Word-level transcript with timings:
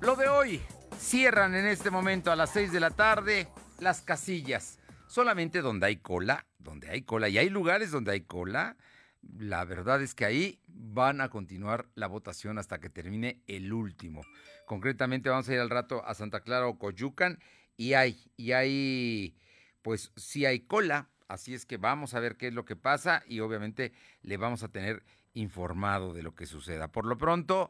Lo 0.00 0.16
de 0.16 0.28
hoy, 0.28 0.62
cierran 0.98 1.54
en 1.54 1.66
este 1.66 1.90
momento 1.90 2.32
a 2.32 2.36
las 2.36 2.54
6 2.54 2.72
de 2.72 2.80
la 2.80 2.90
tarde 2.90 3.48
las 3.80 4.00
casillas. 4.00 4.78
Solamente 5.06 5.60
donde 5.60 5.86
hay 5.86 5.96
cola, 5.96 6.46
donde 6.58 6.88
hay 6.88 7.02
cola, 7.02 7.28
y 7.28 7.36
hay 7.36 7.50
lugares 7.50 7.90
donde 7.90 8.12
hay 8.12 8.22
cola, 8.22 8.78
la 9.36 9.62
verdad 9.66 10.00
es 10.00 10.14
que 10.14 10.24
ahí 10.24 10.58
van 10.66 11.20
a 11.20 11.28
continuar 11.28 11.90
la 11.96 12.06
votación 12.06 12.56
hasta 12.56 12.80
que 12.80 12.88
termine 12.88 13.42
el 13.46 13.74
último. 13.74 14.22
Concretamente 14.64 15.28
vamos 15.28 15.46
a 15.50 15.52
ir 15.52 15.60
al 15.60 15.68
rato 15.68 16.02
a 16.06 16.14
Santa 16.14 16.40
Clara 16.40 16.66
o 16.66 16.78
Coyucan 16.78 17.38
y 17.76 17.92
hay, 17.92 18.24
y 18.38 18.52
hay, 18.52 19.36
pues 19.82 20.12
sí 20.16 20.46
hay 20.46 20.60
cola, 20.60 21.10
así 21.28 21.52
es 21.52 21.66
que 21.66 21.76
vamos 21.76 22.14
a 22.14 22.20
ver 22.20 22.38
qué 22.38 22.46
es 22.46 22.54
lo 22.54 22.64
que 22.64 22.74
pasa 22.74 23.22
y 23.26 23.40
obviamente 23.40 23.92
le 24.22 24.38
vamos 24.38 24.62
a 24.62 24.68
tener 24.68 25.04
informado 25.34 26.14
de 26.14 26.22
lo 26.22 26.34
que 26.34 26.46
suceda. 26.46 26.88
Por 26.88 27.04
lo 27.04 27.18
pronto, 27.18 27.68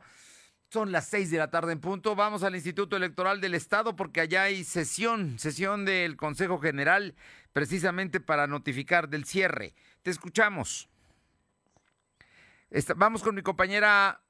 son 0.71 0.93
las 0.93 1.09
seis 1.09 1.31
de 1.31 1.39
la 1.39 1.51
tarde 1.51 1.73
en 1.73 1.81
punto. 1.81 2.15
Vamos 2.15 2.45
al 2.45 2.55
Instituto 2.55 2.97
Electoral 2.97 3.41
del 3.41 3.55
Estado 3.55 3.97
porque 3.97 4.21
allá 4.21 4.45
hay 4.45 4.63
sesión, 4.63 5.39
sesión 5.39 5.85
del 5.85 6.17
Consejo 6.17 6.59
General, 6.61 7.15
precisamente 7.53 8.21
para 8.21 8.47
notificar 8.47 9.09
del 9.09 9.25
cierre. 9.25 9.75
Te 10.03 10.11
escuchamos. 10.11 10.89
vamos 12.97 13.23
con 13.23 13.35
mi 13.35 13.43
compañera 13.43 14.23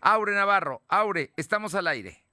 Aure 0.00 0.34
Navarro. 0.34 0.82
Aure, 0.88 1.32
estamos 1.36 1.74
al 1.74 1.86
aire. 1.86 2.23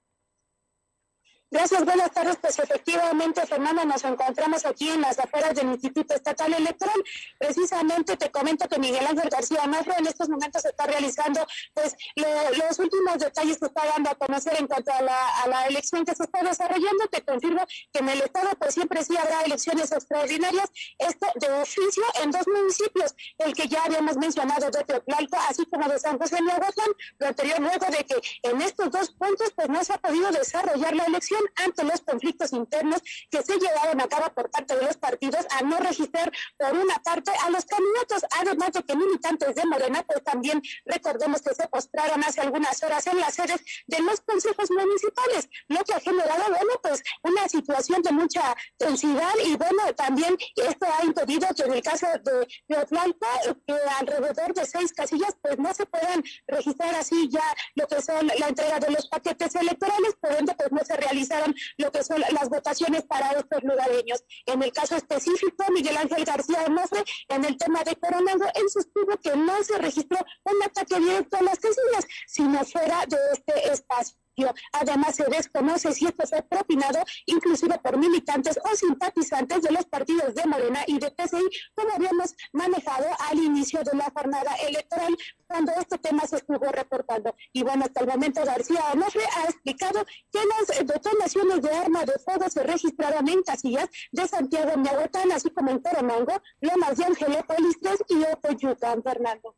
Gracias, 1.52 1.84
buenas 1.84 2.10
tardes. 2.10 2.38
Pues 2.40 2.58
efectivamente, 2.58 3.46
Fernando, 3.46 3.84
nos 3.84 4.02
encontramos 4.04 4.64
aquí 4.64 4.88
en 4.88 5.02
las 5.02 5.18
afueras 5.18 5.54
del 5.54 5.66
Instituto 5.66 6.14
Estatal 6.14 6.54
Electoral. 6.54 6.96
Precisamente 7.36 8.16
te 8.16 8.30
comento 8.30 8.66
que 8.66 8.78
Miguel 8.78 9.06
Ángel 9.06 9.28
García 9.28 9.66
Mafra 9.66 9.96
en 9.98 10.06
estos 10.06 10.30
momentos 10.30 10.64
está 10.64 10.86
realizando 10.86 11.46
pues 11.74 11.94
los 12.16 12.78
últimos 12.78 13.18
detalles 13.18 13.58
que 13.58 13.66
está 13.66 13.84
dando 13.84 14.08
a 14.08 14.14
conocer 14.14 14.54
en 14.58 14.66
cuanto 14.66 14.92
a 14.94 15.02
la, 15.02 15.66
elección 15.68 16.06
que 16.06 16.14
se 16.14 16.22
está 16.22 16.42
desarrollando. 16.42 17.06
Te 17.10 17.22
confirmo 17.22 17.66
que 17.92 17.98
en 17.98 18.08
el 18.08 18.22
Estado 18.22 18.48
pues 18.58 18.72
siempre 18.72 19.04
sí 19.04 19.14
habrá 19.18 19.42
elecciones 19.42 19.92
extraordinarias, 19.92 20.70
esto 20.98 21.26
de 21.34 21.50
oficio 21.50 22.02
en 22.22 22.30
dos 22.30 22.48
municipios, 22.48 23.14
el 23.36 23.52
que 23.52 23.68
ya 23.68 23.84
habíamos 23.84 24.16
mencionado 24.16 24.70
de 24.70 24.84
Teoplalco, 24.84 25.36
así 25.50 25.66
como 25.66 25.86
de 25.86 25.98
San 25.98 26.18
José 26.18 26.38
de 26.42 26.50
Aguatlán, 26.50 26.88
lo 27.18 27.26
anterior 27.26 27.60
luego 27.60 27.86
de 27.90 28.04
que 28.06 28.22
en 28.42 28.62
estos 28.62 28.90
dos 28.90 29.10
puntos 29.10 29.52
pues 29.54 29.68
no 29.68 29.84
se 29.84 29.92
ha 29.92 29.98
podido 29.98 30.30
desarrollar 30.30 30.96
la 30.96 31.04
elección 31.04 31.41
ante 31.56 31.84
los 31.84 32.00
conflictos 32.00 32.52
internos 32.52 33.02
que 33.30 33.42
se 33.42 33.58
llevaron 33.58 34.00
a 34.00 34.08
cabo 34.08 34.32
por 34.34 34.50
parte 34.50 34.76
de 34.76 34.84
los 34.84 34.96
partidos 34.96 35.46
a 35.50 35.62
no 35.62 35.78
registrar 35.78 36.32
por 36.58 36.72
una 36.72 36.96
parte 37.02 37.30
a 37.44 37.50
los 37.50 37.64
candidatos, 37.64 38.24
además 38.38 38.72
de 38.72 38.82
que 38.82 38.96
militantes 38.96 39.54
de 39.54 39.64
Morena, 39.66 40.02
pues 40.02 40.22
también 40.24 40.62
recordemos 40.84 41.42
que 41.42 41.54
se 41.54 41.68
postraron 41.68 42.22
hace 42.24 42.40
algunas 42.40 42.82
horas 42.82 43.06
en 43.06 43.18
las 43.18 43.34
sedes 43.34 43.60
de 43.86 44.00
los 44.00 44.20
consejos 44.20 44.70
municipales, 44.70 45.48
lo 45.68 45.82
que 45.84 45.94
ha 45.94 46.00
generado, 46.00 46.44
bueno, 46.48 46.72
pues 46.82 47.02
una 47.22 47.48
situación 47.48 48.02
de 48.02 48.12
mucha 48.12 48.54
tensidad 48.76 49.32
y 49.44 49.56
bueno, 49.56 49.94
también 49.94 50.36
esto 50.56 50.86
ha 50.86 51.04
impedido 51.04 51.48
que 51.56 51.62
en 51.62 51.72
el 51.72 51.82
caso 51.82 52.06
de, 52.22 52.76
Atlanta, 52.76 53.26
que 53.66 53.74
alrededor 53.98 54.54
de 54.54 54.66
seis 54.66 54.92
casillas, 54.92 55.36
pues 55.40 55.58
no 55.58 55.72
se 55.74 55.86
puedan 55.86 56.22
registrar 56.46 56.94
así 56.94 57.28
ya 57.30 57.44
lo 57.74 57.86
que 57.86 58.00
son 58.02 58.26
la 58.26 58.48
entrega 58.48 58.78
de 58.80 58.90
los 58.90 59.08
paquetes 59.08 59.54
electorales, 59.54 60.14
por 60.20 60.32
ende, 60.32 60.54
pues 60.54 60.72
no 60.72 60.80
se 60.84 60.96
realiza 60.96 61.31
lo 61.78 61.90
que 61.90 62.04
son 62.04 62.20
las 62.20 62.48
votaciones 62.48 63.04
para 63.04 63.30
estos 63.32 63.62
lugareños. 63.62 64.24
En 64.46 64.62
el 64.62 64.72
caso 64.72 64.96
específico, 64.96 65.64
Miguel 65.72 65.96
Ángel 65.96 66.24
García 66.24 66.66
Mofre, 66.68 67.04
en 67.28 67.44
el 67.44 67.56
tema 67.56 67.82
de 67.84 67.96
Coronado, 67.96 68.44
él 68.54 68.68
sostuvo 68.68 69.16
que 69.18 69.36
no 69.36 69.62
se 69.62 69.78
registró 69.78 70.18
un 70.44 70.62
ataque 70.62 70.98
directo 70.98 71.36
a 71.36 71.42
las 71.42 71.58
casillas, 71.58 72.06
sino 72.26 72.64
fuera 72.64 73.04
de 73.06 73.16
este 73.32 73.72
espacio. 73.72 74.21
Además, 74.72 75.16
se 75.16 75.24
desconoce 75.24 75.92
si 75.92 76.06
esto 76.06 76.26
fue 76.26 76.42
propinado 76.42 77.00
inclusive 77.26 77.78
por 77.78 77.98
militantes 77.98 78.58
o 78.64 78.74
simpatizantes 78.74 79.62
de 79.62 79.72
los 79.72 79.84
partidos 79.86 80.34
de 80.34 80.46
Morena 80.46 80.80
y 80.86 80.98
de 80.98 81.10
PCI, 81.10 81.48
como 81.74 81.92
habíamos 81.94 82.34
manejado 82.52 83.06
al 83.30 83.38
inicio 83.38 83.82
de 83.84 83.96
la 83.96 84.10
jornada 84.10 84.54
electoral, 84.66 85.16
cuando 85.46 85.72
este 85.72 85.98
tema 85.98 86.26
se 86.26 86.36
estuvo 86.36 86.66
reportando. 86.70 87.34
Y 87.52 87.62
bueno, 87.62 87.84
hasta 87.84 88.00
el 88.00 88.06
momento 88.06 88.44
García 88.44 88.80
Onofre 88.92 89.24
ha 89.36 89.44
explicado 89.44 90.04
que 90.32 90.40
las 90.46 90.86
detonaciones 90.86 91.62
de 91.62 91.74
arma 91.74 92.04
de 92.04 92.18
fuego 92.24 92.48
se 92.48 92.62
registraron 92.62 93.28
en 93.28 93.42
casillas 93.42 93.88
de 94.12 94.26
Santiago 94.26 94.76
Miahuatán, 94.76 95.30
así 95.32 95.50
como 95.50 95.70
en 95.70 95.82
Toromango, 95.82 96.40
Lomas 96.60 96.96
de 96.96 97.04
Angelópolis 97.04 97.76
3 97.80 98.02
y 98.08 98.22
Ocoyucan, 98.32 99.02
Fernando. 99.02 99.56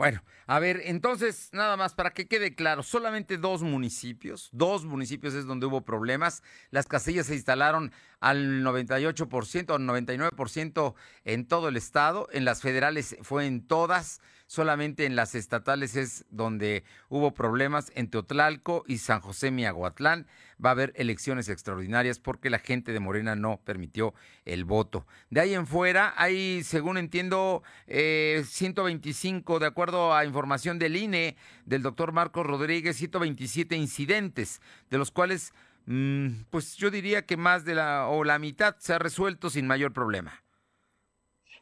Bueno, 0.00 0.22
a 0.46 0.58
ver, 0.60 0.80
entonces, 0.84 1.50
nada 1.52 1.76
más 1.76 1.92
para 1.92 2.12
que 2.12 2.26
quede 2.26 2.54
claro, 2.54 2.82
solamente 2.82 3.36
dos 3.36 3.60
municipios, 3.60 4.48
dos 4.50 4.86
municipios 4.86 5.34
es 5.34 5.44
donde 5.44 5.66
hubo 5.66 5.82
problemas. 5.82 6.42
Las 6.70 6.86
casillas 6.86 7.26
se 7.26 7.34
instalaron 7.34 7.92
al 8.18 8.62
98% 8.64 9.74
o 9.74 9.78
99% 9.78 10.94
en 11.26 11.46
todo 11.46 11.68
el 11.68 11.76
estado, 11.76 12.30
en 12.32 12.46
las 12.46 12.62
federales 12.62 13.14
fue 13.20 13.44
en 13.44 13.60
todas 13.60 14.22
solamente 14.50 15.06
en 15.06 15.14
las 15.14 15.36
estatales 15.36 15.94
es 15.94 16.24
donde 16.28 16.82
hubo 17.08 17.32
problemas 17.34 17.92
en 17.94 18.10
Teotlalco 18.10 18.82
y 18.88 18.98
San 18.98 19.20
José 19.20 19.52
Miahuatlán. 19.52 20.26
Va 20.62 20.70
a 20.70 20.72
haber 20.72 20.92
elecciones 20.96 21.48
extraordinarias 21.48 22.18
porque 22.18 22.50
la 22.50 22.58
gente 22.58 22.90
de 22.92 22.98
Morena 22.98 23.36
no 23.36 23.60
permitió 23.64 24.12
el 24.44 24.64
voto. 24.64 25.06
De 25.30 25.40
ahí 25.40 25.54
en 25.54 25.68
fuera 25.68 26.14
hay, 26.16 26.64
según 26.64 26.98
entiendo, 26.98 27.62
125, 27.86 29.56
eh, 29.56 29.60
de 29.60 29.66
acuerdo 29.66 30.12
a 30.12 30.24
información 30.24 30.80
del 30.80 30.96
INE, 30.96 31.36
del 31.64 31.82
doctor 31.82 32.10
Marcos 32.10 32.44
Rodríguez, 32.44 32.96
127 32.96 33.76
incidentes, 33.76 34.60
de 34.90 34.98
los 34.98 35.12
cuales, 35.12 35.52
mm, 35.86 36.46
pues 36.50 36.74
yo 36.74 36.90
diría 36.90 37.24
que 37.24 37.36
más 37.36 37.64
de 37.64 37.76
la 37.76 38.08
o 38.08 38.24
la 38.24 38.40
mitad 38.40 38.74
se 38.80 38.94
ha 38.94 38.98
resuelto 38.98 39.48
sin 39.48 39.68
mayor 39.68 39.92
problema. 39.92 40.42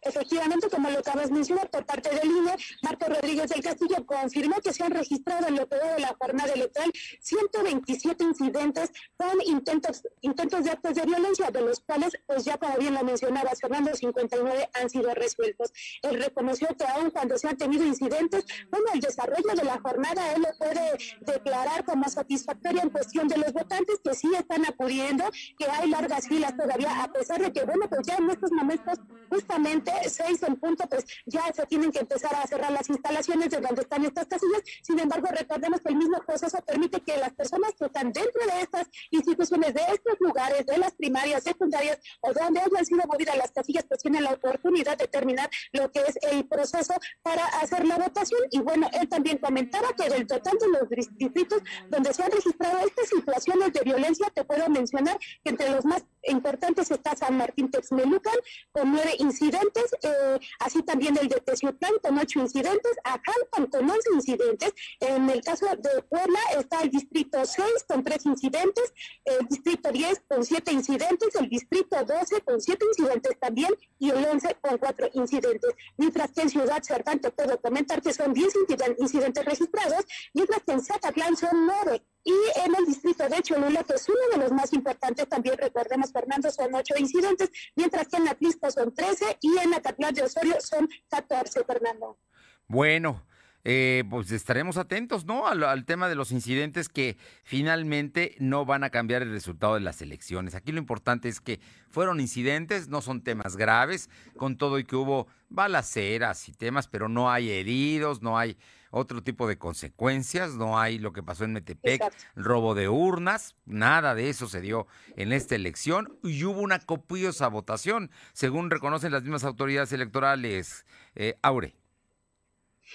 Efectivamente, 0.08 0.68
como 0.68 0.90
lo 0.90 0.98
acabas 0.98 1.28
de 1.28 1.34
mencionar, 1.34 1.70
por 1.70 1.84
parte 1.84 2.08
del 2.10 2.30
INE, 2.30 2.56
Marco 2.82 3.06
Rodríguez 3.06 3.50
del 3.50 3.62
Castillo 3.62 4.04
confirmó 4.06 4.56
que 4.62 4.72
se 4.72 4.84
han 4.84 4.92
registrado 4.92 5.48
en 5.48 5.56
lo 5.56 5.68
que 5.68 5.76
de 5.76 6.00
la 6.00 6.16
jornada 6.18 6.52
electoral 6.52 6.90
127 7.20 8.24
incidentes 8.24 8.90
con 9.16 9.40
intentos, 9.46 10.02
intentos 10.22 10.64
de 10.64 10.70
actos 10.70 10.94
de 10.94 11.02
violencia, 11.02 11.50
de 11.50 11.60
los 11.60 11.80
cuales, 11.80 12.18
pues 12.26 12.44
ya 12.44 12.56
como 12.56 12.76
bien 12.78 12.94
lo 12.94 13.02
mencionaba 13.04 13.50
Fernando, 13.60 13.94
59 13.94 14.70
han 14.74 14.90
sido 14.90 15.14
resueltos. 15.14 15.72
Él 16.02 16.22
reconoció 16.22 16.68
que 16.76 16.84
aún 16.84 17.10
cuando 17.10 17.36
se 17.38 17.48
han 17.48 17.56
tenido 17.56 17.84
incidentes, 17.84 18.44
bueno, 18.70 18.86
el 18.94 19.00
desarrollo 19.00 19.54
de 19.54 19.64
la 19.64 19.78
jornada 19.80 20.32
él 20.34 20.42
lo 20.42 20.58
puede 20.58 20.98
declarar 21.20 21.84
como 21.84 22.08
satisfactorio 22.08 22.82
en 22.82 22.90
cuestión 22.90 23.28
de 23.28 23.36
los 23.36 23.52
votantes 23.52 24.00
que 24.02 24.14
sí 24.14 24.30
están 24.36 24.64
acudiendo, 24.66 25.24
que 25.58 25.66
hay 25.66 25.90
largas 25.90 26.28
filas 26.28 26.56
todavía, 26.56 27.02
a 27.02 27.12
pesar 27.12 27.40
de 27.40 27.52
que, 27.52 27.64
bueno, 27.64 27.88
pues 27.88 28.06
ya 28.06 28.16
en 28.16 28.30
estos 28.30 28.50
momentos 28.52 28.98
justamente 29.30 29.92
seis 30.08 30.42
en 30.42 30.56
punto, 30.56 30.86
pues 30.88 31.04
ya 31.26 31.44
se 31.54 31.66
tienen 31.66 31.90
que 31.90 32.00
empezar 32.00 32.34
a 32.34 32.46
cerrar 32.46 32.72
las 32.72 32.88
instalaciones 32.88 33.50
de 33.50 33.60
donde 33.60 33.82
están 33.82 34.04
estas 34.04 34.26
casillas. 34.26 34.62
Sin 34.82 34.98
embargo, 34.98 35.28
recordemos 35.30 35.80
que 35.80 35.90
el 35.90 35.96
mismo 35.96 36.18
proceso 36.26 36.58
permite 36.66 37.00
que 37.00 37.16
las 37.16 37.32
personas 37.34 37.72
que 37.78 37.86
están 37.86 38.12
dentro 38.12 38.46
de 38.46 38.60
estas 38.60 38.86
instituciones, 39.10 39.74
de 39.74 39.82
estos 39.92 40.16
lugares, 40.20 40.66
de 40.66 40.78
las 40.78 40.92
primarias, 40.94 41.42
secundarias 41.42 41.98
o 42.20 42.32
donde 42.32 42.60
hayan 42.60 42.84
sido 42.84 43.02
movidas 43.06 43.36
las 43.36 43.50
casillas, 43.52 43.84
pues 43.88 44.00
tienen 44.00 44.24
la 44.24 44.32
oportunidad 44.32 44.96
de 44.96 45.08
terminar 45.08 45.48
lo 45.72 45.90
que 45.90 46.00
es 46.00 46.18
el 46.30 46.46
proceso 46.46 46.94
para 47.22 47.44
hacer 47.60 47.86
la 47.86 47.96
votación. 47.96 48.40
Y 48.50 48.60
bueno, 48.60 48.88
él 48.92 49.08
también 49.08 49.38
comentaba 49.38 49.88
que 49.96 50.08
del 50.08 50.26
total 50.26 50.58
de 50.58 50.68
los 50.68 50.88
distritos 51.16 51.62
donde 51.88 52.12
se 52.12 52.22
han 52.22 52.30
registrado 52.30 52.78
estas 52.86 53.08
situaciones 53.08 53.72
de 53.72 53.80
violencia, 53.80 54.30
te 54.34 54.44
puedo 54.44 54.68
mencionar 54.68 55.18
que 55.44 55.50
entre 55.50 55.70
los 55.70 55.84
más 55.84 56.04
importantes 56.24 56.90
está 56.90 57.16
San 57.16 57.36
Martín 57.36 57.70
Texmelucan 57.70 58.36
con 58.72 58.92
nueve 58.92 59.14
incidentes, 59.18 59.77
eh, 60.02 60.38
así 60.60 60.82
también 60.82 61.16
el 61.18 61.28
de 61.28 61.40
Teciutlán 61.40 61.92
con 62.02 62.18
ocho 62.18 62.40
incidentes, 62.40 62.92
Ajalpan 63.04 63.66
con 63.66 63.90
once 63.90 64.08
incidentes, 64.14 64.72
en 65.00 65.28
el 65.30 65.40
caso 65.42 65.66
de 65.66 66.02
Puebla 66.02 66.40
está 66.58 66.82
el 66.82 66.90
distrito 66.90 67.44
6 67.44 67.66
con 67.88 68.04
tres 68.04 68.26
incidentes, 68.26 68.92
el 69.24 69.46
distrito 69.46 69.90
10 69.90 70.22
con 70.28 70.44
siete 70.44 70.72
incidentes, 70.72 71.34
el 71.34 71.48
distrito 71.48 72.04
12 72.04 72.40
con 72.42 72.60
siete 72.60 72.84
incidentes 72.86 73.38
también 73.38 73.74
y 73.98 74.10
el 74.10 74.24
11 74.24 74.56
con 74.60 74.78
cuatro 74.78 75.08
incidentes, 75.14 75.72
mientras 75.96 76.32
que 76.32 76.42
en 76.42 76.50
Ciudad 76.50 76.82
Cerdán 76.82 77.20
te 77.20 77.30
puedo 77.30 77.60
comentar 77.60 78.02
que 78.02 78.12
son 78.12 78.32
10 78.32 78.54
incidentes 78.98 79.44
registrados, 79.44 80.04
mientras 80.34 80.62
que 80.62 80.72
en 80.72 80.84
Zacatlán 80.84 81.36
son 81.36 81.66
nueve. 81.66 82.02
Y 82.28 82.60
en 82.62 82.74
el 82.74 82.84
distrito 82.84 83.26
de 83.26 83.40
Cholula, 83.40 83.82
que 83.84 83.94
es 83.94 84.06
uno 84.06 84.18
de 84.30 84.36
los 84.36 84.52
más 84.52 84.70
importantes, 84.74 85.26
también 85.30 85.56
recordemos, 85.56 86.12
Fernando, 86.12 86.50
son 86.50 86.74
ocho 86.74 86.92
incidentes, 86.98 87.50
mientras 87.74 88.06
que 88.06 88.18
en 88.18 88.26
pista 88.38 88.70
son 88.70 88.92
13 88.92 89.38
y 89.40 89.56
en 89.56 89.72
Acatlán 89.72 90.12
de 90.12 90.24
Osorio 90.24 90.56
son 90.60 90.86
14, 91.08 91.64
Fernando. 91.64 92.18
Bueno, 92.66 93.24
eh, 93.64 94.04
pues 94.10 94.30
estaremos 94.30 94.76
atentos, 94.76 95.24
¿no? 95.24 95.46
Al, 95.46 95.86
tema 95.86 96.06
de 96.10 96.16
los 96.16 96.30
incidentes 96.30 96.90
que 96.90 97.16
finalmente 97.44 98.36
no 98.40 98.66
van 98.66 98.84
a 98.84 98.90
cambiar 98.90 99.22
el 99.22 99.30
resultado 99.30 99.72
de 99.72 99.80
las 99.80 100.02
elecciones. 100.02 100.54
Aquí 100.54 100.70
lo 100.70 100.78
importante 100.78 101.30
es 101.30 101.40
que 101.40 101.60
fueron 101.88 102.20
incidentes, 102.20 102.88
no 102.88 103.00
son 103.00 103.22
temas 103.22 103.56
graves, 103.56 104.10
con 104.36 104.58
todo 104.58 104.78
y 104.78 104.84
que 104.84 104.96
hubo 104.96 105.28
balaceras 105.48 106.46
y 106.50 106.52
temas, 106.52 106.88
pero 106.88 107.08
no 107.08 107.30
hay 107.30 107.48
heridos, 107.50 108.20
no 108.20 108.36
hay 108.36 108.58
otro 108.90 109.22
tipo 109.22 109.46
de 109.46 109.58
consecuencias, 109.58 110.54
no 110.54 110.78
hay 110.78 110.98
lo 110.98 111.12
que 111.12 111.22
pasó 111.22 111.44
en 111.44 111.52
Metepec, 111.52 112.02
robo 112.36 112.74
de 112.74 112.88
urnas, 112.88 113.54
nada 113.66 114.14
de 114.14 114.28
eso 114.28 114.48
se 114.48 114.60
dio 114.60 114.86
en 115.16 115.32
esta 115.32 115.54
elección 115.54 116.18
y 116.22 116.44
hubo 116.44 116.60
una 116.60 116.78
copiosa 116.80 117.48
votación, 117.48 118.10
según 118.32 118.70
reconocen 118.70 119.12
las 119.12 119.22
mismas 119.22 119.44
autoridades 119.44 119.92
electorales. 119.92 120.86
Eh, 121.14 121.38
Aure. 121.42 121.74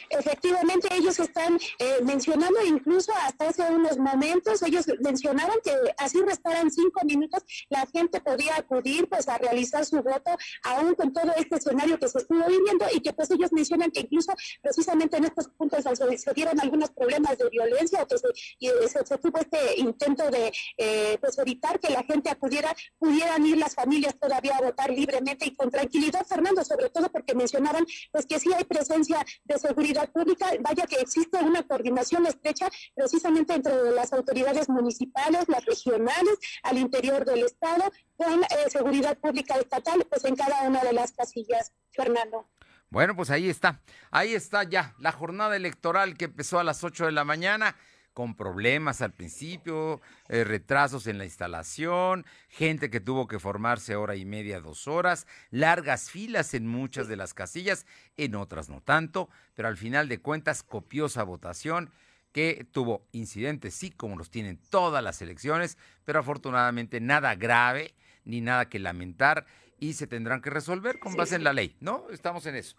Efectivamente, 0.09 0.87
ellos 0.91 1.19
están 1.19 1.59
eh, 1.79 1.99
mencionando, 2.03 2.63
incluso 2.65 3.11
hasta 3.21 3.49
hace 3.49 3.63
unos 3.63 3.97
momentos, 3.97 4.61
ellos 4.63 4.85
mencionaron 5.01 5.57
que 5.63 5.71
así 5.97 6.21
restaran 6.21 6.71
cinco 6.71 7.01
minutos, 7.05 7.43
la 7.69 7.85
gente 7.87 8.19
podía 8.21 8.55
acudir 8.55 9.07
pues 9.07 9.27
a 9.27 9.37
realizar 9.37 9.85
su 9.85 10.01
voto, 10.01 10.31
aún 10.63 10.95
con 10.95 11.13
todo 11.13 11.31
este 11.37 11.57
escenario 11.57 11.99
que 11.99 12.07
se 12.07 12.19
estuvo 12.19 12.45
viviendo, 12.45 12.85
y 12.93 13.01
que 13.01 13.13
pues 13.13 13.29
ellos 13.31 13.51
mencionan 13.51 13.91
que 13.91 14.01
incluso 14.01 14.33
precisamente 14.61 15.17
en 15.17 15.25
estos 15.25 15.47
puntos 15.49 15.83
se, 15.83 16.33
dieron 16.33 16.59
algunos 16.59 16.91
problemas 16.91 17.37
de 17.37 17.49
violencia, 17.49 18.05
que 18.05 18.17
se, 18.17 19.05
se, 19.05 19.17
tuvo 19.17 19.39
este 19.39 19.79
intento 19.79 20.29
de 20.29 20.51
eh, 20.77 21.17
pues 21.19 21.37
evitar 21.37 21.79
que 21.79 21.91
la 21.91 22.03
gente 22.03 22.29
acudiera, 22.29 22.75
pudieran 22.97 23.45
ir 23.45 23.57
las 23.57 23.75
familias 23.75 24.15
todavía 24.19 24.57
a 24.57 24.61
votar 24.61 24.89
libremente 24.89 25.45
y 25.45 25.55
con 25.55 25.69
tranquilidad, 25.69 26.25
Fernando, 26.25 26.63
sobre 26.63 26.89
todo 26.89 27.09
porque 27.09 27.35
mencionaban 27.35 27.85
pues 28.11 28.25
que 28.25 28.39
sí 28.39 28.51
hay 28.53 28.63
presencia 28.63 29.25
de 29.45 29.59
seguridad 29.59 29.82
pública, 30.11 30.47
vaya 30.61 30.85
que 30.85 30.97
existe 30.97 31.37
una 31.37 31.63
coordinación 31.63 32.25
estrecha 32.25 32.69
precisamente 32.95 33.53
entre 33.53 33.91
las 33.91 34.13
autoridades 34.13 34.69
municipales, 34.69 35.45
las 35.47 35.65
regionales, 35.65 36.37
al 36.63 36.77
interior 36.77 37.25
del 37.25 37.43
Estado, 37.43 37.91
con 38.15 38.43
eh, 38.43 38.47
seguridad 38.69 39.17
pública 39.17 39.55
estatal, 39.55 40.05
pues 40.09 40.23
en 40.25 40.35
cada 40.35 40.63
una 40.63 40.81
de 40.83 40.93
las 40.93 41.11
casillas, 41.11 41.73
Fernando. 41.91 42.49
Bueno, 42.89 43.15
pues 43.15 43.31
ahí 43.31 43.49
está, 43.49 43.81
ahí 44.11 44.35
está 44.35 44.63
ya 44.63 44.93
la 44.99 45.11
jornada 45.11 45.55
electoral 45.55 46.15
que 46.15 46.25
empezó 46.25 46.59
a 46.59 46.63
las 46.63 46.83
8 46.83 47.07
de 47.07 47.11
la 47.11 47.23
mañana 47.23 47.75
con 48.13 48.35
problemas 48.35 49.01
al 49.01 49.13
principio, 49.13 50.01
eh, 50.29 50.43
retrasos 50.43 51.07
en 51.07 51.17
la 51.17 51.25
instalación, 51.25 52.25
gente 52.47 52.89
que 52.89 52.99
tuvo 52.99 53.27
que 53.27 53.39
formarse 53.39 53.95
hora 53.95 54.15
y 54.15 54.25
media, 54.25 54.61
dos 54.61 54.87
horas, 54.87 55.27
largas 55.49 56.09
filas 56.09 56.53
en 56.53 56.67
muchas 56.67 57.07
de 57.07 57.17
las 57.17 57.33
casillas, 57.33 57.85
en 58.17 58.35
otras 58.35 58.69
no 58.69 58.81
tanto, 58.81 59.29
pero 59.55 59.67
al 59.67 59.77
final 59.77 60.07
de 60.07 60.19
cuentas 60.19 60.63
copiosa 60.63 61.23
votación 61.23 61.91
que 62.31 62.67
tuvo 62.71 63.07
incidentes, 63.11 63.75
sí, 63.75 63.91
como 63.91 64.15
los 64.15 64.31
tienen 64.31 64.59
todas 64.69 65.03
las 65.03 65.21
elecciones, 65.21 65.77
pero 66.03 66.19
afortunadamente 66.19 66.99
nada 66.99 67.35
grave 67.35 67.93
ni 68.25 68.41
nada 68.41 68.69
que 68.69 68.79
lamentar 68.79 69.45
y 69.79 69.93
se 69.93 70.07
tendrán 70.07 70.41
que 70.41 70.49
resolver 70.49 70.99
con 70.99 71.15
base 71.15 71.35
en 71.35 71.43
la 71.43 71.53
ley, 71.53 71.75
¿no? 71.79 72.07
Estamos 72.09 72.45
en 72.45 72.55
eso. 72.55 72.77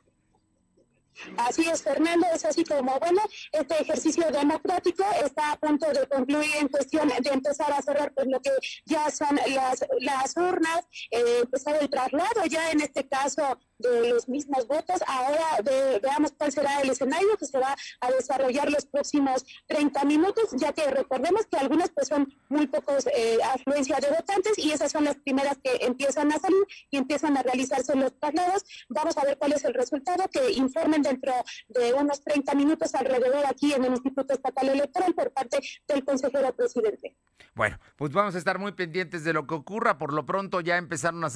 Así 1.36 1.68
es, 1.68 1.82
Fernando, 1.82 2.26
es 2.34 2.44
así 2.44 2.64
como, 2.64 2.98
bueno, 2.98 3.20
este 3.52 3.82
ejercicio 3.82 4.30
democrático 4.30 5.04
está 5.24 5.52
a 5.52 5.56
punto 5.56 5.86
de 5.90 6.06
concluir 6.06 6.50
en 6.60 6.68
cuestión 6.68 7.08
de 7.08 7.30
empezar 7.30 7.72
a 7.72 7.82
cerrar 7.82 8.12
pues 8.14 8.26
lo 8.28 8.40
que 8.40 8.50
ya 8.84 9.10
son 9.10 9.36
las, 9.36 9.84
las 10.00 10.36
urnas, 10.36 10.86
eh, 11.10 11.40
empezar 11.42 11.76
el 11.80 11.88
traslado 11.88 12.44
ya 12.48 12.70
en 12.70 12.80
este 12.80 13.08
caso 13.08 13.58
de 13.88 14.10
los 14.10 14.28
mismos 14.28 14.66
votos. 14.66 15.00
Ahora 15.06 15.62
veamos 16.02 16.32
cuál 16.36 16.52
será 16.52 16.80
el 16.80 16.90
escenario 16.90 17.36
que 17.36 17.46
se 17.46 17.58
va 17.58 17.74
a 18.00 18.10
desarrollar 18.10 18.70
los 18.70 18.86
próximos 18.86 19.44
30 19.66 20.04
minutos, 20.04 20.50
ya 20.52 20.72
que 20.72 20.90
recordemos 20.90 21.46
que 21.46 21.58
algunas 21.58 21.90
pues 21.90 22.08
son 22.08 22.32
muy 22.48 22.66
pocos 22.66 23.06
eh, 23.14 23.38
afluencia 23.52 23.96
de 23.96 24.10
votantes 24.10 24.58
y 24.58 24.72
esas 24.72 24.92
son 24.92 25.04
las 25.04 25.16
primeras 25.16 25.58
que 25.62 25.84
empiezan 25.84 26.32
a 26.32 26.38
salir 26.38 26.64
y 26.90 26.96
empiezan 26.96 27.36
a 27.36 27.42
realizarse 27.42 27.94
los 27.94 28.18
traslados. 28.18 28.64
Vamos 28.88 29.16
a 29.18 29.24
ver 29.24 29.38
cuál 29.38 29.52
es 29.52 29.64
el 29.64 29.74
resultado 29.74 30.24
que 30.28 30.52
informen 30.52 31.02
dentro 31.02 31.32
de 31.68 31.94
unos 31.94 32.22
30 32.22 32.54
minutos 32.54 32.94
alrededor 32.94 33.44
aquí 33.46 33.72
en 33.72 33.84
el 33.84 33.92
Instituto 33.92 34.34
Estatal 34.34 34.68
Electoral 34.68 35.14
por 35.14 35.32
parte 35.32 35.58
del 35.88 36.04
consejero 36.04 36.54
presidente. 36.54 37.16
Bueno, 37.54 37.78
pues 37.96 38.12
vamos 38.12 38.34
a 38.34 38.38
estar 38.38 38.58
muy 38.58 38.72
pendientes 38.72 39.24
de 39.24 39.32
lo 39.32 39.46
que 39.46 39.54
ocurra. 39.54 39.98
Por 39.98 40.12
lo 40.12 40.26
pronto 40.26 40.60
ya 40.60 40.76
empezaron 40.76 41.24
a, 41.24 41.28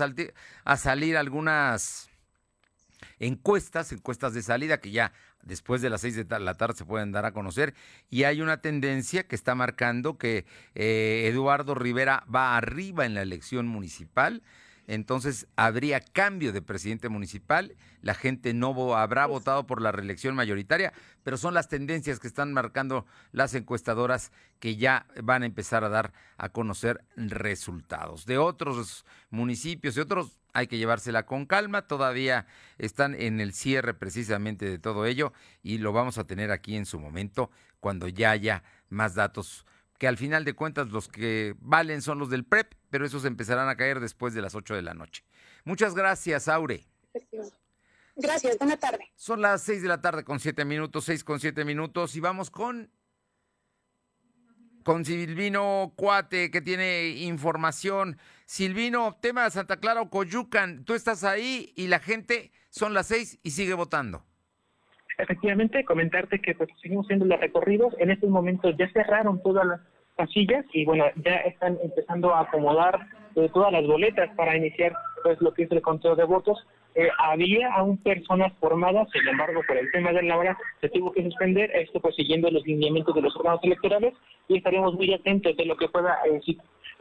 a 0.64 0.76
salir 0.76 1.16
algunas 1.16 2.07
encuestas, 3.20 3.92
encuestas 3.92 4.34
de 4.34 4.42
salida 4.42 4.80
que 4.80 4.90
ya 4.90 5.12
después 5.42 5.80
de 5.82 5.90
las 5.90 6.00
seis 6.00 6.16
de 6.16 6.40
la 6.40 6.54
tarde 6.54 6.76
se 6.76 6.84
pueden 6.84 7.12
dar 7.12 7.24
a 7.24 7.32
conocer. 7.32 7.74
Y 8.10 8.24
hay 8.24 8.40
una 8.40 8.60
tendencia 8.60 9.24
que 9.24 9.34
está 9.34 9.54
marcando 9.54 10.18
que 10.18 10.46
eh, 10.74 11.28
Eduardo 11.30 11.74
Rivera 11.74 12.24
va 12.32 12.56
arriba 12.56 13.06
en 13.06 13.14
la 13.14 13.22
elección 13.22 13.66
municipal 13.66 14.42
entonces 14.88 15.46
habría 15.54 16.00
cambio 16.00 16.50
de 16.50 16.62
presidente 16.62 17.10
municipal, 17.10 17.76
la 18.00 18.14
gente 18.14 18.54
no 18.54 18.96
habrá 18.96 19.26
votado 19.26 19.66
por 19.66 19.82
la 19.82 19.92
reelección 19.92 20.34
mayoritaria, 20.34 20.94
pero 21.22 21.36
son 21.36 21.52
las 21.52 21.68
tendencias 21.68 22.18
que 22.18 22.26
están 22.26 22.54
marcando 22.54 23.04
las 23.30 23.54
encuestadoras 23.54 24.32
que 24.60 24.76
ya 24.76 25.06
van 25.22 25.42
a 25.42 25.46
empezar 25.46 25.84
a 25.84 25.90
dar 25.90 26.14
a 26.38 26.48
conocer 26.48 27.04
resultados. 27.16 28.24
De 28.24 28.38
otros 28.38 29.04
municipios 29.28 29.94
y 29.96 30.00
otros 30.00 30.38
hay 30.54 30.68
que 30.68 30.78
llevársela 30.78 31.26
con 31.26 31.44
calma, 31.44 31.82
todavía 31.82 32.46
están 32.78 33.14
en 33.14 33.40
el 33.40 33.52
cierre 33.52 33.92
precisamente 33.92 34.64
de 34.70 34.78
todo 34.78 35.04
ello 35.04 35.34
y 35.62 35.78
lo 35.78 35.92
vamos 35.92 36.16
a 36.16 36.24
tener 36.24 36.50
aquí 36.50 36.76
en 36.76 36.86
su 36.86 36.98
momento 36.98 37.50
cuando 37.78 38.08
ya 38.08 38.30
haya 38.30 38.64
más 38.88 39.14
datos 39.14 39.66
que 39.98 40.08
al 40.08 40.16
final 40.16 40.44
de 40.44 40.54
cuentas 40.54 40.88
los 40.88 41.08
que 41.08 41.54
valen 41.58 42.02
son 42.02 42.18
los 42.18 42.30
del 42.30 42.44
PREP, 42.44 42.74
pero 42.88 43.04
esos 43.04 43.24
empezarán 43.24 43.68
a 43.68 43.76
caer 43.76 44.00
después 44.00 44.32
de 44.32 44.40
las 44.40 44.54
8 44.54 44.74
de 44.76 44.82
la 44.82 44.94
noche. 44.94 45.24
Muchas 45.64 45.94
gracias, 45.94 46.48
Aure. 46.48 46.86
Gracias, 48.16 48.58
buena 48.58 48.76
tarde. 48.76 49.10
Son 49.16 49.42
las 49.42 49.62
6 49.62 49.82
de 49.82 49.88
la 49.88 50.00
tarde 50.00 50.24
con 50.24 50.40
7 50.40 50.64
minutos, 50.64 51.04
6 51.04 51.24
con 51.24 51.40
7 51.40 51.64
minutos 51.64 52.16
y 52.16 52.20
vamos 52.20 52.50
con 52.50 52.90
con 54.84 55.04
Silvino 55.04 55.92
Cuate 55.96 56.50
que 56.50 56.62
tiene 56.62 57.08
información. 57.08 58.18
Silvino, 58.46 59.18
tema 59.20 59.44
de 59.44 59.50
Santa 59.50 59.78
Clara 59.78 60.00
o 60.00 60.08
Coyucan, 60.08 60.84
tú 60.84 60.94
estás 60.94 61.24
ahí 61.24 61.74
y 61.76 61.88
la 61.88 61.98
gente 61.98 62.52
son 62.70 62.94
las 62.94 63.08
6 63.08 63.40
y 63.42 63.50
sigue 63.50 63.74
votando. 63.74 64.24
Efectivamente, 65.18 65.84
comentarte 65.84 66.40
que 66.40 66.54
pues 66.54 66.70
seguimos 66.80 67.06
haciendo 67.06 67.24
los 67.26 67.40
recorridos. 67.40 67.92
En 67.98 68.10
estos 68.10 68.30
momentos 68.30 68.76
ya 68.78 68.88
cerraron 68.92 69.42
todas 69.42 69.66
las 69.66 69.80
casillas 70.16 70.64
y 70.72 70.84
bueno, 70.84 71.04
ya 71.24 71.36
están 71.38 71.76
empezando 71.82 72.32
a 72.34 72.42
acomodar 72.42 73.00
eh, 73.34 73.50
todas 73.52 73.72
las 73.72 73.84
boletas 73.84 74.30
para 74.36 74.56
iniciar 74.56 74.92
pues 75.22 75.40
lo 75.40 75.52
que 75.52 75.64
es 75.64 75.72
el 75.72 75.82
conteo 75.82 76.14
de 76.14 76.24
votos. 76.24 76.64
Eh, 76.94 77.08
había 77.18 77.72
aún 77.74 77.98
personas 77.98 78.52
formadas, 78.60 79.08
sin 79.12 79.26
embargo, 79.26 79.60
por 79.66 79.76
el 79.76 79.90
tema 79.92 80.12
de 80.12 80.22
la 80.22 80.36
hora 80.36 80.58
se 80.80 80.88
tuvo 80.88 81.12
que 81.12 81.22
suspender, 81.22 81.70
esto 81.74 82.00
pues 82.00 82.16
siguiendo 82.16 82.50
los 82.50 82.64
lineamientos 82.64 83.14
de 83.14 83.22
los 83.22 83.36
órganos 83.36 83.60
electorales 83.62 84.14
y 84.48 84.56
estaremos 84.56 84.94
muy 84.94 85.12
atentos 85.12 85.56
de 85.56 85.64
lo 85.64 85.76
que 85.76 85.88
pueda 85.88 86.16
eh, 86.26 86.40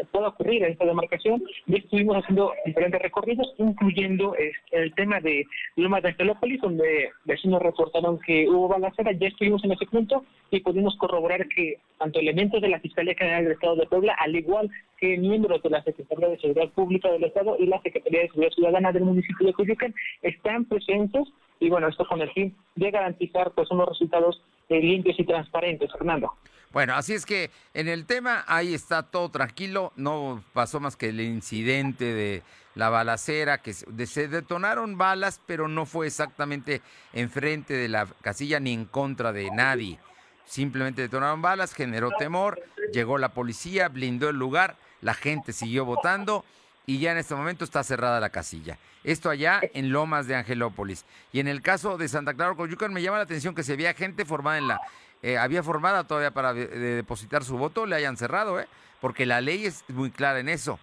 pueda 0.05 0.29
ocurrir 0.29 0.63
en 0.63 0.71
esta 0.71 0.85
demarcación. 0.85 1.43
Y 1.65 1.77
estuvimos 1.77 2.17
haciendo 2.17 2.53
diferentes 2.65 3.01
recorridos, 3.01 3.53
incluyendo 3.57 4.35
este, 4.35 4.83
el 4.83 4.93
tema 4.93 5.19
de 5.19 5.45
Loma 5.75 6.01
de 6.01 6.09
Angelópolis, 6.09 6.61
donde 6.61 7.09
vecinos 7.25 7.61
reportaron 7.61 8.19
que 8.19 8.47
hubo 8.47 8.67
balacera. 8.67 9.11
Ya 9.11 9.27
estuvimos 9.27 9.63
en 9.63 9.71
ese 9.71 9.85
punto 9.85 10.23
y 10.51 10.59
pudimos 10.59 10.95
corroborar 10.97 11.47
que 11.47 11.79
tanto 11.97 12.19
elementos 12.19 12.61
de 12.61 12.69
la 12.69 12.79
Fiscalía 12.79 13.15
General 13.15 13.43
del 13.43 13.53
Estado 13.53 13.75
de 13.75 13.87
Puebla, 13.87 14.15
al 14.19 14.35
igual 14.35 14.69
que 14.97 15.17
miembros 15.17 15.61
de 15.61 15.69
la 15.69 15.83
Secretaría 15.83 16.29
de 16.29 16.39
Seguridad 16.39 16.69
Pública 16.69 17.11
del 17.11 17.23
Estado 17.23 17.55
y 17.59 17.65
la 17.67 17.81
Secretaría 17.81 18.21
de 18.21 18.27
Seguridad 18.29 18.53
Ciudadana 18.53 18.91
del 18.91 19.03
municipio 19.03 19.47
de 19.47 19.53
Coyoacán, 19.53 19.93
están 20.21 20.65
presentes 20.65 21.27
y 21.59 21.69
bueno, 21.69 21.87
esto 21.87 22.05
con 22.05 22.21
el 22.21 22.31
fin 22.31 22.55
de 22.75 22.91
garantizar 22.91 23.51
pues 23.51 23.69
unos 23.71 23.89
resultados 23.89 24.41
eh, 24.69 24.79
limpios 24.79 25.19
y 25.19 25.23
transparentes, 25.23 25.91
Fernando. 25.91 26.33
Bueno, 26.73 26.95
así 26.95 27.13
es 27.13 27.25
que 27.25 27.49
en 27.73 27.87
el 27.87 28.05
tema 28.05 28.43
ahí 28.47 28.73
está 28.73 29.03
todo 29.03 29.29
tranquilo, 29.29 29.93
no 29.95 30.43
pasó 30.53 30.79
más 30.79 30.95
que 30.95 31.09
el 31.09 31.21
incidente 31.21 32.13
de 32.13 32.43
la 32.75 32.89
balacera, 32.89 33.59
que 33.59 33.73
se 33.73 34.27
detonaron 34.27 34.97
balas, 34.97 35.41
pero 35.45 35.67
no 35.67 35.85
fue 35.85 36.07
exactamente 36.07 36.81
enfrente 37.13 37.73
de 37.73 37.87
la 37.87 38.05
casilla 38.21 38.59
ni 38.59 38.73
en 38.73 38.85
contra 38.85 39.31
de 39.33 39.49
nadie. 39.49 39.99
Simplemente 40.45 41.01
detonaron 41.01 41.41
balas, 41.41 41.73
generó 41.73 42.11
temor, 42.19 42.61
llegó 42.93 43.17
la 43.17 43.29
policía, 43.29 43.89
blindó 43.89 44.29
el 44.29 44.37
lugar, 44.37 44.77
la 45.01 45.13
gente 45.13 45.53
siguió 45.53 45.85
votando 45.85 46.45
y 46.85 46.99
ya 46.99 47.11
en 47.11 47.17
este 47.17 47.35
momento 47.35 47.65
está 47.65 47.83
cerrada 47.83 48.19
la 48.19 48.29
casilla. 48.29 48.77
Esto 49.03 49.29
allá 49.29 49.61
en 49.73 49.91
Lomas 49.91 50.27
de 50.27 50.35
Angelópolis. 50.35 51.05
Y 51.33 51.39
en 51.39 51.47
el 51.47 51.61
caso 51.61 51.97
de 51.97 52.07
Santa 52.07 52.33
Clara 52.33 52.55
Coyucan 52.55 52.93
me 52.93 53.01
llama 53.01 53.17
la 53.17 53.23
atención 53.23 53.55
que 53.55 53.63
se 53.63 53.75
veía 53.75 53.93
gente 53.93 54.23
formada 54.25 54.57
en 54.57 54.67
la 54.67 54.81
eh, 55.21 55.37
había 55.37 55.63
formada 55.63 56.05
todavía 56.05 56.31
para 56.31 56.53
depositar 56.53 57.43
su 57.43 57.57
voto, 57.57 57.85
le 57.85 57.95
hayan 57.95 58.17
cerrado, 58.17 58.59
¿eh? 58.59 58.67
porque 59.01 59.25
la 59.25 59.41
ley 59.41 59.65
es 59.65 59.83
muy 59.89 60.11
clara 60.11 60.39
en 60.39 60.49
eso. 60.49 60.79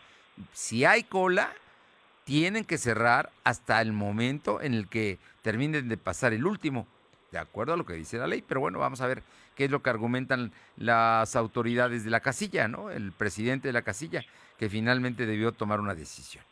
Si 0.53 0.85
hay 0.85 1.05
cola, 1.05 1.53
tienen 2.25 2.65
que 2.65 2.79
cerrar 2.79 3.31
hasta 3.45 3.81
el 3.81 3.93
momento 3.93 4.61
en 4.61 4.75
el 4.75 4.89
que 4.89 5.19
terminen 5.43 5.89
de 5.89 5.97
pasar 5.97 6.33
el 6.33 6.47
último. 6.47 6.87
de 7.31 7.39
acuerdo 7.41 7.73
a 7.73 7.77
lo 7.77 7.85
que 7.85 7.95
dice 7.95 8.17
la 8.17 8.29
ley, 8.29 8.45
pero 8.47 8.61
bueno, 8.61 8.79
vamos 8.79 9.01
a 9.01 9.09
ver 9.09 9.25
qué 9.57 9.65
es 9.65 9.71
lo 9.71 9.83
que 9.83 9.91
argumentan 9.91 10.53
las 10.77 11.35
autoridades 11.35 12.05
de 12.05 12.11
la 12.11 12.21
casilla, 12.21 12.69
¿no? 12.69 12.93
El 12.93 13.11
presidente 13.11 13.69
de 13.69 13.73
la 13.73 13.83
casilla, 13.83 14.25
que 14.57 14.69
finalmente 14.69 15.27
debió 15.27 15.51
tomar 15.51 15.81
una 15.81 15.95
decisión. 15.95 16.45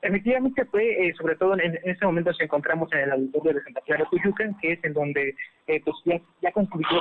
Efectivamente 0.00 0.64
fue, 0.66 1.08
eh, 1.08 1.14
sobre 1.14 1.34
todo 1.34 1.54
en, 1.54 1.76
este 1.84 2.06
momento 2.06 2.30
nos 2.30 2.40
encontramos 2.40 2.92
en 2.92 3.00
el 3.00 3.12
auditorio 3.12 3.54
de 3.54 3.64
Santa 3.64 3.80
Clara 3.80 4.04
Cuyucan, 4.04 4.56
que 4.60 4.72
es 4.72 4.84
en 4.84 4.92
donde 4.92 5.34
eh, 5.66 5.80
pues 5.84 5.96
ya, 6.04 6.20
ya 6.40 6.52
concluyó 6.52 7.00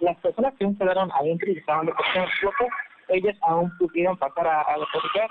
las 0.00 0.16
personas 0.18 0.52
que 0.58 0.64
aún 0.64 0.76
quedaron 0.76 1.10
adentro 1.12 1.50
y 1.50 1.58
estaban 1.58 1.86
de 1.86 1.92
voto, 1.92 2.66
ellas 3.08 3.36
aún 3.42 3.70
pudieron 3.78 4.16
pasar 4.16 4.46
a, 4.48 4.60
a 4.60 4.78
depositar 4.78 5.30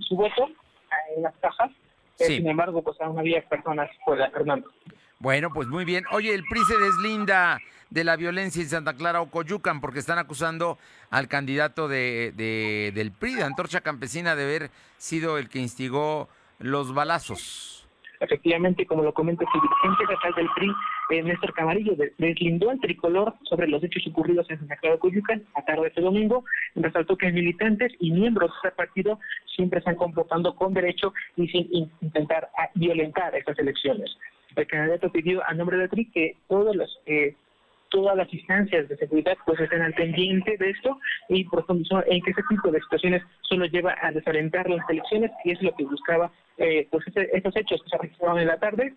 su 0.00 0.16
voto 0.16 0.48
en 1.16 1.22
las 1.22 1.36
cajas, 1.38 1.70
eh, 2.18 2.24
sin 2.24 2.48
embargo 2.48 2.82
pues 2.82 3.00
aún 3.00 3.18
había 3.18 3.42
personas 3.42 3.90
fuera, 4.04 4.30
Fernando. 4.30 4.70
Bueno, 5.18 5.50
pues 5.52 5.68
muy 5.68 5.84
bien. 5.84 6.04
Oye, 6.12 6.34
el 6.34 6.44
PRI 6.44 6.64
se 6.64 6.78
deslinda 6.78 7.58
de 7.90 8.04
la 8.04 8.16
violencia 8.16 8.60
en 8.62 8.68
Santa 8.68 8.94
Clara 8.94 9.22
o 9.22 9.30
Coyucan 9.30 9.80
porque 9.80 9.98
están 9.98 10.18
acusando 10.18 10.78
al 11.10 11.28
candidato 11.28 11.88
de, 11.88 12.32
de, 12.36 12.92
del 12.94 13.12
PRI, 13.12 13.36
de 13.36 13.44
Antorcha 13.44 13.80
Campesina, 13.80 14.36
de 14.36 14.44
haber 14.44 14.70
sido 14.98 15.38
el 15.38 15.48
que 15.48 15.58
instigó 15.58 16.28
los 16.58 16.92
balazos. 16.92 17.88
Efectivamente, 18.20 18.86
como 18.86 19.02
lo 19.02 19.12
comenta 19.12 19.44
el 19.44 19.60
dirigente 19.60 20.04
estatal 20.04 20.34
del 20.34 20.48
PRI, 20.54 20.72
eh, 21.10 21.22
Néstor 21.22 21.52
Camarillo, 21.52 21.94
deslindó 22.18 22.70
el 22.70 22.80
tricolor 22.80 23.34
sobre 23.42 23.68
los 23.68 23.82
hechos 23.84 24.06
ocurridos 24.08 24.50
en 24.50 24.58
Santa 24.58 24.76
Clara 24.76 24.98
Coyucan 24.98 25.44
a 25.54 25.64
tarde 25.64 25.82
de 25.82 25.88
este 25.88 26.00
domingo, 26.00 26.44
resaltó 26.74 27.16
que 27.16 27.30
militantes 27.30 27.92
y 28.00 28.10
miembros 28.10 28.50
de 28.50 28.68
ese 28.68 28.76
partido 28.76 29.18
siempre 29.54 29.78
están 29.78 29.96
comportando 29.96 30.56
con 30.56 30.72
derecho 30.74 31.12
y 31.36 31.46
sin 31.48 31.68
intentar 32.00 32.48
violentar 32.74 33.34
estas 33.34 33.58
elecciones 33.58 34.16
el 34.56 34.66
candidato 34.66 35.10
pidió 35.10 35.42
a 35.46 35.54
nombre 35.54 35.76
de 35.76 35.88
TRI 35.88 36.10
que 36.10 36.36
todas 36.48 36.74
las 36.74 36.90
eh, 37.06 37.34
todas 37.88 38.16
las 38.16 38.32
instancias 38.32 38.88
de 38.88 38.96
seguridad 38.96 39.36
pues 39.46 39.60
estén 39.60 39.80
al 39.80 39.94
pendiente 39.94 40.56
de 40.56 40.70
esto 40.70 40.98
y 41.28 41.44
profundizó 41.44 42.04
en 42.06 42.20
que 42.20 42.32
ese 42.32 42.42
tipo 42.48 42.70
de 42.70 42.80
situaciones 42.80 43.22
solo 43.42 43.64
lleva 43.66 43.94
a 44.02 44.10
desalentar 44.10 44.68
las 44.68 44.88
elecciones 44.90 45.30
y 45.44 45.52
es 45.52 45.62
lo 45.62 45.74
que 45.74 45.84
buscaba 45.84 46.32
eh, 46.58 46.88
pues 46.90 47.04
estos 47.14 47.56
hechos 47.56 47.82
que 47.82 47.90
se 47.90 47.98
registraron 47.98 48.40
en 48.40 48.48
la 48.48 48.58
tarde 48.58 48.94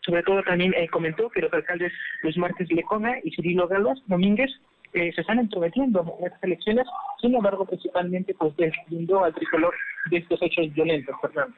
sobre 0.00 0.22
todo 0.22 0.42
también 0.42 0.72
eh, 0.74 0.88
comentó 0.88 1.28
que 1.28 1.42
los 1.42 1.52
alcaldes 1.52 1.92
Luis 2.22 2.36
Márquez 2.38 2.70
Lecona 2.72 3.18
y 3.22 3.30
Cirilo 3.32 3.68
Galvas 3.68 3.98
Domínguez 4.06 4.50
se 4.92 5.20
están 5.20 5.38
entrometiendo 5.38 6.16
en 6.18 6.26
estas 6.26 6.42
elecciones, 6.42 6.86
sin 7.20 7.34
embargo, 7.34 7.66
principalmente 7.66 8.34
pues 8.34 8.56
deslindó 8.56 9.22
al 9.22 9.34
tricolor 9.34 9.74
de 10.10 10.16
estos 10.16 10.40
hechos 10.40 10.72
violentos, 10.72 11.14
Fernando. 11.20 11.54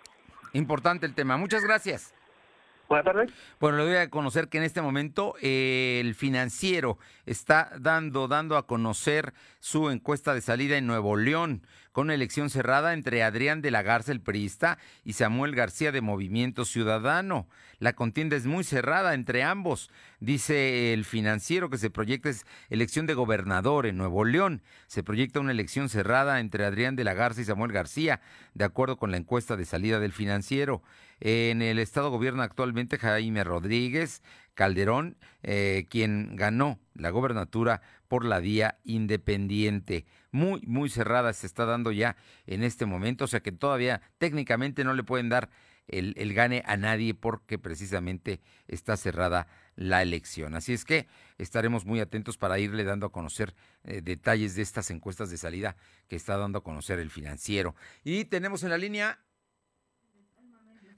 Importante 0.52 1.06
el 1.06 1.14
tema. 1.14 1.36
Muchas 1.36 1.62
gracias. 1.62 2.12
Buenas 2.90 3.04
tardes. 3.04 3.30
Bueno, 3.60 3.78
le 3.78 3.84
doy 3.84 3.96
a 3.98 4.10
conocer 4.10 4.48
que 4.48 4.58
en 4.58 4.64
este 4.64 4.82
momento 4.82 5.36
eh, 5.40 6.00
el 6.04 6.16
financiero 6.16 6.98
está 7.24 7.70
dando, 7.78 8.26
dando 8.26 8.56
a 8.56 8.66
conocer 8.66 9.32
su 9.60 9.90
encuesta 9.90 10.34
de 10.34 10.40
salida 10.40 10.76
en 10.76 10.88
Nuevo 10.88 11.16
León, 11.16 11.64
con 11.92 12.06
una 12.06 12.14
elección 12.14 12.50
cerrada 12.50 12.92
entre 12.92 13.22
Adrián 13.22 13.62
de 13.62 13.70
la 13.70 13.82
Garza, 13.82 14.10
el 14.10 14.20
priista, 14.20 14.76
y 15.04 15.12
Samuel 15.12 15.54
García 15.54 15.92
de 15.92 16.00
Movimiento 16.00 16.64
Ciudadano. 16.64 17.46
La 17.78 17.92
contienda 17.92 18.34
es 18.34 18.46
muy 18.46 18.64
cerrada 18.64 19.14
entre 19.14 19.44
ambos. 19.44 19.88
Dice 20.18 20.92
el 20.92 21.04
financiero 21.04 21.70
que 21.70 21.78
se 21.78 21.90
proyecta 21.90 22.28
es 22.28 22.44
elección 22.70 23.06
de 23.06 23.14
gobernador 23.14 23.86
en 23.86 23.98
Nuevo 23.98 24.24
León. 24.24 24.62
Se 24.88 25.04
proyecta 25.04 25.38
una 25.38 25.52
elección 25.52 25.88
cerrada 25.88 26.40
entre 26.40 26.64
Adrián 26.64 26.96
de 26.96 27.04
la 27.04 27.14
Garza 27.14 27.40
y 27.40 27.44
Samuel 27.44 27.70
García, 27.70 28.20
de 28.54 28.64
acuerdo 28.64 28.96
con 28.96 29.12
la 29.12 29.16
encuesta 29.16 29.56
de 29.56 29.64
salida 29.64 30.00
del 30.00 30.12
financiero. 30.12 30.82
En 31.20 31.60
el 31.60 31.78
Estado 31.78 32.10
gobierna 32.10 32.44
actualmente 32.44 32.98
Jaime 32.98 33.44
Rodríguez 33.44 34.22
Calderón, 34.54 35.16
eh, 35.42 35.86
quien 35.88 36.36
ganó 36.36 36.78
la 36.94 37.10
gobernatura 37.10 37.82
por 38.08 38.24
la 38.24 38.40
vía 38.40 38.78
independiente. 38.84 40.06
Muy, 40.32 40.60
muy 40.66 40.90
cerrada 40.90 41.32
se 41.32 41.46
está 41.46 41.64
dando 41.64 41.92
ya 41.92 42.16
en 42.46 42.62
este 42.62 42.86
momento, 42.86 43.24
o 43.24 43.28
sea 43.28 43.40
que 43.40 43.52
todavía 43.52 44.02
técnicamente 44.18 44.84
no 44.84 44.94
le 44.94 45.02
pueden 45.02 45.28
dar 45.28 45.50
el, 45.88 46.14
el, 46.18 46.34
gane 46.34 46.62
a 46.66 46.76
nadie 46.76 47.14
porque 47.14 47.58
precisamente 47.58 48.40
está 48.68 48.96
cerrada 48.96 49.48
la 49.76 50.02
elección. 50.02 50.54
Así 50.54 50.72
es 50.72 50.84
que 50.84 51.06
estaremos 51.38 51.84
muy 51.84 52.00
atentos 52.00 52.36
para 52.36 52.58
irle 52.58 52.84
dando 52.84 53.06
a 53.06 53.12
conocer 53.12 53.54
eh, 53.84 54.00
detalles 54.02 54.54
de 54.54 54.62
estas 54.62 54.90
encuestas 54.90 55.30
de 55.30 55.36
salida 55.36 55.76
que 56.06 56.16
está 56.16 56.36
dando 56.36 56.58
a 56.58 56.62
conocer 56.62 56.98
el 56.98 57.10
financiero. 57.10 57.74
Y 58.04 58.26
tenemos 58.26 58.62
en 58.62 58.70
la 58.70 58.78
línea 58.78 59.18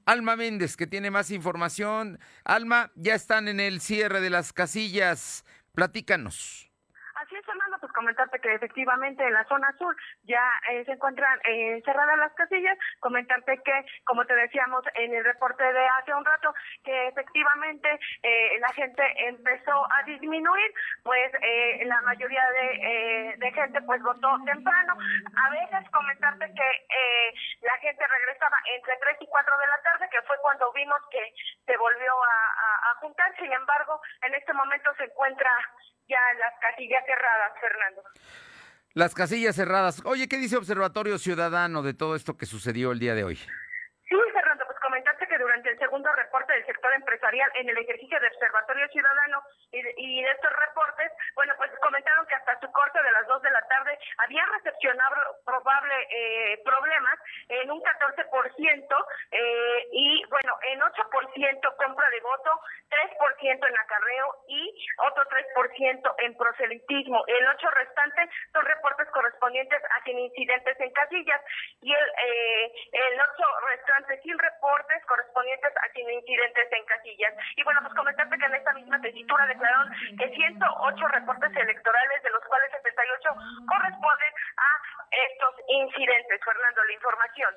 Alma 0.06 0.36
Méndez, 0.36 0.76
que 0.76 0.86
tiene 0.86 1.10
más 1.10 1.30
información. 1.30 2.18
Alma, 2.44 2.92
ya 2.94 3.14
están 3.14 3.48
en 3.48 3.60
el 3.60 3.80
cierre 3.80 4.20
de 4.20 4.30
las 4.30 4.52
casillas. 4.52 5.44
Platícanos. 5.72 6.70
Así 7.14 7.34
es, 7.36 7.46
Fernando, 7.46 7.78
pues 7.80 7.90
comentarte 8.02 8.40
que 8.40 8.54
efectivamente 8.54 9.24
en 9.24 9.32
la 9.32 9.44
zona 9.44 9.72
sur 9.78 9.94
ya 10.24 10.42
eh, 10.70 10.84
se 10.84 10.92
encuentran 10.92 11.38
eh, 11.44 11.80
cerradas 11.84 12.18
las 12.18 12.32
casillas, 12.34 12.76
comentarte 12.98 13.62
que, 13.62 13.86
como 14.04 14.26
te 14.26 14.34
decíamos 14.34 14.82
en 14.94 15.14
el 15.14 15.24
reporte 15.24 15.62
de 15.62 15.86
hace 15.86 16.12
un 16.12 16.24
rato, 16.24 16.52
que 16.82 17.06
efectivamente 17.06 17.88
eh, 18.24 18.58
la 18.58 18.72
gente 18.72 19.02
empezó 19.28 19.86
a 19.92 20.02
disminuir, 20.02 20.74
pues 21.04 21.30
la 21.84 22.00
mayoría 22.02 22.42
de, 22.50 23.36
de, 23.38 23.52
gente 23.52 23.80
pues 23.82 24.02
votó 24.02 24.28
temprano. 24.44 24.94
A 25.36 25.50
veces 25.50 25.90
comentarte 25.90 26.46
que 26.54 26.68
la 27.62 27.76
gente 27.78 28.04
regresaba 28.06 28.56
entre 28.74 28.96
3 28.96 29.16
y 29.20 29.26
4 29.26 29.58
de 29.58 29.66
la 29.66 29.82
tarde, 29.82 30.08
que 30.10 30.22
fue 30.22 30.36
cuando 30.42 30.72
vimos 30.72 30.98
que 31.10 31.34
se 31.66 31.76
volvió 31.76 32.12
a 32.24 32.94
juntar, 33.00 33.34
sin 33.38 33.52
embargo, 33.52 34.00
en 34.22 34.34
este 34.34 34.52
momento 34.52 34.90
se 34.96 35.04
encuentra 35.04 35.50
ya 36.08 36.20
las 36.38 36.54
casillas 36.60 37.04
cerradas, 37.06 37.52
Fernando. 37.60 38.02
Las 38.94 39.14
casillas 39.14 39.56
cerradas. 39.56 40.02
Oye, 40.04 40.28
¿qué 40.28 40.36
dice 40.36 40.56
Observatorio 40.56 41.18
Ciudadano 41.18 41.82
de 41.82 41.94
todo 41.94 42.14
esto 42.14 42.36
que 42.36 42.46
sucedió 42.46 42.92
el 42.92 42.98
día 42.98 43.14
de 43.14 43.24
hoy? 43.24 43.36
Sí, 43.36 44.14
que 45.32 45.38
durante 45.38 45.70
el 45.70 45.78
segundo 45.78 46.12
reporte 46.12 46.52
del 46.52 46.66
sector 46.66 46.92
empresarial 46.92 47.50
en 47.54 47.66
el 47.66 47.78
ejercicio 47.78 48.20
de 48.20 48.26
Observatorio 48.26 48.86
Ciudadano 48.88 49.40
y 49.72 50.22
de, 50.22 50.30
estos 50.30 50.52
reportes, 50.52 51.10
bueno, 51.34 51.54
pues 51.56 51.70
comentaron 51.80 52.26
que 52.26 52.34
hasta 52.34 52.60
su 52.60 52.70
corte 52.70 53.02
de 53.02 53.12
las 53.12 53.26
2 53.26 53.40
de 53.40 53.50
la 53.50 53.62
tarde 53.62 53.98
había 54.18 54.44
recepcionado 54.44 55.16
probable 55.46 55.94
eh, 56.10 56.60
problemas 56.64 57.16
en 57.48 57.70
un 57.70 57.80
14% 57.80 59.06
eh, 59.30 59.88
y, 59.92 60.22
bueno, 60.28 60.54
en 60.68 60.80
8% 60.80 61.76
compra 61.76 62.10
de 62.10 62.20
voto, 62.20 62.60
3% 62.90 63.68
en 63.68 63.78
acarreo 63.78 64.36
y 64.48 64.86
otro 64.98 65.24
3% 65.24 66.14
en 66.18 66.36
proselitismo. 66.36 67.24
El 67.26 67.46
8 67.56 67.70
restante 67.70 68.28
son 68.52 68.66
reportes 68.66 69.08
correspondientes 69.08 69.82
a 69.96 70.04
sin 70.04 70.18
incidentes 70.18 70.78
en 70.78 70.92
casillas 70.92 71.40
y 71.80 71.90
el, 71.90 72.08
eh, 72.26 72.72
el 72.92 73.20
8 73.20 73.44
restante 73.70 74.20
sin 74.20 74.38
reportes 74.38 75.04
correspondientes 75.06 75.22
a 75.32 75.92
sin 75.92 76.08
incidentes 76.10 76.68
en 76.72 76.84
casillas. 76.84 77.34
Y 77.56 77.62
bueno, 77.64 77.80
pues 77.82 77.94
comentarte 77.94 78.38
que 78.38 78.46
en 78.46 78.54
esta 78.54 78.72
misma 78.74 79.00
tesitura 79.00 79.46
declararon 79.46 79.90
que 80.18 80.28
108 80.28 81.08
reportes 81.08 81.56
electorales, 81.56 82.22
de 82.22 82.30
los 82.30 82.44
cuales 82.44 82.70
78 82.70 83.28
corresponden 83.66 84.32
a 84.56 84.70
estos 85.10 85.54
incidentes. 85.68 86.40
Fernando, 86.44 86.84
la 86.84 86.92
información. 86.92 87.54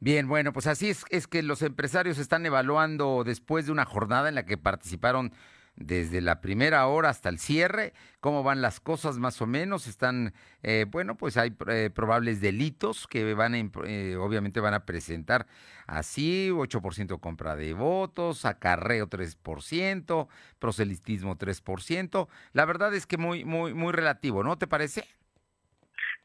Bien, 0.00 0.28
bueno, 0.28 0.52
pues 0.52 0.66
así 0.66 0.90
es 0.90 1.26
que 1.26 1.42
los 1.42 1.62
empresarios 1.62 2.18
están 2.18 2.46
evaluando 2.46 3.24
después 3.24 3.66
de 3.66 3.72
una 3.72 3.84
jornada 3.84 4.28
en 4.28 4.36
la 4.36 4.44
que 4.44 4.56
participaron 4.56 5.32
desde 5.78 6.20
la 6.20 6.40
primera 6.40 6.86
hora 6.86 7.08
hasta 7.08 7.28
el 7.28 7.38
cierre, 7.38 7.92
cómo 8.20 8.42
van 8.42 8.60
las 8.60 8.80
cosas 8.80 9.18
más 9.18 9.40
o 9.40 9.46
menos, 9.46 9.86
están, 9.86 10.32
eh, 10.62 10.86
bueno, 10.88 11.16
pues 11.16 11.36
hay 11.36 11.54
eh, 11.68 11.90
probables 11.94 12.40
delitos 12.40 13.06
que 13.06 13.34
van 13.34 13.54
a, 13.54 13.58
eh, 13.86 14.16
obviamente 14.16 14.60
van 14.60 14.74
a 14.74 14.84
presentar 14.84 15.46
así, 15.86 16.50
8% 16.50 17.20
compra 17.20 17.56
de 17.56 17.74
votos, 17.74 18.44
acarreo 18.44 19.08
3%, 19.08 20.28
proselitismo 20.58 21.36
3%, 21.36 22.28
la 22.52 22.64
verdad 22.64 22.94
es 22.94 23.06
que 23.06 23.16
muy, 23.16 23.44
muy, 23.44 23.72
muy 23.74 23.92
relativo, 23.92 24.42
¿no 24.42 24.58
te 24.58 24.66
parece? 24.66 25.04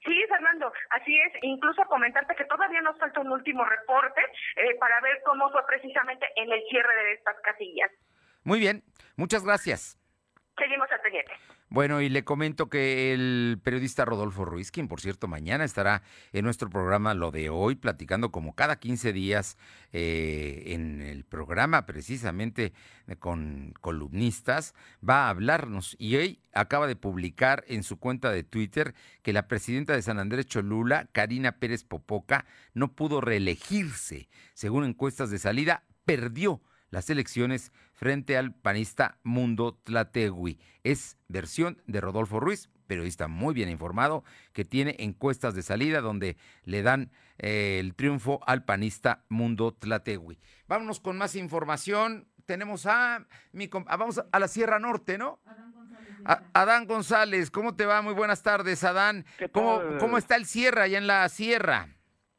Sí, 0.06 0.26
Fernando, 0.28 0.72
así 0.90 1.18
es. 1.18 1.34
Incluso 1.44 1.82
comentarte 1.86 2.36
que 2.36 2.44
todavía 2.46 2.82
nos 2.82 2.98
falta 3.00 3.22
un 3.22 3.32
último 3.32 3.64
reporte 3.64 4.22
eh, 4.58 4.76
para 4.80 5.00
ver 5.00 5.22
cómo 5.26 5.50
fue 5.52 5.66
precisamente 5.66 6.26
en 6.36 6.52
el 6.52 6.62
cierre 6.70 6.96
de 7.06 7.14
estas 7.14 7.40
casillas. 7.42 7.90
Muy 8.44 8.60
bien, 8.60 8.84
muchas 9.16 9.44
gracias. 9.44 9.98
Seguimos 10.58 10.88
al 10.92 11.02
pendiente. 11.02 11.32
Bueno, 11.74 12.02
y 12.02 12.10
le 12.10 12.24
comento 12.24 12.70
que 12.70 13.14
el 13.14 13.60
periodista 13.64 14.06
Rodolfo 14.06 14.46
Ruiz, 14.46 14.70
quien 14.70 14.88
por 14.88 15.02
cierto 15.02 15.28
mañana 15.28 15.64
estará 15.64 16.04
en 16.32 16.46
nuestro 16.46 16.70
programa 16.70 17.16
Lo 17.16 17.32
de 17.32 17.50
hoy, 17.50 17.74
platicando 17.74 18.32
como 18.32 18.54
cada 18.54 18.76
15 18.76 19.12
días 19.12 19.58
eh, 19.92 20.66
en 20.68 21.02
el 21.02 21.24
programa 21.24 21.88
precisamente 21.88 22.74
con 23.18 23.74
columnistas, 23.82 24.76
va 25.08 25.26
a 25.26 25.30
hablarnos. 25.30 25.96
Y 25.98 26.16
hoy 26.16 26.44
acaba 26.54 26.86
de 26.86 26.96
publicar 26.96 27.64
en 27.68 27.82
su 27.82 27.98
cuenta 27.98 28.30
de 28.30 28.44
Twitter 28.44 28.94
que 29.24 29.34
la 29.34 29.48
presidenta 29.48 29.94
de 29.94 30.04
San 30.04 30.20
Andrés 30.20 30.46
Cholula, 30.46 31.08
Karina 31.12 31.54
Pérez 31.54 31.84
Popoca, 31.84 32.46
no 32.76 32.92
pudo 32.92 33.20
reelegirse. 33.20 34.30
Según 34.54 34.86
encuestas 34.86 35.32
de 35.32 35.40
salida, 35.40 35.86
perdió 36.06 36.62
las 36.92 37.10
elecciones 37.10 37.72
frente 38.04 38.36
al 38.36 38.54
panista 38.54 39.18
Mundo 39.24 39.80
Tlategui. 39.82 40.60
Es 40.84 41.16
versión 41.30 41.82
de 41.88 42.02
Rodolfo 42.02 42.42
Ruiz, 42.42 42.70
periodista 42.86 43.30
muy 43.30 43.54
bien 43.54 43.70
informado, 43.70 44.26
que 44.52 44.66
tiene 44.66 44.98
encuestas 45.00 45.56
de 45.56 45.62
salida 45.62 46.02
donde 46.02 46.36
le 46.66 46.82
dan 46.82 47.12
eh, 47.38 47.78
el 47.80 47.96
triunfo 47.96 48.42
al 48.46 48.66
panista 48.66 49.24
Mundo 49.30 49.74
Tlategui. 49.74 50.38
Vámonos 50.68 51.00
con 51.00 51.18
más 51.18 51.36
información. 51.36 52.28
Tenemos 52.46 52.88
a 52.88 53.26
mi 53.54 53.68
vamos 53.68 54.22
a 54.30 54.38
la 54.38 54.50
Sierra 54.50 54.80
Norte, 54.80 55.18
¿no? 55.18 55.40
Adán 56.26 56.88
González, 56.88 57.52
¿cómo 57.52 57.78
te 57.78 57.86
va? 57.86 58.02
Muy 58.02 58.14
buenas 58.14 58.44
tardes, 58.44 58.84
Adán. 58.84 59.26
¿Cómo, 59.54 59.80
¿Cómo 60.02 60.18
está 60.18 60.36
el 60.36 60.46
Sierra 60.46 60.84
allá 60.84 60.98
en 60.98 61.08
la 61.08 61.30
Sierra? 61.30 61.88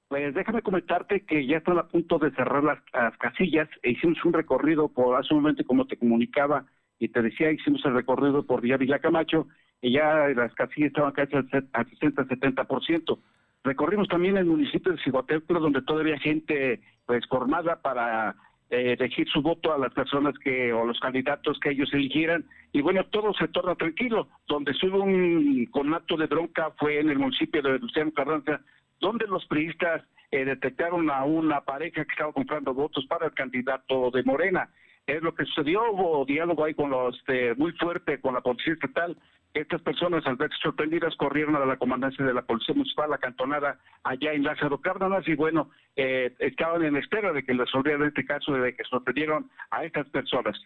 Pues 0.09 0.35
déjame 0.35 0.63
comentarte 0.63 1.25
que 1.25 1.47
ya 1.47 1.59
están 1.59 1.79
a 1.79 1.89
punto 1.89 2.19
de 2.19 2.31
cerrar 2.33 2.63
las, 2.63 2.79
casillas. 3.19 3.69
E 3.83 3.91
hicimos 3.91 4.25
un 4.25 4.33
recorrido 4.33 4.89
por 4.89 5.17
hace 5.17 5.35
un 5.35 5.41
momento, 5.41 5.65
como 5.65 5.87
te 5.87 5.97
comunicaba 5.97 6.67
y 6.99 7.09
te 7.09 7.23
decía, 7.23 7.51
hicimos 7.51 7.85
el 7.85 7.95
recorrido 7.95 8.47
por 8.47 8.61
Villa 8.61 8.77
Villa 8.77 8.99
Camacho 8.99 9.49
y 9.81 9.93
ya 9.93 10.29
las 10.29 10.55
casillas 10.55 10.89
estaban 10.89 11.13
casi 11.13 11.37
al 11.37 11.49
60-70%. 11.49 13.19
Recorrimos 13.65 14.09
también 14.09 14.37
el 14.37 14.45
municipio 14.45 14.93
de 14.93 15.03
Ciguatepro, 15.03 15.59
donde 15.59 15.83
todavía 15.83 16.15
hay 16.15 16.21
gente 16.21 16.81
pues 17.07 17.27
formada 17.27 17.81
para 17.81 18.37
eh, 18.71 18.97
elegir 18.99 19.29
su 19.29 19.43
voto 19.43 19.73
a 19.73 19.79
las 19.79 19.93
personas 19.93 20.39
que 20.39 20.73
o 20.73 20.87
los 20.87 20.99
candidatos 20.99 21.59
que 21.61 21.71
ellos 21.71 21.93
eligieran 21.93 22.45
y 22.73 22.81
bueno 22.81 23.05
todo 23.05 23.35
se 23.35 23.47
torna 23.49 23.75
tranquilo 23.75 24.27
donde 24.49 24.73
hubo 24.83 25.03
un 25.03 25.67
conato 25.67 26.17
de 26.17 26.27
bronca 26.27 26.73
fue 26.79 26.99
en 26.99 27.11
el 27.11 27.19
municipio 27.19 27.61
de 27.61 27.79
Luciano 27.79 28.11
Carranza 28.13 28.63
donde 29.01 29.27
los 29.27 29.47
priistas 29.47 30.03
eh, 30.31 30.45
detectaron 30.45 31.11
a 31.11 31.25
una 31.25 31.61
pareja 31.63 32.05
que 32.05 32.13
estaba 32.13 32.33
comprando 32.33 32.75
votos 32.75 33.05
para 33.07 33.27
el 33.27 33.35
candidato 33.35 34.11
de 34.11 34.23
Morena 34.25 34.69
es 35.07 35.23
lo 35.23 35.35
que 35.35 35.45
sucedió, 35.45 35.91
hubo 35.93 36.25
diálogo 36.25 36.65
ahí 36.65 36.75
con 36.75 36.91
los, 36.91 37.17
este, 37.19 37.55
muy 37.57 37.73
fuerte 37.73 38.21
con 38.21 38.35
la 38.35 38.41
policía 38.41 38.73
estatal. 38.73 39.17
Estas 39.53 39.83
personas, 39.83 40.27
al 40.27 40.37
verse 40.37 40.57
sorprendidas, 40.63 41.15
corrieron 41.17 41.55
a 41.55 41.65
la 41.65 41.77
comandancia 41.77 42.25
de 42.25 42.35
la 42.35 42.43
Policía 42.43 42.75
Municipal 42.75 43.13
acantonada 43.13 43.79
allá 44.03 44.33
en 44.33 44.43
Lázaro 44.43 44.81
Cárdenas 44.81 45.29
y 45.29 45.35
bueno, 45.35 45.71
eh, 45.95 46.35
estaban 46.41 46.83
en 46.83 46.97
espera 46.97 47.33
de 47.33 47.45
que 47.45 47.53
resolvieran 47.53 48.09
este 48.09 48.25
caso 48.25 48.53
de 48.53 48.75
que 48.75 48.83
sorprendieron 48.85 49.49
a 49.71 49.85
estas 49.85 50.09
personas. 50.09 50.61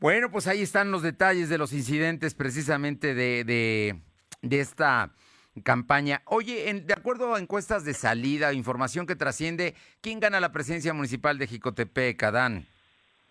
Bueno, 0.00 0.28
pues 0.32 0.48
ahí 0.48 0.62
están 0.62 0.90
los 0.90 1.02
detalles 1.02 1.48
de 1.48 1.58
los 1.58 1.72
incidentes 1.72 2.34
precisamente 2.34 3.14
de, 3.14 3.44
de, 3.44 4.00
de 4.40 4.60
esta 4.60 5.12
campaña. 5.64 6.22
Oye, 6.26 6.70
en, 6.70 6.86
de 6.86 6.94
acuerdo 6.94 7.34
a 7.34 7.38
encuestas 7.38 7.84
de 7.84 7.94
salida, 7.94 8.52
información 8.52 9.06
que 9.06 9.16
trasciende, 9.16 9.74
¿quién 10.00 10.20
gana 10.20 10.40
la 10.40 10.52
presidencia 10.52 10.94
municipal 10.94 11.38
de 11.38 11.46
Jicotepec, 11.46 12.22
Adán? 12.22 12.66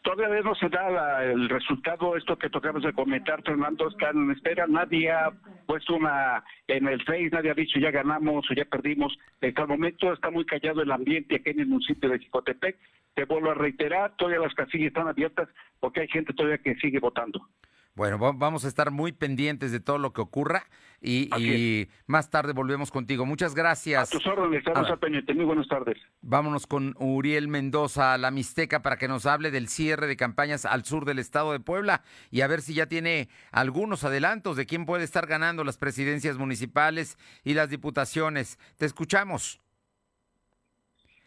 Todavía 0.03 0.41
no 0.41 0.55
se 0.55 0.67
da 0.67 1.23
el 1.23 1.47
resultado, 1.47 2.17
esto 2.17 2.35
que 2.35 2.49
tocamos 2.49 2.81
de 2.81 2.91
comentar, 2.91 3.43
Fernando, 3.43 3.87
están 3.87 4.17
en 4.17 4.31
espera, 4.31 4.65
nadie 4.65 5.11
ha 5.11 5.31
puesto 5.67 5.93
una 5.93 6.43
en 6.67 6.87
el 6.87 7.03
Face, 7.03 7.29
nadie 7.31 7.51
ha 7.51 7.53
dicho 7.53 7.79
ya 7.79 7.91
ganamos 7.91 8.49
o 8.49 8.53
ya 8.55 8.65
perdimos. 8.65 9.15
Hasta 9.39 9.61
el 9.61 9.67
momento 9.67 10.11
está 10.11 10.31
muy 10.31 10.43
callado 10.45 10.81
el 10.81 10.91
ambiente 10.91 11.35
aquí 11.35 11.51
en 11.51 11.59
el 11.59 11.67
municipio 11.67 12.09
de 12.09 12.19
Chicotepec. 12.19 12.77
Te 13.13 13.25
vuelvo 13.25 13.51
a 13.51 13.53
reiterar, 13.53 14.15
todavía 14.17 14.39
las 14.39 14.55
casillas 14.55 14.87
están 14.87 15.07
abiertas 15.07 15.49
porque 15.79 16.01
hay 16.01 16.07
gente 16.07 16.33
todavía 16.33 16.57
que 16.57 16.75
sigue 16.75 16.97
votando. 16.97 17.47
Bueno, 17.93 18.17
vamos 18.17 18.63
a 18.63 18.69
estar 18.69 18.89
muy 18.89 19.11
pendientes 19.11 19.71
de 19.73 19.81
todo 19.81 19.97
lo 19.97 20.13
que 20.13 20.21
ocurra 20.21 20.63
y, 21.01 21.87
más 22.07 22.29
tarde 22.29 22.53
volvemos 22.53 22.89
contigo. 22.89 23.25
Muchas 23.25 23.53
gracias. 23.53 24.07
A 24.13 24.17
tus 24.17 24.25
órdenes, 24.25 24.65
estamos 24.65 24.99
pendiente. 24.99 25.33
Muy 25.33 25.45
buenas 25.45 25.67
tardes. 25.67 25.97
Vámonos 26.21 26.67
con 26.67 26.95
Uriel 26.99 27.47
Mendoza, 27.49 28.17
la 28.17 28.31
Mixteca, 28.31 28.81
para 28.81 28.97
que 28.97 29.07
nos 29.07 29.25
hable 29.25 29.51
del 29.51 29.67
cierre 29.67 30.07
de 30.07 30.15
campañas 30.15 30.65
al 30.65 30.85
sur 30.85 31.05
del 31.05 31.19
estado 31.19 31.51
de 31.51 31.59
Puebla 31.59 32.03
y 32.29 32.41
a 32.41 32.47
ver 32.47 32.61
si 32.61 32.73
ya 32.73 32.85
tiene 32.85 33.29
algunos 33.51 34.03
adelantos 34.03 34.55
de 34.55 34.65
quién 34.65 34.85
puede 34.85 35.03
estar 35.03 35.27
ganando 35.27 35.63
las 35.63 35.77
presidencias 35.77 36.37
municipales 36.37 37.17
y 37.43 37.55
las 37.55 37.69
diputaciones. 37.69 38.57
Te 38.77 38.85
escuchamos. 38.85 39.59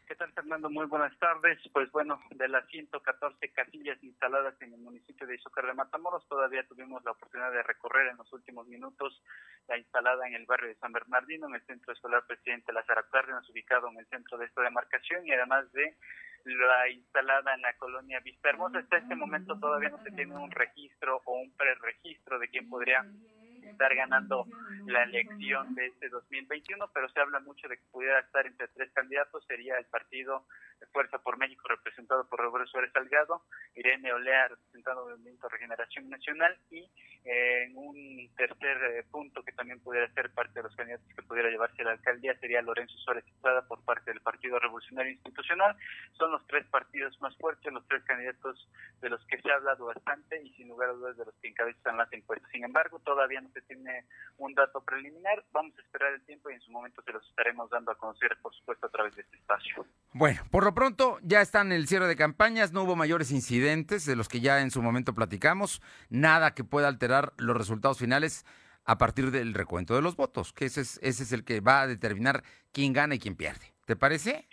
¿Qué 0.07 0.15
tal, 0.17 0.33
Fernando? 0.33 0.69
Muy 0.69 0.85
buenas 0.85 1.19
tardes. 1.19 1.59
Pues 1.73 1.91
bueno, 1.91 2.21
de 2.35 2.47
las 2.49 2.67
114 2.69 3.53
casillas 3.53 4.03
instaladas 4.03 4.55
en 4.61 4.75
el 4.75 4.81
municipio 4.81 5.27
de 5.27 5.37
Izúcar 5.37 5.67
de 5.67 5.73
Matamoros, 5.73 6.29
todavía 6.29 6.67
tuvimos 6.69 7.03
la 7.05 7.13
oportunidad 7.13 7.51
de 7.53 7.63
recorrer 7.63 8.09
en 8.09 8.19
los 8.19 8.31
últimos 8.35 8.67
minutos 8.67 9.23
la 9.67 9.79
instalada 9.79 10.27
en 10.27 10.35
el 10.35 10.45
barrio 10.45 10.69
de 10.69 10.75
San 10.75 10.93
Bernardino, 10.93 11.49
en 11.49 11.55
el 11.55 11.65
centro 11.65 11.95
escolar 11.95 12.23
Presidente 12.27 12.75
Lázaro 12.75 13.07
Cárdenas, 13.11 13.49
ubicado 13.49 13.89
en 13.89 13.99
el 13.99 14.07
centro 14.09 14.37
de 14.37 14.45
esta 14.45 14.61
demarcación, 14.61 15.27
y 15.27 15.33
además 15.33 15.73
de 15.73 15.97
la 16.45 16.91
instalada 16.91 17.55
en 17.55 17.63
la 17.63 17.75
colonia 17.79 18.21
Vista 18.21 18.51
Hermosa. 18.51 18.81
Hasta 18.81 18.99
este 18.99 19.15
momento 19.15 19.59
todavía 19.59 19.89
no 19.89 20.03
se 20.03 20.11
tiene 20.11 20.37
un 20.37 20.51
registro 20.51 21.23
o 21.25 21.41
un 21.41 21.51
preregistro 21.57 22.39
de 22.39 22.49
quién 22.49 22.69
podría 22.69 23.07
estar 23.69 23.95
ganando 23.95 24.47
la 24.87 25.05
elección 25.05 25.75
de 25.75 25.87
este 25.87 26.09
2021, 26.09 26.91
pero 26.93 27.09
se 27.09 27.21
habla 27.21 27.41
mucho 27.41 27.69
de 27.69 27.77
que 27.77 27.85
pudiera 27.91 28.21
estar 28.21 28.47
entre 28.47 28.69
tres 28.69 28.91
candidatos, 28.93 29.45
sería 29.47 29.77
el 29.79 29.87
partido 29.87 30.47
Fuerza 30.93 31.19
por 31.19 31.39
México 31.39 31.67
representado 31.69 32.29
por 32.29 32.41
Roberto 32.41 32.71
Suárez 32.71 32.93
Salgado, 32.93 33.43
Irene 33.75 34.13
Olea 34.13 34.49
representado 34.49 35.09
el 35.09 35.15
Movimiento 35.17 35.49
Regeneración 35.49 36.09
Nacional 36.09 36.57
y 36.71 36.89
eh, 37.25 37.73
un 37.75 38.29
tercer 38.37 38.77
eh, 38.85 39.05
punto 39.11 39.43
que 39.43 39.53
también 39.53 39.81
pudiera 39.81 40.13
ser 40.13 40.31
parte 40.31 40.59
de 40.59 40.65
los 40.65 40.77
candidatos 40.77 41.07
que 41.15 41.23
pudiera 41.23 41.49
llevarse 41.49 41.81
a 41.81 41.87
la 41.87 41.91
alcaldía 41.93 42.39
sería 42.39 42.61
Lorenzo 42.61 42.97
Suárez 42.99 43.25
Estrada 43.27 43.67
por 43.67 43.83
parte 43.83 44.11
del 44.11 44.21
Partido 44.21 44.59
Revolucionario 44.59 45.13
Institucional. 45.13 45.75
Son 46.19 46.31
los 46.31 46.47
tres 46.47 46.67
partidos 46.67 47.19
más 47.23 47.35
fuertes, 47.39 47.73
los 47.73 47.87
tres 47.89 48.03
candidatos 48.05 48.69
de 49.01 49.09
los 49.09 49.25
que 49.27 49.41
se 49.41 49.51
ha 49.51 49.55
hablado 49.55 49.87
bastante 49.87 50.43
y 50.43 50.53
sin 50.55 50.69
lugar 50.69 50.91
a 50.91 50.93
dudas 50.93 51.17
de 51.17 51.25
los 51.25 51.35
que 51.41 51.49
encabezan 51.49 51.97
las 51.97 52.13
encuestas. 52.13 52.51
Sin 52.51 52.65
embargo, 52.65 52.99
todavía 52.99 53.41
no 53.41 53.49
se 53.51 53.63
tiene 53.63 54.05
un 54.37 54.55
dato 54.55 54.83
preliminar. 54.83 55.43
Vamos 55.53 55.73
a 55.79 55.81
esperar 55.81 56.13
el 56.13 56.23
tiempo 56.27 56.51
y 56.51 56.55
en 56.55 56.61
su 56.61 56.71
momento 56.71 57.03
se 57.03 57.13
los 57.13 57.27
estaremos 57.27 57.71
dando 57.71 57.93
a 57.93 57.97
conocer, 57.97 58.37
por 58.43 58.55
supuesto, 58.55 58.87
a 58.87 58.91
través 58.91 59.15
de 59.17 59.23
este 59.23 59.37
espacio. 59.37 59.87
Bueno, 60.13 60.43
por 60.51 60.65
lo 60.65 60.75
pronto 60.75 61.19
ya 61.23 61.41
están 61.41 61.73
el 61.73 61.89
cierre 61.89 62.07
de 62.07 62.17
campañas, 62.17 62.73
no 62.73 62.83
hubo 62.83 62.97
mayores 62.97 63.33
incidentes 63.33 64.05
de 64.05 64.15
los 64.15 64.29
que 64.29 64.41
ya 64.41 64.61
en 64.61 64.71
su 64.71 64.81
momento 64.81 65.15
platicamos, 65.15 65.83
nada 66.09 66.55
que 66.55 66.63
pueda 66.63 66.87
alterar 66.87 67.14
los 67.37 67.57
resultados 67.57 67.99
finales 67.99 68.45
a 68.85 68.99
partir 68.99 69.31
del 69.31 69.55
recuento 69.55 69.95
de 69.95 70.03
los 70.03 70.17
votos, 70.17 70.53
que 70.53 70.67
ese 70.67 70.83
es, 70.83 70.99
ese 71.03 71.23
es 71.23 71.33
el 71.33 71.45
que 71.45 71.61
va 71.61 71.83
a 71.83 71.87
determinar 71.87 72.43
quién 72.73 72.93
gana 72.93 73.15
y 73.15 73.19
quién 73.19 73.37
pierde. 73.37 73.73
¿Te 73.87 73.97
parece? 73.97 74.47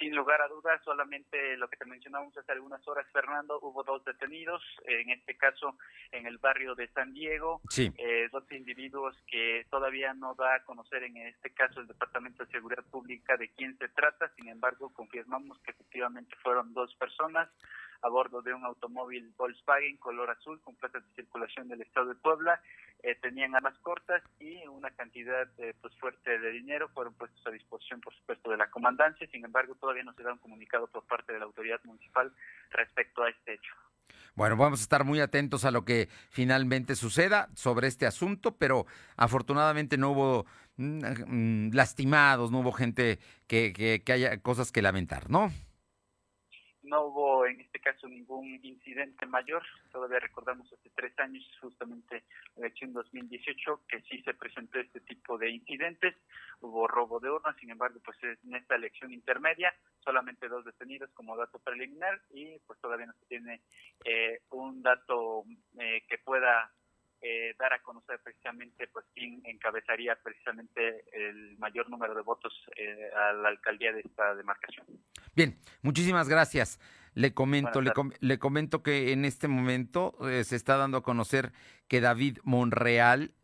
sin 0.00 0.16
lugar 0.16 0.40
a 0.40 0.48
dudas, 0.48 0.80
solamente 0.82 1.58
lo 1.58 1.68
que 1.68 1.76
te 1.76 1.84
mencionamos 1.84 2.36
hace 2.36 2.52
algunas 2.52 2.86
horas, 2.88 3.06
Fernando, 3.12 3.60
hubo 3.60 3.84
dos 3.84 4.02
detenidos, 4.02 4.62
en 4.86 5.10
este 5.10 5.36
caso 5.36 5.76
en 6.10 6.26
el 6.26 6.38
barrio 6.38 6.74
de 6.74 6.88
San 6.88 7.12
Diego, 7.12 7.60
eh, 7.76 8.28
dos 8.32 8.50
individuos 8.50 9.14
que 9.26 9.66
todavía 9.70 10.14
no 10.14 10.34
da 10.34 10.54
a 10.54 10.64
conocer 10.64 11.04
en 11.04 11.18
este 11.18 11.50
caso 11.50 11.80
el 11.80 11.86
Departamento 11.86 12.44
de 12.44 12.50
Seguridad 12.50 12.84
Pública 12.90 13.36
de 13.36 13.50
quién 13.50 13.76
se 13.76 13.88
trata, 13.90 14.32
sin 14.36 14.48
embargo 14.48 14.90
confirmamos 14.94 15.58
que 15.60 15.72
efectivamente 15.72 16.34
fueron 16.42 16.72
dos 16.72 16.94
personas 16.94 17.50
a 18.02 18.08
bordo 18.08 18.42
de 18.42 18.54
un 18.54 18.64
automóvil 18.64 19.32
Volkswagen 19.36 19.96
color 19.98 20.30
azul 20.30 20.60
con 20.60 20.74
plazas 20.76 21.02
de 21.02 21.14
circulación 21.14 21.68
del 21.68 21.82
estado 21.82 22.08
de 22.08 22.14
Puebla. 22.14 22.60
Eh, 23.02 23.14
tenían 23.20 23.54
armas 23.54 23.78
cortas 23.82 24.22
y 24.38 24.66
una 24.68 24.90
cantidad 24.90 25.48
eh, 25.58 25.74
pues 25.80 25.94
fuerte 25.96 26.38
de 26.38 26.50
dinero 26.50 26.88
fueron 26.90 27.14
puestos 27.14 27.46
a 27.46 27.50
disposición, 27.50 28.00
por 28.00 28.14
supuesto, 28.14 28.50
de 28.50 28.56
la 28.56 28.70
comandancia. 28.70 29.26
Sin 29.30 29.44
embargo, 29.44 29.74
todavía 29.74 30.02
no 30.02 30.12
se 30.14 30.22
da 30.22 30.32
un 30.32 30.38
comunicado 30.38 30.86
por 30.86 31.04
parte 31.04 31.32
de 31.32 31.38
la 31.38 31.46
autoridad 31.46 31.80
municipal 31.84 32.32
respecto 32.70 33.22
a 33.22 33.30
este 33.30 33.54
hecho. 33.54 33.74
Bueno, 34.34 34.56
vamos 34.56 34.80
a 34.80 34.82
estar 34.82 35.04
muy 35.04 35.20
atentos 35.20 35.64
a 35.64 35.70
lo 35.70 35.84
que 35.84 36.08
finalmente 36.30 36.94
suceda 36.96 37.48
sobre 37.54 37.88
este 37.88 38.06
asunto, 38.06 38.56
pero 38.56 38.86
afortunadamente 39.16 39.96
no 39.98 40.10
hubo 40.10 40.46
mm, 40.76 41.04
mm, 41.26 41.70
lastimados, 41.72 42.50
no 42.50 42.60
hubo 42.60 42.72
gente 42.72 43.18
que, 43.46 43.72
que, 43.72 44.02
que 44.04 44.12
haya 44.12 44.40
cosas 44.40 44.72
que 44.72 44.82
lamentar, 44.82 45.30
¿no? 45.30 45.52
No 46.90 47.04
hubo 47.04 47.46
en 47.46 47.60
este 47.60 47.78
caso 47.78 48.08
ningún 48.08 48.58
incidente 48.64 49.24
mayor. 49.24 49.62
Todavía 49.92 50.18
recordamos 50.18 50.70
hace 50.72 50.90
tres 50.90 51.16
años, 51.20 51.48
justamente 51.60 52.24
la 52.56 52.66
elección 52.66 52.92
2018, 52.92 53.82
que 53.88 54.02
sí 54.02 54.20
se 54.22 54.34
presentó 54.34 54.80
este 54.80 55.00
tipo 55.00 55.38
de 55.38 55.50
incidentes. 55.50 56.16
Hubo 56.60 56.88
robo 56.88 57.20
de 57.20 57.30
urnas, 57.30 57.56
sin 57.56 57.70
embargo, 57.70 58.00
pues 58.04 58.18
en 58.22 58.54
esta 58.54 58.74
elección 58.74 59.12
intermedia 59.12 59.72
solamente 60.00 60.48
dos 60.48 60.64
detenidos 60.64 61.10
como 61.12 61.36
dato 61.36 61.58
preliminar 61.60 62.20
y 62.30 62.58
pues 62.66 62.78
todavía 62.80 63.06
no 63.06 63.12
se 63.14 63.26
tiene 63.26 63.60
eh, 64.04 64.40
un 64.50 64.82
dato 64.82 65.44
eh, 65.78 66.02
que 66.08 66.18
pueda 66.18 66.72
eh, 67.22 67.54
dar 67.58 67.72
a 67.72 67.82
conocer 67.82 68.18
precisamente 68.22 68.88
pues 68.88 69.04
quién 69.14 69.42
encabezaría 69.44 70.16
precisamente 70.16 71.04
el 71.12 71.58
mayor 71.58 71.90
número 71.90 72.14
de 72.14 72.22
votos 72.22 72.52
eh, 72.76 73.10
a 73.14 73.32
la 73.32 73.48
alcaldía 73.48 73.92
de 73.92 74.00
esta 74.00 74.34
demarcación. 74.34 74.86
Bien, 75.34 75.58
muchísimas 75.82 76.28
gracias. 76.28 76.80
Le 77.14 77.34
comento, 77.34 77.80
le, 77.80 77.92
le, 78.20 78.38
comento 78.38 78.82
que 78.82 79.12
en 79.12 79.24
este 79.24 79.48
momento 79.48 80.14
eh, 80.28 80.44
se 80.44 80.56
está 80.56 80.76
dando 80.76 80.98
a 80.98 81.02
conocer 81.02 81.52
que 81.88 82.00
David 82.00 82.38
Monreal 82.44 83.34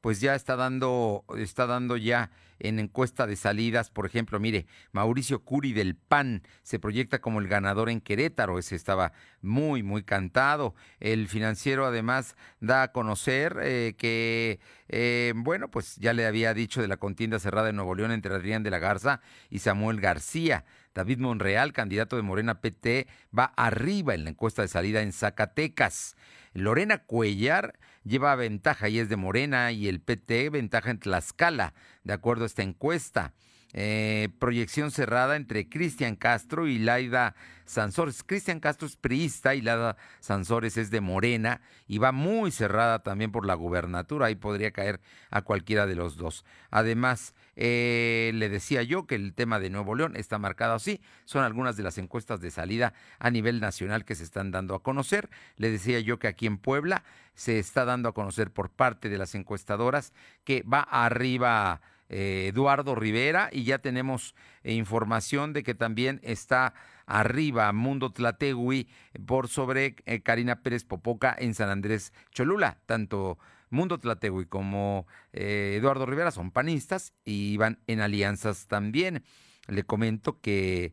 pues 0.00 0.20
ya 0.20 0.34
está 0.34 0.56
dando, 0.56 1.24
está 1.38 1.66
dando 1.66 1.96
ya 1.96 2.30
en 2.58 2.78
encuesta 2.78 3.26
de 3.26 3.36
salidas, 3.36 3.90
por 3.90 4.06
ejemplo, 4.06 4.40
mire, 4.40 4.66
Mauricio 4.92 5.44
Curi 5.44 5.72
del 5.72 5.94
PAN 5.94 6.42
se 6.62 6.78
proyecta 6.78 7.20
como 7.20 7.40
el 7.40 7.48
ganador 7.48 7.90
en 7.90 8.00
Querétaro, 8.00 8.58
ese 8.58 8.76
estaba 8.76 9.12
muy, 9.42 9.82
muy 9.82 10.02
cantado. 10.02 10.74
El 11.00 11.28
financiero 11.28 11.86
además 11.86 12.36
da 12.60 12.82
a 12.84 12.92
conocer 12.92 13.58
eh, 13.62 13.94
que, 13.98 14.60
eh, 14.88 15.32
bueno, 15.36 15.70
pues 15.70 15.96
ya 15.96 16.12
le 16.12 16.26
había 16.26 16.54
dicho 16.54 16.80
de 16.80 16.88
la 16.88 16.96
contienda 16.96 17.38
cerrada 17.38 17.70
en 17.70 17.76
Nuevo 17.76 17.94
León 17.94 18.12
entre 18.12 18.34
Adrián 18.34 18.62
de 18.62 18.70
la 18.70 18.78
Garza 18.78 19.20
y 19.50 19.60
Samuel 19.60 20.00
García. 20.00 20.64
David 20.94 21.18
Monreal, 21.18 21.74
candidato 21.74 22.16
de 22.16 22.22
Morena 22.22 22.60
PT, 22.62 23.06
va 23.36 23.52
arriba 23.56 24.14
en 24.14 24.24
la 24.24 24.30
encuesta 24.30 24.62
de 24.62 24.68
salida 24.68 25.02
en 25.02 25.12
Zacatecas. 25.12 26.16
Lorena 26.54 26.98
Cuellar 26.98 27.78
lleva 28.06 28.34
ventaja 28.36 28.88
y 28.88 28.98
es 28.98 29.08
de 29.08 29.16
Morena 29.16 29.72
y 29.72 29.88
el 29.88 30.00
PT 30.00 30.50
ventaja 30.50 30.90
en 30.90 31.00
Tlaxcala, 31.00 31.74
de 32.04 32.12
acuerdo 32.12 32.44
a 32.44 32.46
esta 32.46 32.62
encuesta. 32.62 33.34
Eh, 33.78 34.30
proyección 34.38 34.90
cerrada 34.90 35.36
entre 35.36 35.68
Cristian 35.68 36.16
Castro 36.16 36.66
y 36.66 36.78
Laida 36.78 37.34
Sansores. 37.66 38.22
Cristian 38.22 38.58
Castro 38.58 38.88
es 38.88 38.96
priista 38.96 39.54
y 39.54 39.60
Laida 39.60 39.98
Sansores 40.20 40.78
es 40.78 40.90
de 40.90 41.02
Morena 41.02 41.60
y 41.86 41.98
va 41.98 42.10
muy 42.10 42.52
cerrada 42.52 43.02
también 43.02 43.32
por 43.32 43.44
la 43.44 43.52
gubernatura. 43.52 44.26
Ahí 44.26 44.34
podría 44.34 44.70
caer 44.70 45.00
a 45.30 45.42
cualquiera 45.42 45.84
de 45.84 45.94
los 45.94 46.16
dos. 46.16 46.46
Además, 46.70 47.34
eh, 47.54 48.30
le 48.32 48.48
decía 48.48 48.82
yo 48.82 49.06
que 49.06 49.14
el 49.14 49.34
tema 49.34 49.60
de 49.60 49.68
Nuevo 49.68 49.94
León 49.94 50.16
está 50.16 50.38
marcado 50.38 50.72
así. 50.72 51.02
Son 51.26 51.44
algunas 51.44 51.76
de 51.76 51.82
las 51.82 51.98
encuestas 51.98 52.40
de 52.40 52.50
salida 52.50 52.94
a 53.18 53.30
nivel 53.30 53.60
nacional 53.60 54.06
que 54.06 54.14
se 54.14 54.24
están 54.24 54.52
dando 54.52 54.74
a 54.74 54.82
conocer. 54.82 55.28
Le 55.58 55.70
decía 55.70 56.00
yo 56.00 56.18
que 56.18 56.28
aquí 56.28 56.46
en 56.46 56.56
Puebla 56.56 57.04
se 57.34 57.58
está 57.58 57.84
dando 57.84 58.08
a 58.08 58.14
conocer 58.14 58.50
por 58.50 58.70
parte 58.70 59.10
de 59.10 59.18
las 59.18 59.34
encuestadoras 59.34 60.14
que 60.44 60.62
va 60.62 60.80
arriba 60.80 61.82
eh, 62.08 62.48
Eduardo 62.52 62.94
Rivera 62.94 63.48
y 63.52 63.64
ya 63.64 63.78
tenemos 63.78 64.34
eh, 64.62 64.72
información 64.74 65.52
de 65.52 65.62
que 65.62 65.74
también 65.74 66.20
está 66.22 66.74
arriba 67.06 67.72
Mundo 67.72 68.12
Tlategui 68.12 68.88
por 69.26 69.48
sobre 69.48 69.96
eh, 70.06 70.20
Karina 70.22 70.62
Pérez 70.62 70.84
Popoca 70.84 71.34
en 71.38 71.54
San 71.54 71.68
Andrés 71.68 72.12
Cholula. 72.30 72.78
Tanto 72.86 73.38
Mundo 73.70 73.98
Tlategui 73.98 74.46
como 74.46 75.06
Eduardo 75.32 76.06
Rivera 76.06 76.30
son 76.30 76.50
panistas 76.50 77.12
y 77.24 77.56
van 77.56 77.78
en 77.86 78.00
alianzas 78.00 78.66
también. 78.68 79.24
Le 79.66 79.82
comento 79.82 80.40
que 80.40 80.92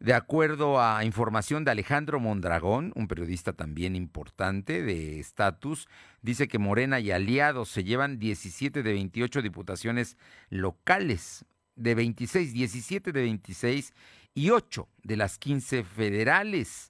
de 0.00 0.14
acuerdo 0.14 0.80
a 0.80 1.04
información 1.04 1.64
de 1.64 1.72
Alejandro 1.72 2.20
Mondragón, 2.20 2.92
un 2.94 3.08
periodista 3.08 3.52
también 3.52 3.96
importante 3.96 4.82
de 4.82 5.18
estatus, 5.18 5.88
dice 6.22 6.46
que 6.46 6.58
Morena 6.58 7.00
y 7.00 7.10
aliados 7.10 7.68
se 7.68 7.82
llevan 7.82 8.18
17 8.18 8.82
de 8.82 8.92
28 8.92 9.42
diputaciones 9.42 10.16
locales, 10.50 11.44
de 11.74 11.94
26, 11.94 12.52
17 12.52 13.12
de 13.12 13.22
26 13.22 13.92
y 14.34 14.50
8 14.50 14.88
de 15.02 15.16
las 15.16 15.38
15 15.38 15.82
federales. 15.84 16.87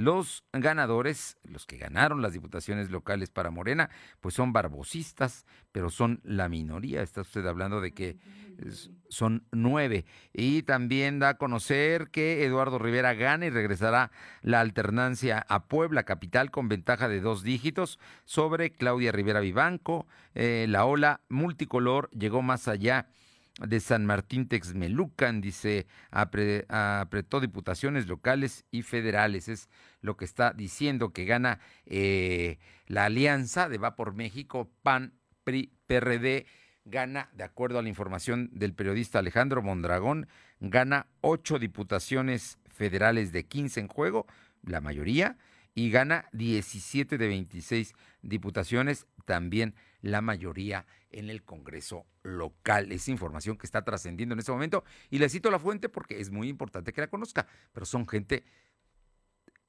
Los 0.00 0.44
ganadores, 0.54 1.36
los 1.44 1.66
que 1.66 1.76
ganaron 1.76 2.22
las 2.22 2.32
diputaciones 2.32 2.90
locales 2.90 3.28
para 3.28 3.50
Morena, 3.50 3.90
pues 4.22 4.34
son 4.34 4.50
barbosistas, 4.50 5.44
pero 5.72 5.90
son 5.90 6.22
la 6.24 6.48
minoría. 6.48 7.02
Está 7.02 7.20
usted 7.20 7.44
hablando 7.44 7.82
de 7.82 7.92
que 7.92 8.16
son 9.10 9.44
nueve. 9.52 10.06
Y 10.32 10.62
también 10.62 11.18
da 11.18 11.28
a 11.28 11.36
conocer 11.36 12.08
que 12.08 12.46
Eduardo 12.46 12.78
Rivera 12.78 13.12
gana 13.12 13.44
y 13.44 13.50
regresará 13.50 14.10
la 14.40 14.60
alternancia 14.60 15.44
a 15.50 15.64
Puebla, 15.64 16.04
capital, 16.04 16.50
con 16.50 16.70
ventaja 16.70 17.06
de 17.06 17.20
dos 17.20 17.42
dígitos 17.42 17.98
sobre 18.24 18.72
Claudia 18.72 19.12
Rivera 19.12 19.40
Vivanco. 19.40 20.06
Eh, 20.34 20.64
la 20.66 20.86
ola 20.86 21.20
multicolor 21.28 22.08
llegó 22.12 22.40
más 22.40 22.68
allá 22.68 23.06
de 23.58 23.80
San 23.80 24.06
Martín 24.06 24.48
Texmelucan, 24.48 25.40
dice, 25.40 25.86
apretó 26.10 27.40
diputaciones 27.40 28.06
locales 28.06 28.64
y 28.70 28.82
federales. 28.82 29.48
Es 29.48 29.68
lo 30.00 30.16
que 30.16 30.24
está 30.24 30.52
diciendo 30.52 31.12
que 31.12 31.24
gana 31.24 31.58
eh, 31.86 32.58
la 32.86 33.06
alianza 33.06 33.68
de 33.68 33.78
Va 33.78 33.96
por 33.96 34.14
México, 34.14 34.70
PAN, 34.82 35.14
PRI, 35.44 35.72
PRD, 35.86 36.46
gana, 36.84 37.30
de 37.34 37.44
acuerdo 37.44 37.78
a 37.78 37.82
la 37.82 37.88
información 37.88 38.50
del 38.52 38.74
periodista 38.74 39.18
Alejandro 39.18 39.62
Mondragón, 39.62 40.26
gana 40.60 41.06
ocho 41.20 41.58
diputaciones 41.58 42.58
federales 42.68 43.32
de 43.32 43.44
15 43.44 43.80
en 43.80 43.88
juego, 43.88 44.26
la 44.62 44.80
mayoría, 44.80 45.36
y 45.80 45.90
gana 45.90 46.26
17 46.32 47.16
de 47.16 47.26
26 47.26 47.94
diputaciones, 48.20 49.06
también 49.24 49.74
la 50.02 50.20
mayoría 50.20 50.84
en 51.10 51.30
el 51.30 51.42
Congreso 51.42 52.04
local. 52.22 52.92
Es 52.92 53.08
información 53.08 53.56
que 53.56 53.64
está 53.64 53.82
trascendiendo 53.82 54.34
en 54.34 54.40
este 54.40 54.52
momento 54.52 54.84
y 55.08 55.18
le 55.18 55.30
cito 55.30 55.50
la 55.50 55.58
fuente 55.58 55.88
porque 55.88 56.20
es 56.20 56.30
muy 56.30 56.48
importante 56.48 56.92
que 56.92 57.00
la 57.00 57.06
conozca, 57.08 57.46
pero 57.72 57.86
son 57.86 58.06
gente 58.06 58.44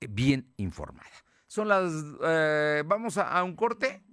bien 0.09 0.51
informada. 0.57 1.07
Son 1.47 1.69
las... 1.69 1.93
Eh, 2.25 2.83
vamos 2.85 3.17
a, 3.17 3.41
un 3.41 3.55
corte. 3.55 4.03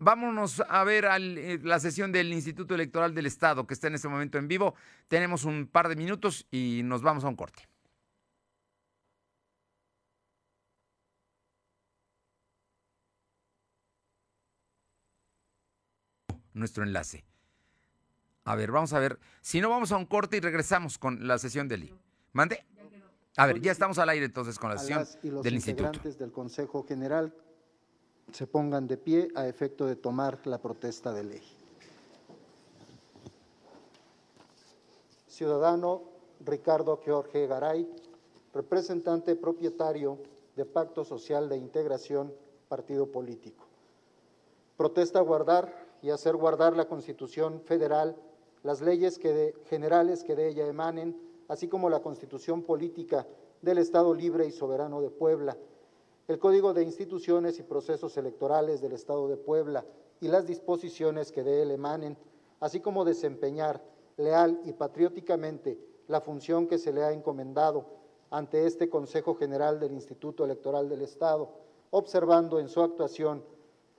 Vámonos 0.00 0.60
a 0.68 0.82
ver 0.82 1.06
eh, 1.08 1.60
la 1.62 1.78
sesión 1.78 2.10
del 2.10 2.32
Instituto 2.32 2.74
Electoral 2.74 3.14
del 3.14 3.26
Estado 3.26 3.64
que 3.64 3.74
está 3.74 3.86
en 3.86 3.94
este 3.94 4.08
momento 4.08 4.38
en 4.38 4.48
vivo. 4.48 4.74
Tenemos 5.06 5.44
un 5.44 5.68
par 5.68 5.88
de 5.88 5.94
minutos 5.94 6.48
y 6.50 6.80
nos 6.82 7.00
vamos 7.00 7.22
a 7.22 7.28
un 7.28 7.36
corte. 7.36 7.68
Nuestro 16.54 16.84
enlace. 16.84 17.24
A 18.44 18.54
ver, 18.56 18.70
vamos 18.70 18.92
a 18.92 18.98
ver. 18.98 19.18
Si 19.40 19.60
no, 19.60 19.70
vamos 19.70 19.92
a 19.92 19.96
un 19.96 20.06
corte 20.06 20.36
y 20.36 20.40
regresamos 20.40 20.98
con 20.98 21.26
la 21.26 21.38
sesión 21.38 21.68
del 21.68 21.84
I. 21.84 21.94
¿Mande? 22.32 22.64
A 23.36 23.46
ver, 23.46 23.60
ya 23.60 23.72
estamos 23.72 23.98
al 23.98 24.08
aire 24.08 24.26
entonces 24.26 24.58
con 24.58 24.70
la 24.70 24.78
sesión 24.78 25.06
y 25.22 25.30
los 25.30 25.42
del 25.42 25.54
integrantes 25.54 26.18
del 26.18 26.32
Consejo 26.32 26.84
General 26.84 27.32
se 28.32 28.46
pongan 28.46 28.86
de 28.86 28.96
pie 28.96 29.28
a 29.34 29.46
efecto 29.46 29.86
de 29.86 29.96
tomar 29.96 30.46
la 30.46 30.58
protesta 30.58 31.12
de 31.12 31.24
ley. 31.24 31.42
Ciudadano 35.28 36.02
Ricardo 36.44 37.00
Jorge 37.04 37.46
Garay, 37.46 37.88
representante 38.52 39.36
propietario 39.36 40.18
de 40.56 40.64
Pacto 40.64 41.04
Social 41.04 41.48
de 41.48 41.56
Integración, 41.56 42.32
partido 42.68 43.10
político. 43.10 43.66
Protesta 44.76 45.20
guardar 45.20 45.89
y 46.02 46.10
hacer 46.10 46.36
guardar 46.36 46.76
la 46.76 46.86
Constitución 46.86 47.60
federal, 47.60 48.16
las 48.62 48.80
leyes 48.80 49.18
generales 49.64 50.24
que 50.24 50.34
de 50.34 50.48
ella 50.48 50.66
emanen, 50.66 51.16
así 51.48 51.68
como 51.68 51.90
la 51.90 52.00
Constitución 52.00 52.62
política 52.62 53.26
del 53.62 53.78
Estado 53.78 54.14
libre 54.14 54.46
y 54.46 54.50
soberano 54.50 55.00
de 55.00 55.10
Puebla, 55.10 55.56
el 56.28 56.38
Código 56.38 56.72
de 56.72 56.84
Instituciones 56.84 57.58
y 57.58 57.62
Procesos 57.62 58.16
Electorales 58.16 58.80
del 58.80 58.92
Estado 58.92 59.26
de 59.28 59.36
Puebla 59.36 59.84
y 60.20 60.28
las 60.28 60.46
disposiciones 60.46 61.32
que 61.32 61.42
de 61.42 61.62
él 61.62 61.70
emanen, 61.70 62.16
así 62.60 62.80
como 62.80 63.04
desempeñar 63.04 63.82
leal 64.16 64.60
y 64.64 64.72
patrióticamente 64.72 65.78
la 66.08 66.20
función 66.20 66.66
que 66.66 66.78
se 66.78 66.92
le 66.92 67.02
ha 67.02 67.12
encomendado 67.12 67.86
ante 68.30 68.66
este 68.66 68.88
Consejo 68.88 69.34
General 69.34 69.80
del 69.80 69.92
Instituto 69.92 70.44
Electoral 70.44 70.88
del 70.88 71.02
Estado, 71.02 71.48
observando 71.90 72.60
en 72.60 72.68
su 72.68 72.80
actuación 72.80 73.42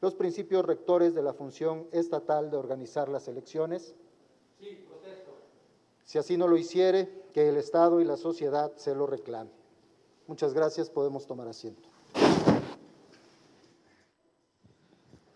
los 0.01 0.15
principios 0.15 0.65
rectores 0.65 1.13
de 1.13 1.21
la 1.21 1.33
función 1.33 1.87
estatal 1.91 2.49
de 2.49 2.57
organizar 2.57 3.07
las 3.07 3.27
elecciones? 3.27 3.93
Sí, 4.59 4.83
protesto. 4.87 5.31
Si 6.03 6.17
así 6.17 6.37
no 6.37 6.47
lo 6.47 6.57
hiciere, 6.57 7.21
que 7.33 7.47
el 7.47 7.57
Estado 7.57 8.01
y 8.01 8.05
la 8.05 8.17
sociedad 8.17 8.75
se 8.75 8.95
lo 8.95 9.05
reclamen. 9.05 9.53
Muchas 10.27 10.53
gracias, 10.53 10.89
podemos 10.89 11.25
tomar 11.27 11.47
asiento. 11.47 11.87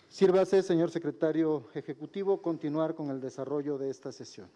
Sírvase, 0.10 0.64
señor 0.64 0.90
secretario 0.92 1.66
ejecutivo, 1.74 2.42
continuar 2.42 2.96
con 2.96 3.10
el 3.10 3.20
desarrollo 3.20 3.78
de 3.78 3.90
esta 3.90 4.12
sesión. 4.12 4.50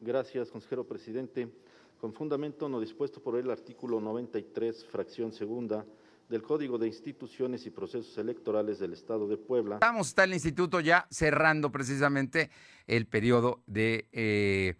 Gracias, 0.00 0.50
consejero 0.50 0.84
presidente. 0.84 1.48
Con 2.00 2.12
fundamento 2.12 2.68
no 2.68 2.80
dispuesto 2.80 3.20
por 3.20 3.36
el 3.36 3.50
artículo 3.50 4.00
93, 4.00 4.84
fracción 4.86 5.32
segunda 5.32 5.84
del 6.28 6.42
Código 6.42 6.78
de 6.78 6.86
Instituciones 6.86 7.66
y 7.66 7.70
Procesos 7.70 8.16
Electorales 8.18 8.78
del 8.78 8.92
Estado 8.92 9.26
de 9.28 9.36
Puebla. 9.36 9.76
Estamos, 9.76 10.08
está 10.08 10.24
el 10.24 10.34
instituto 10.34 10.80
ya 10.80 11.06
cerrando 11.10 11.72
precisamente 11.72 12.50
el 12.86 13.06
periodo 13.06 13.62
de 13.66 14.08
eh, 14.12 14.76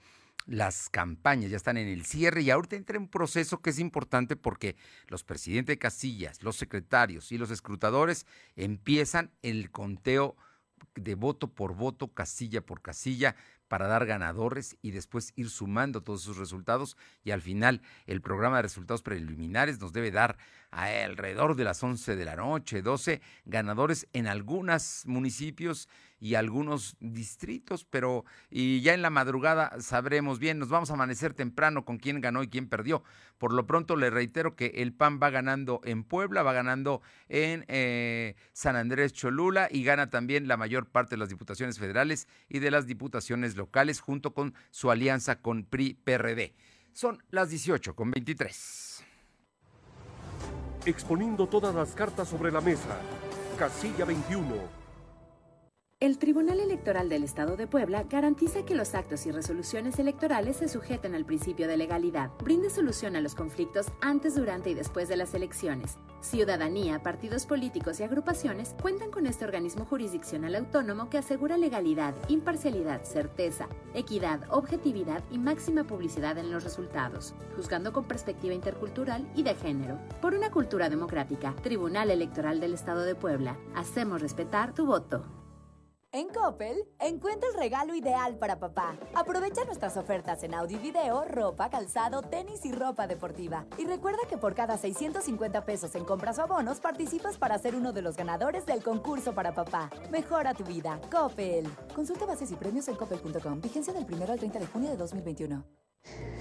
las 0.46 0.88
campañas, 0.90 1.50
ya 1.50 1.56
están 1.56 1.76
en 1.76 1.88
el 1.88 2.04
cierre 2.04 2.42
y 2.42 2.50
ahorita 2.50 2.76
entra 2.76 2.98
un 2.98 3.08
proceso 3.08 3.60
que 3.60 3.70
es 3.70 3.78
importante 3.78 4.36
porque 4.36 4.76
los 5.08 5.24
presidentes 5.24 5.74
de 5.74 5.78
casillas, 5.78 6.42
los 6.42 6.56
secretarios 6.56 7.32
y 7.32 7.38
los 7.38 7.50
escrutadores 7.50 8.26
empiezan 8.56 9.30
el 9.42 9.70
conteo 9.70 10.36
de 10.94 11.14
voto 11.14 11.48
por 11.48 11.74
voto, 11.74 12.08
casilla 12.08 12.64
por 12.64 12.82
casilla, 12.82 13.36
para 13.68 13.86
dar 13.86 14.06
ganadores 14.06 14.76
y 14.82 14.90
después 14.90 15.32
ir 15.36 15.50
sumando 15.50 16.02
todos 16.02 16.22
esos 16.22 16.38
resultados 16.38 16.96
y 17.22 17.30
al 17.30 17.42
final 17.42 17.82
el 18.06 18.20
programa 18.20 18.56
de 18.56 18.62
resultados 18.62 19.02
preliminares 19.02 19.78
nos 19.80 19.92
debe 19.92 20.10
dar 20.10 20.38
alrededor 20.70 21.56
de 21.56 21.64
las 21.64 21.82
11 21.82 22.16
de 22.16 22.24
la 22.24 22.36
noche, 22.36 22.82
12 22.82 23.20
ganadores 23.44 24.06
en 24.12 24.26
algunos 24.26 25.04
municipios 25.06 25.88
y 26.20 26.34
algunos 26.34 26.96
distritos, 27.00 27.84
pero 27.84 28.24
y 28.50 28.80
ya 28.80 28.94
en 28.94 29.02
la 29.02 29.10
madrugada 29.10 29.80
sabremos 29.80 30.38
bien, 30.38 30.58
nos 30.58 30.68
vamos 30.68 30.90
a 30.90 30.94
amanecer 30.94 31.32
temprano 31.32 31.84
con 31.84 31.98
quién 31.98 32.20
ganó 32.20 32.42
y 32.42 32.48
quién 32.48 32.68
perdió. 32.68 33.02
Por 33.38 33.52
lo 33.52 33.66
pronto 33.66 33.96
le 33.96 34.10
reitero 34.10 34.56
que 34.56 34.66
el 34.76 34.92
PAN 34.92 35.20
va 35.22 35.30
ganando 35.30 35.80
en 35.84 36.02
Puebla, 36.02 36.42
va 36.42 36.52
ganando 36.52 37.02
en 37.28 37.64
eh, 37.68 38.34
San 38.52 38.74
Andrés 38.76 39.12
Cholula 39.12 39.68
y 39.70 39.84
gana 39.84 40.10
también 40.10 40.48
la 40.48 40.56
mayor 40.56 40.88
parte 40.88 41.14
de 41.14 41.18
las 41.18 41.28
diputaciones 41.28 41.78
federales 41.78 42.26
y 42.48 42.58
de 42.58 42.70
las 42.70 42.86
diputaciones 42.86 43.56
locales 43.56 44.00
junto 44.00 44.34
con 44.34 44.54
su 44.70 44.90
alianza 44.90 45.40
con 45.40 45.64
PRI-PRD. 45.64 46.54
Son 46.92 47.22
las 47.30 47.50
18 47.50 47.94
con 47.94 48.10
23. 48.10 48.87
Exponiendo 50.88 51.46
todas 51.46 51.74
las 51.74 51.90
cartas 51.90 52.28
sobre 52.28 52.50
la 52.50 52.62
mesa. 52.62 52.96
Casilla 53.58 54.06
21 54.06 54.77
el 56.00 56.16
Tribunal 56.18 56.60
Electoral 56.60 57.08
del 57.08 57.24
Estado 57.24 57.56
de 57.56 57.66
Puebla 57.66 58.04
garantiza 58.08 58.64
que 58.64 58.76
los 58.76 58.94
actos 58.94 59.26
y 59.26 59.32
resoluciones 59.32 59.98
electorales 59.98 60.58
se 60.58 60.68
sujeten 60.68 61.16
al 61.16 61.24
principio 61.24 61.66
de 61.66 61.76
legalidad, 61.76 62.30
brinde 62.38 62.70
solución 62.70 63.16
a 63.16 63.20
los 63.20 63.34
conflictos 63.34 63.88
antes, 64.00 64.36
durante 64.36 64.70
y 64.70 64.74
después 64.74 65.08
de 65.08 65.16
las 65.16 65.34
elecciones. 65.34 65.98
Ciudadanía, 66.20 67.02
partidos 67.02 67.46
políticos 67.46 67.98
y 67.98 68.04
agrupaciones 68.04 68.76
cuentan 68.80 69.10
con 69.10 69.26
este 69.26 69.44
organismo 69.44 69.86
jurisdiccional 69.86 70.54
autónomo 70.54 71.10
que 71.10 71.18
asegura 71.18 71.56
legalidad, 71.56 72.14
imparcialidad, 72.28 73.02
certeza, 73.02 73.68
equidad, 73.92 74.42
objetividad 74.50 75.24
y 75.32 75.38
máxima 75.38 75.82
publicidad 75.82 76.38
en 76.38 76.52
los 76.52 76.62
resultados, 76.62 77.34
juzgando 77.56 77.92
con 77.92 78.04
perspectiva 78.04 78.54
intercultural 78.54 79.28
y 79.34 79.42
de 79.42 79.56
género. 79.56 79.98
Por 80.22 80.34
una 80.34 80.52
cultura 80.52 80.88
democrática, 80.88 81.56
Tribunal 81.56 82.12
Electoral 82.12 82.60
del 82.60 82.74
Estado 82.74 83.02
de 83.02 83.16
Puebla, 83.16 83.58
hacemos 83.74 84.22
respetar 84.22 84.72
tu 84.74 84.86
voto. 84.86 85.37
En 86.18 86.30
Coppel, 86.30 86.76
encuentra 86.98 87.48
el 87.48 87.56
regalo 87.56 87.94
ideal 87.94 88.36
para 88.38 88.58
papá. 88.58 88.96
Aprovecha 89.14 89.64
nuestras 89.64 89.96
ofertas 89.96 90.42
en 90.42 90.52
audio 90.52 90.76
y 90.76 90.80
video, 90.80 91.24
ropa, 91.24 91.70
calzado, 91.70 92.22
tenis 92.22 92.66
y 92.66 92.72
ropa 92.72 93.06
deportiva. 93.06 93.66
Y 93.78 93.84
recuerda 93.84 94.18
que 94.28 94.36
por 94.36 94.56
cada 94.56 94.76
650 94.78 95.64
pesos 95.64 95.94
en 95.94 96.04
compras 96.04 96.40
o 96.40 96.42
abonos, 96.42 96.80
participas 96.80 97.38
para 97.38 97.56
ser 97.58 97.76
uno 97.76 97.92
de 97.92 98.02
los 98.02 98.16
ganadores 98.16 98.66
del 98.66 98.82
concurso 98.82 99.32
para 99.32 99.54
papá. 99.54 99.90
Mejora 100.10 100.54
tu 100.54 100.64
vida. 100.64 101.00
Coppel. 101.08 101.68
Consulta 101.94 102.26
bases 102.26 102.50
y 102.50 102.56
premios 102.56 102.88
en 102.88 102.96
coppel.com. 102.96 103.60
Vigencia 103.60 103.92
del 103.92 104.04
1 104.12 104.24
al 104.32 104.40
30 104.40 104.58
de 104.58 104.66
junio 104.66 104.90
de 104.90 104.96
2021. 104.96 105.64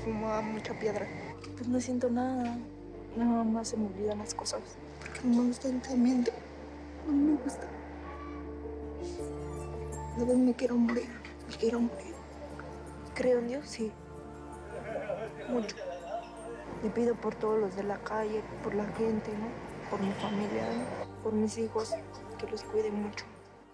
Fumaba 0.03 0.41
mucha 0.41 0.73
piedra. 0.79 1.07
Pues 1.55 1.67
no 1.67 1.79
siento 1.79 2.09
nada. 2.09 2.57
Nada 3.15 3.43
más 3.43 3.67
se 3.67 3.77
me 3.77 3.85
olvidan 3.85 4.17
las 4.17 4.33
cosas. 4.33 4.59
Porque 4.99 5.19
no 5.23 5.43
me 5.43 5.49
gusta 5.49 5.67
el. 5.67 5.79
No 7.05 7.13
me 7.13 7.35
gusta. 7.43 7.67
De 10.17 10.35
me 10.35 10.53
quiero 10.55 10.75
morir, 10.75 11.07
me 11.47 11.55
quiero 11.57 11.79
morir. 11.79 12.15
Creo 13.13 13.37
en 13.37 13.49
Dios, 13.49 13.67
sí. 13.67 13.91
Mucho. 15.47 15.75
Le 16.83 16.89
pido 16.89 17.13
por 17.15 17.35
todos 17.35 17.59
los 17.59 17.75
de 17.75 17.83
la 17.83 17.99
calle, 17.99 18.41
por 18.63 18.73
la 18.73 18.85
gente, 18.85 19.31
¿no? 19.37 19.45
Por 19.91 20.01
mi 20.01 20.11
familia, 20.13 20.65
por 21.21 21.33
mis 21.33 21.55
hijos, 21.59 21.93
que 22.39 22.49
los 22.49 22.63
cuide 22.63 22.89
mucho. 22.89 23.25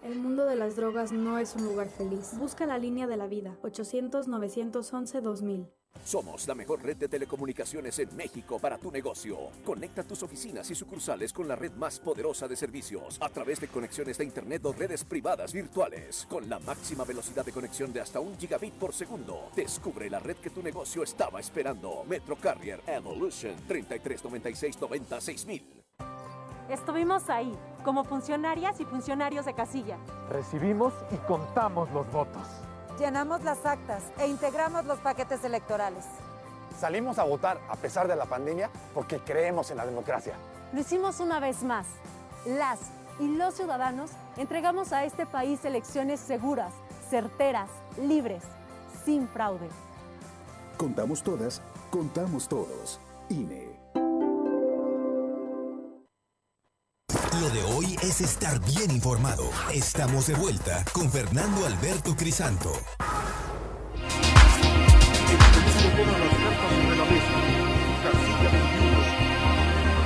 El 0.02 0.20
mundo 0.20 0.46
de 0.46 0.58
las 0.58 0.76
drogas 0.76 1.14
no 1.14 1.40
es 1.40 1.56
un 1.56 1.64
lugar 1.64 1.88
feliz. 1.88 2.38
Busca 2.38 2.66
la 2.66 2.78
línea 2.78 3.08
de 3.08 3.16
la 3.16 3.28
vida, 3.28 3.58
800-911-2000. 3.64 5.70
Somos 6.04 6.46
la 6.48 6.56
mejor 6.56 6.84
red 6.84 6.98
de 6.98 7.08
telecomunicaciones 7.08 7.98
en 8.00 8.14
México 8.16 8.60
para 8.60 8.78
tu 8.78 8.92
negocio. 8.92 9.52
Conecta 9.64 10.04
tus 10.04 10.22
oficinas 10.22 10.70
y 10.70 10.76
sucursales 10.76 11.32
con 11.32 11.48
la 11.48 11.56
red 11.56 11.72
más 11.74 12.00
poderosa 12.00 12.48
de 12.48 12.58
servicios 12.58 13.18
a 13.22 13.30
través 13.30 13.62
de 13.62 13.70
conexiones 13.70 14.18
de 14.18 14.26
Internet 14.26 14.66
o 14.66 14.74
redes 14.74 15.06
privadas 15.06 15.54
virtuales. 15.54 16.28
Con 16.30 16.50
la 16.50 16.60
máxima 16.60 17.06
velocidad 17.06 17.46
de 17.46 17.54
conexión 17.54 17.94
de 17.94 18.02
hasta 18.02 18.20
un 18.20 18.38
gigabit 18.38 18.74
por 18.74 18.94
segundo. 18.94 19.50
Descubre 19.56 20.10
la 20.10 20.20
red 20.20 20.36
que 20.38 20.50
tu 20.50 20.62
negocio 20.62 21.04
estaba 21.04 21.40
esperando. 21.40 22.04
Metro 22.06 22.36
Carrier 22.36 22.82
Evolution 22.86 23.56
3396 23.68 25.48
Estuvimos 26.70 27.30
ahí, 27.30 27.54
como 27.84 28.04
funcionarias 28.04 28.80
y 28.80 28.86
funcionarios 28.86 29.46
de 29.46 29.54
casilla. 29.54 29.98
Recibimos 30.30 30.94
y 31.12 31.18
contamos 31.28 31.90
los 31.92 32.12
votos. 32.12 32.48
Llenamos 33.00 33.44
las 33.44 33.66
actas 33.66 34.04
e 34.20 34.28
integramos 34.28 34.86
los 34.86 35.00
paquetes 35.00 35.44
electorales. 35.44 36.06
Salimos 36.80 37.18
a 37.18 37.24
votar 37.24 37.60
a 37.70 37.76
pesar 37.76 38.08
de 38.08 38.16
la 38.16 38.26
pandemia 38.26 38.70
porque 38.94 39.20
creemos 39.20 39.72
en 39.72 39.78
la 39.78 39.86
democracia. 39.86 40.34
Lo 40.74 40.80
hicimos 40.80 41.20
una 41.20 41.40
vez 41.40 41.64
más. 41.64 41.88
Las 42.46 42.80
y 43.20 43.28
los 43.28 43.56
ciudadanos 43.56 44.12
entregamos 44.38 44.92
a 44.92 45.06
este 45.06 45.26
país 45.26 45.64
elecciones 45.66 46.20
seguras, 46.20 46.72
certeras, 47.10 47.70
libres, 47.98 48.44
sin 49.06 49.28
fraude. 49.28 49.70
Contamos 50.78 51.24
todas, 51.24 51.62
contamos 51.92 52.48
todos. 52.48 53.00
INE. 53.30 53.83
Lo 57.42 57.50
de 57.50 57.64
hoy 57.64 57.96
es 58.04 58.22
estar 58.22 58.60
bien 58.64 58.92
informado. 58.92 59.50
Estamos 59.74 60.28
de 60.28 60.36
vuelta 60.36 60.86
con 60.94 61.10
Fernando 61.12 61.66
Alberto 61.66 62.16
Crisanto. 62.16 62.72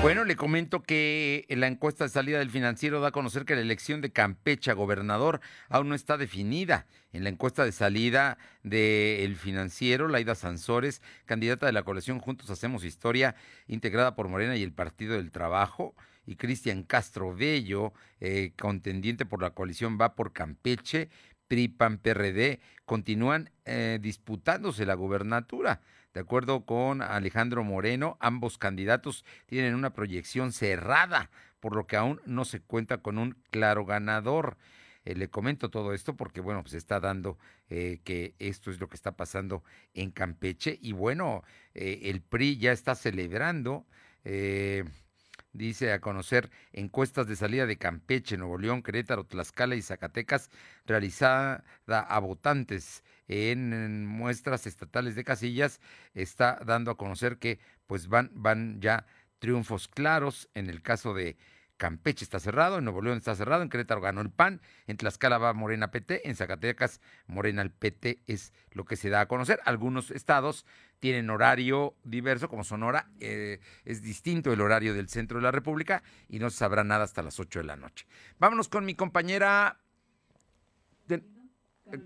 Bueno, 0.02 0.24
le 0.24 0.38
comento 0.38 0.84
que 0.84 1.46
la 1.50 1.68
encuesta 1.68 2.06
de 2.06 2.10
salida 2.10 2.40
del 2.40 2.50
financiero 2.50 3.02
da 3.02 3.10
a 3.10 3.12
conocer 3.12 3.44
que 3.44 3.56
la 3.56 3.62
elección 3.62 4.00
de 4.00 4.12
Campeche 4.14 4.72
a 4.72 4.76
gobernador 4.76 5.42
aún 5.68 5.90
no 5.90 5.96
está 5.96 6.16
definida. 6.18 6.86
En 7.12 7.26
la 7.26 7.30
encuesta 7.30 7.66
de 7.66 7.74
salida 7.74 8.38
del 8.64 9.36
financiero, 9.36 10.08
Laida 10.08 10.34
Sansores, 10.34 11.02
candidata 11.26 11.66
de 11.66 11.74
la 11.74 11.84
coalición 11.84 12.20
Juntos 12.20 12.50
Hacemos 12.52 12.86
Historia, 12.86 13.36
integrada 13.68 14.16
por 14.16 14.30
Morena 14.30 14.56
y 14.56 14.64
el 14.64 14.72
Partido 14.72 15.16
del 15.16 15.32
Trabajo, 15.32 15.94
y 16.28 16.36
Cristian 16.36 16.84
Castro 16.84 17.34
Bello, 17.34 17.94
eh, 18.20 18.52
contendiente 18.60 19.26
por 19.26 19.42
la 19.42 19.52
coalición 19.52 19.98
Va 20.00 20.14
por 20.14 20.34
Campeche, 20.34 21.10
PRI, 21.48 21.70
PAN, 21.70 21.98
PRD, 21.98 22.60
continúan 22.86 23.50
eh, 23.66 23.98
disputándose 24.02 24.86
la 24.86 24.94
gubernatura. 24.94 25.82
De 26.14 26.20
acuerdo 26.20 26.66
con 26.66 27.02
Alejandro 27.02 27.64
Moreno, 27.64 28.18
ambos 28.20 28.58
candidatos 28.58 29.24
tienen 29.46 29.74
una 29.74 29.94
proyección 29.94 30.52
cerrada, 30.52 31.32
por 31.62 31.76
lo 31.76 31.88
que 31.88 31.96
aún 31.96 32.22
no 32.26 32.44
se 32.44 32.60
cuenta 32.60 32.98
con 32.98 33.18
un 33.18 33.38
claro 33.50 33.86
ganador. 33.86 34.58
Eh, 35.06 35.16
le 35.16 35.30
comento 35.30 35.70
todo 35.70 35.94
esto 35.94 36.18
porque, 36.18 36.42
bueno, 36.42 36.62
pues 36.62 36.74
está 36.74 37.00
dando 37.00 37.38
que 37.70 38.34
esto 38.40 38.72
es 38.72 38.80
lo 38.80 38.88
que 38.88 38.96
está 38.96 39.18
pasando 39.18 39.64
en 39.94 40.12
Campeche. 40.12 40.78
Y 40.82 40.94
bueno, 40.94 41.44
el 41.74 42.22
PRI 42.22 42.58
ya 42.58 42.72
está 42.72 42.96
celebrando 42.96 43.86
dice 45.58 45.92
a 45.92 46.00
conocer 46.00 46.50
encuestas 46.72 47.28
de 47.28 47.36
salida 47.36 47.66
de 47.66 47.78
Campeche, 47.78 48.38
Nuevo 48.38 48.58
León, 48.58 48.84
Querétaro, 48.84 49.26
Tlaxcala 49.26 49.76
y 49.76 49.82
Zacatecas, 49.82 50.50
realizada 50.86 51.64
a 51.88 52.20
votantes 52.20 53.04
en 53.28 54.06
muestras 54.06 54.68
estatales 54.68 55.16
de 55.16 55.24
casillas, 55.24 55.82
está 56.14 56.60
dando 56.66 56.92
a 56.92 56.98
conocer 56.98 57.38
que 57.38 57.60
pues 57.88 58.08
van, 58.08 58.32
van 58.34 58.80
ya 58.80 59.06
triunfos 59.40 59.88
claros 59.88 60.50
en 60.54 60.70
el 60.70 60.82
caso 60.82 61.14
de 61.14 61.38
Campeche 61.78 62.24
está 62.24 62.40
cerrado, 62.40 62.80
en 62.80 62.84
Nuevo 62.84 63.02
León 63.02 63.18
está 63.18 63.36
cerrado, 63.36 63.62
en 63.62 63.70
Querétaro 63.70 64.02
ganó 64.02 64.22
el 64.22 64.32
PAN, 64.32 64.62
en 64.88 64.98
Tlaxcala 64.98 65.38
va 65.38 65.54
Morena 65.54 65.92
PT, 65.92 66.28
en 66.28 66.36
Zacatecas 66.36 67.00
Morena 67.28 67.62
el 67.62 67.72
PT 67.72 68.24
es 68.28 68.52
lo 68.72 68.84
que 68.86 68.96
se 68.96 69.10
da 69.10 69.22
a 69.22 69.28
conocer. 69.28 69.60
Algunos 69.64 70.12
estados 70.12 70.66
tienen 71.00 71.30
horario 71.30 71.96
diverso, 72.04 72.50
como 72.50 72.64
Sonora, 72.64 73.10
eh, 73.20 73.60
es 73.86 74.02
distinto 74.02 74.52
el 74.52 74.62
horario 74.62 74.94
del 74.94 75.10
centro 75.10 75.38
de 75.38 75.44
la 75.44 75.52
República 75.52 76.04
y 76.28 76.40
no 76.40 76.50
se 76.50 76.58
sabrá 76.58 76.84
nada 76.84 77.04
hasta 77.04 77.22
las 77.22 77.40
8 77.40 77.60
de 77.60 77.66
la 77.66 77.76
noche. 77.76 78.08
Vámonos 78.40 78.68
con 78.68 78.86
mi 78.86 78.96
compañera 78.96 79.80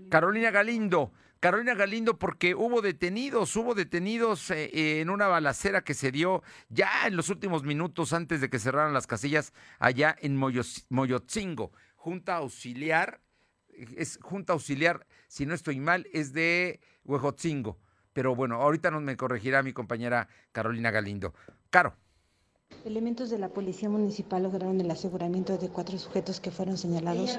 Carolina 0.08 0.50
Galindo. 0.50 1.12
Carolina 1.42 1.74
Galindo, 1.74 2.20
porque 2.20 2.54
hubo 2.54 2.82
detenidos, 2.82 3.56
hubo 3.56 3.74
detenidos 3.74 4.48
eh, 4.52 5.00
en 5.00 5.10
una 5.10 5.26
balacera 5.26 5.82
que 5.82 5.92
se 5.92 6.12
dio 6.12 6.44
ya 6.68 7.08
en 7.08 7.16
los 7.16 7.30
últimos 7.30 7.64
minutos 7.64 8.12
antes 8.12 8.40
de 8.40 8.48
que 8.48 8.60
cerraran 8.60 8.94
las 8.94 9.08
casillas 9.08 9.52
allá 9.80 10.14
en 10.20 10.36
Moyotzingo. 10.36 11.72
Junta 11.96 12.36
auxiliar, 12.36 13.20
es 13.96 14.20
Junta 14.22 14.52
auxiliar, 14.52 15.04
si 15.26 15.44
no 15.44 15.54
estoy 15.54 15.80
mal, 15.80 16.06
es 16.12 16.32
de 16.32 16.78
Huejotzingo. 17.02 17.76
Pero 18.12 18.36
bueno, 18.36 18.62
ahorita 18.62 18.92
nos 18.92 19.02
me 19.02 19.16
corregirá 19.16 19.64
mi 19.64 19.72
compañera 19.72 20.28
Carolina 20.52 20.92
Galindo. 20.92 21.34
Caro. 21.70 21.96
Elementos 22.84 23.30
de 23.30 23.38
la 23.38 23.48
Policía 23.48 23.88
Municipal 23.88 24.42
lograron 24.42 24.80
el 24.80 24.90
aseguramiento 24.90 25.56
de 25.56 25.68
cuatro 25.68 25.96
sujetos 25.98 26.40
que 26.40 26.50
fueron 26.50 26.76
señalados 26.76 27.38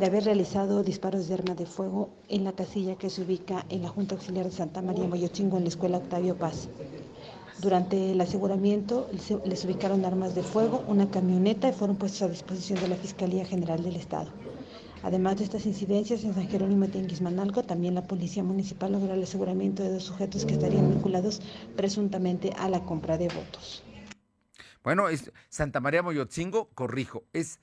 de 0.00 0.06
haber 0.06 0.24
realizado 0.24 0.82
disparos 0.82 1.28
de 1.28 1.34
arma 1.34 1.54
de 1.54 1.66
fuego 1.66 2.08
en 2.28 2.42
la 2.42 2.52
casilla 2.52 2.96
que 2.96 3.08
se 3.08 3.22
ubica 3.22 3.64
en 3.68 3.82
la 3.82 3.88
Junta 3.88 4.16
Auxiliar 4.16 4.46
de 4.46 4.50
Santa 4.50 4.82
María 4.82 5.06
Moyochingo 5.06 5.56
en 5.56 5.62
la 5.62 5.68
Escuela 5.68 5.98
Octavio 5.98 6.36
Paz. 6.36 6.68
Durante 7.60 8.10
el 8.10 8.20
aseguramiento 8.20 9.08
les 9.44 9.64
ubicaron 9.64 10.04
armas 10.04 10.34
de 10.34 10.42
fuego, 10.42 10.82
una 10.88 11.08
camioneta 11.08 11.68
y 11.68 11.72
fueron 11.72 11.96
puestas 11.96 12.22
a 12.22 12.28
disposición 12.28 12.80
de 12.80 12.88
la 12.88 12.96
Fiscalía 12.96 13.44
General 13.44 13.80
del 13.82 13.94
Estado. 13.94 14.30
Además 15.04 15.38
de 15.38 15.44
estas 15.44 15.66
incidencias, 15.66 16.24
en 16.24 16.34
San 16.34 16.48
Jerónimo 16.48 16.88
Tenguismanalco, 16.88 17.62
también 17.62 17.94
la 17.94 18.06
Policía 18.06 18.42
Municipal 18.42 18.92
logró 18.92 19.14
el 19.14 19.22
aseguramiento 19.22 19.84
de 19.84 19.92
dos 19.92 20.04
sujetos 20.04 20.44
que 20.44 20.54
estarían 20.54 20.90
vinculados 20.90 21.40
presuntamente 21.76 22.52
a 22.58 22.68
la 22.68 22.84
compra 22.84 23.16
de 23.16 23.28
votos. 23.28 23.82
Bueno, 24.82 25.08
es 25.08 25.32
Santa 25.48 25.80
María 25.80 26.02
Moyotzingo, 26.02 26.70
corrijo, 26.74 27.24
es 27.32 27.60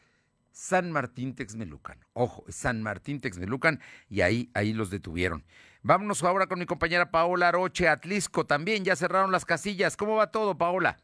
San 0.51 0.91
Martín 0.91 1.35
Texmelucan. 1.35 1.99
Ojo, 2.13 2.43
es 2.47 2.55
San 2.55 2.81
Martín 2.81 3.21
Texmelucan 3.21 3.79
y 4.09 4.21
ahí, 4.21 4.49
ahí 4.53 4.73
los 4.73 4.89
detuvieron. 4.89 5.43
Vámonos 5.81 6.23
ahora 6.23 6.47
con 6.47 6.59
mi 6.59 6.65
compañera 6.65 7.11
Paola 7.11 7.51
Roche, 7.51 7.87
Atlisco. 7.87 8.45
También 8.45 8.83
ya 8.83 8.95
cerraron 8.95 9.31
las 9.31 9.45
casillas. 9.45 9.95
¿Cómo 9.95 10.15
va 10.15 10.31
todo, 10.31 10.57
Paola? 10.57 10.97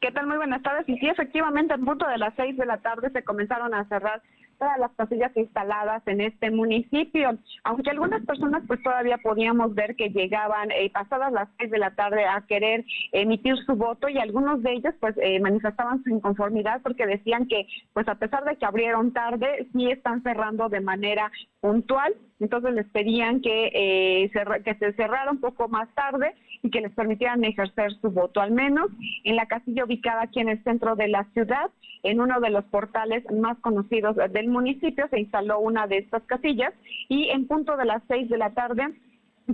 ¿Qué 0.00 0.12
tal? 0.12 0.26
Muy 0.26 0.36
buenas 0.36 0.62
tardes. 0.62 0.88
Y 0.88 0.96
sí, 0.98 1.08
efectivamente, 1.08 1.74
al 1.74 1.80
punto 1.80 2.06
de 2.06 2.18
las 2.18 2.34
seis 2.36 2.56
de 2.56 2.66
la 2.66 2.78
tarde 2.78 3.10
se 3.10 3.24
comenzaron 3.24 3.74
a 3.74 3.88
cerrar 3.88 4.22
todas 4.58 4.78
las 4.78 4.90
casillas 4.92 5.36
instaladas 5.36 6.02
en 6.06 6.20
este 6.20 6.50
municipio, 6.50 7.38
aunque 7.64 7.90
algunas 7.90 8.24
personas 8.24 8.62
pues 8.66 8.82
todavía 8.82 9.18
podíamos 9.18 9.74
ver 9.74 9.96
que 9.96 10.10
llegaban 10.10 10.70
eh, 10.70 10.90
pasadas 10.90 11.32
las 11.32 11.48
seis 11.58 11.70
de 11.70 11.78
la 11.78 11.94
tarde 11.94 12.24
a 12.24 12.44
querer 12.46 12.84
emitir 13.12 13.56
su 13.64 13.74
voto 13.74 14.08
y 14.08 14.18
algunos 14.18 14.62
de 14.62 14.72
ellos 14.72 14.94
pues 15.00 15.14
eh, 15.18 15.40
manifestaban 15.40 16.02
su 16.02 16.10
inconformidad 16.10 16.80
porque 16.82 17.06
decían 17.06 17.46
que 17.46 17.66
pues 17.92 18.08
a 18.08 18.16
pesar 18.16 18.44
de 18.44 18.56
que 18.56 18.66
abrieron 18.66 19.12
tarde, 19.12 19.68
sí 19.72 19.90
están 19.90 20.22
cerrando 20.22 20.68
de 20.68 20.80
manera 20.80 21.30
puntual, 21.60 22.14
entonces 22.40 22.72
les 22.74 22.86
pedían 22.86 23.40
que, 23.40 23.70
eh, 23.72 24.30
que 24.64 24.74
se 24.74 24.92
cerrara 24.92 25.30
un 25.30 25.40
poco 25.40 25.68
más 25.68 25.88
tarde 25.94 26.34
y 26.62 26.70
que 26.70 26.80
les 26.80 26.92
permitieran 26.92 27.44
ejercer 27.44 27.92
su 28.00 28.10
voto, 28.10 28.40
al 28.40 28.52
menos 28.52 28.88
en 29.24 29.36
la 29.36 29.46
casilla 29.46 29.84
ubicada 29.84 30.22
aquí 30.22 30.40
en 30.40 30.48
el 30.48 30.62
centro 30.64 30.96
de 30.96 31.08
la 31.08 31.24
ciudad, 31.32 31.70
en 32.02 32.20
uno 32.20 32.40
de 32.40 32.50
los 32.50 32.64
portales 32.66 33.24
más 33.32 33.58
conocidos 33.58 34.16
del 34.32 34.48
municipio, 34.48 35.08
se 35.08 35.20
instaló 35.20 35.60
una 35.60 35.86
de 35.86 35.98
estas 35.98 36.22
casillas 36.24 36.72
y 37.08 37.28
en 37.30 37.46
punto 37.46 37.76
de 37.76 37.84
las 37.84 38.02
seis 38.08 38.28
de 38.28 38.38
la 38.38 38.50
tarde 38.50 38.94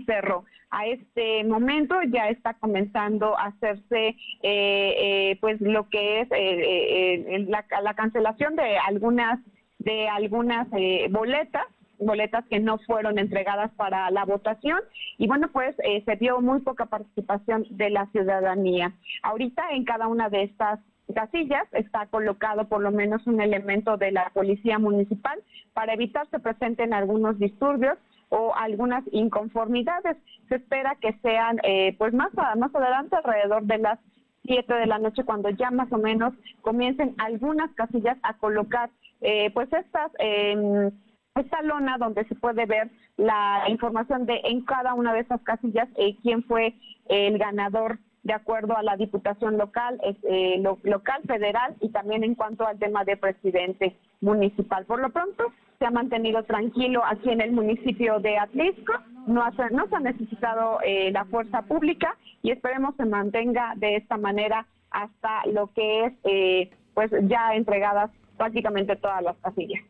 cerró. 0.06 0.44
A 0.70 0.86
este 0.86 1.44
momento 1.44 1.94
ya 2.12 2.28
está 2.28 2.54
comenzando 2.54 3.38
a 3.38 3.46
hacerse 3.46 4.08
eh, 4.08 4.16
eh, 4.42 5.38
pues 5.40 5.60
lo 5.60 5.88
que 5.88 6.22
es 6.22 6.28
eh, 6.32 7.46
la, 7.48 7.64
la, 7.80 7.94
cancelación 7.94 8.56
de 8.56 8.76
algunas 8.78 9.38
de 9.78 10.08
algunas 10.08 10.66
boletas 11.10 11.66
boletas 12.04 12.44
que 12.46 12.60
no 12.60 12.78
fueron 12.78 13.18
entregadas 13.18 13.70
para 13.72 14.10
la 14.10 14.24
votación 14.24 14.80
y 15.18 15.26
bueno, 15.26 15.48
pues 15.52 15.74
eh, 15.84 16.02
se 16.04 16.16
vio 16.16 16.40
muy 16.40 16.60
poca 16.60 16.86
participación 16.86 17.66
de 17.70 17.90
la 17.90 18.06
ciudadanía. 18.06 18.92
Ahorita 19.22 19.62
en 19.72 19.84
cada 19.84 20.08
una 20.08 20.28
de 20.28 20.44
estas 20.44 20.80
casillas 21.14 21.66
está 21.72 22.06
colocado 22.06 22.66
por 22.68 22.80
lo 22.80 22.90
menos 22.90 23.26
un 23.26 23.40
elemento 23.40 23.96
de 23.96 24.12
la 24.12 24.30
policía 24.32 24.78
municipal 24.78 25.38
para 25.72 25.94
evitar 25.94 26.26
se 26.30 26.38
presenten 26.38 26.94
algunos 26.94 27.38
disturbios 27.38 27.98
o 28.30 28.54
algunas 28.54 29.04
inconformidades. 29.12 30.16
Se 30.48 30.56
espera 30.56 30.96
que 31.00 31.12
sean 31.22 31.58
eh, 31.62 31.94
pues 31.98 32.14
más, 32.14 32.32
más 32.34 32.74
adelante 32.74 33.16
alrededor 33.16 33.64
de 33.64 33.78
las 33.78 33.98
7 34.44 34.74
de 34.74 34.86
la 34.86 34.98
noche 34.98 35.24
cuando 35.24 35.50
ya 35.50 35.70
más 35.70 35.90
o 35.92 35.98
menos 35.98 36.34
comiencen 36.60 37.14
algunas 37.18 37.72
casillas 37.74 38.18
a 38.22 38.34
colocar 38.34 38.90
eh, 39.20 39.50
pues 39.54 39.72
estas 39.72 40.10
eh, 40.18 40.90
esta 41.34 41.62
lona 41.62 41.98
donde 41.98 42.24
se 42.26 42.34
puede 42.36 42.64
ver 42.66 42.90
la 43.16 43.64
información 43.68 44.24
de 44.24 44.40
en 44.44 44.64
cada 44.64 44.94
una 44.94 45.12
de 45.12 45.20
esas 45.20 45.40
casillas 45.42 45.88
eh, 45.96 46.16
quién 46.22 46.44
fue 46.44 46.74
el 47.06 47.38
ganador 47.38 47.98
de 48.22 48.32
acuerdo 48.32 48.76
a 48.76 48.82
la 48.82 48.96
diputación 48.96 49.58
local, 49.58 50.00
eh, 50.02 50.62
local, 50.84 51.22
federal 51.26 51.74
y 51.80 51.90
también 51.90 52.24
en 52.24 52.34
cuanto 52.34 52.66
al 52.66 52.78
tema 52.78 53.04
de 53.04 53.18
presidente 53.18 53.96
municipal. 54.22 54.86
Por 54.86 55.00
lo 55.00 55.10
pronto, 55.10 55.52
se 55.78 55.84
ha 55.84 55.90
mantenido 55.90 56.42
tranquilo 56.44 57.02
aquí 57.04 57.30
en 57.30 57.42
el 57.42 57.52
municipio 57.52 58.20
de 58.20 58.38
Atlisco, 58.38 58.94
no, 59.26 59.44
no 59.72 59.86
se 59.88 59.96
ha 59.96 60.00
necesitado 60.00 60.78
eh, 60.82 61.10
la 61.12 61.26
fuerza 61.26 61.62
pública 61.62 62.16
y 62.42 62.50
esperemos 62.50 62.94
se 62.96 63.04
mantenga 63.04 63.74
de 63.76 63.96
esta 63.96 64.16
manera 64.16 64.66
hasta 64.90 65.44
lo 65.46 65.66
que 65.72 66.04
es 66.06 66.12
eh, 66.24 66.70
pues 66.94 67.10
ya 67.24 67.54
entregadas 67.54 68.10
prácticamente 68.38 68.96
todas 68.96 69.22
las 69.22 69.36
casillas. 69.38 69.82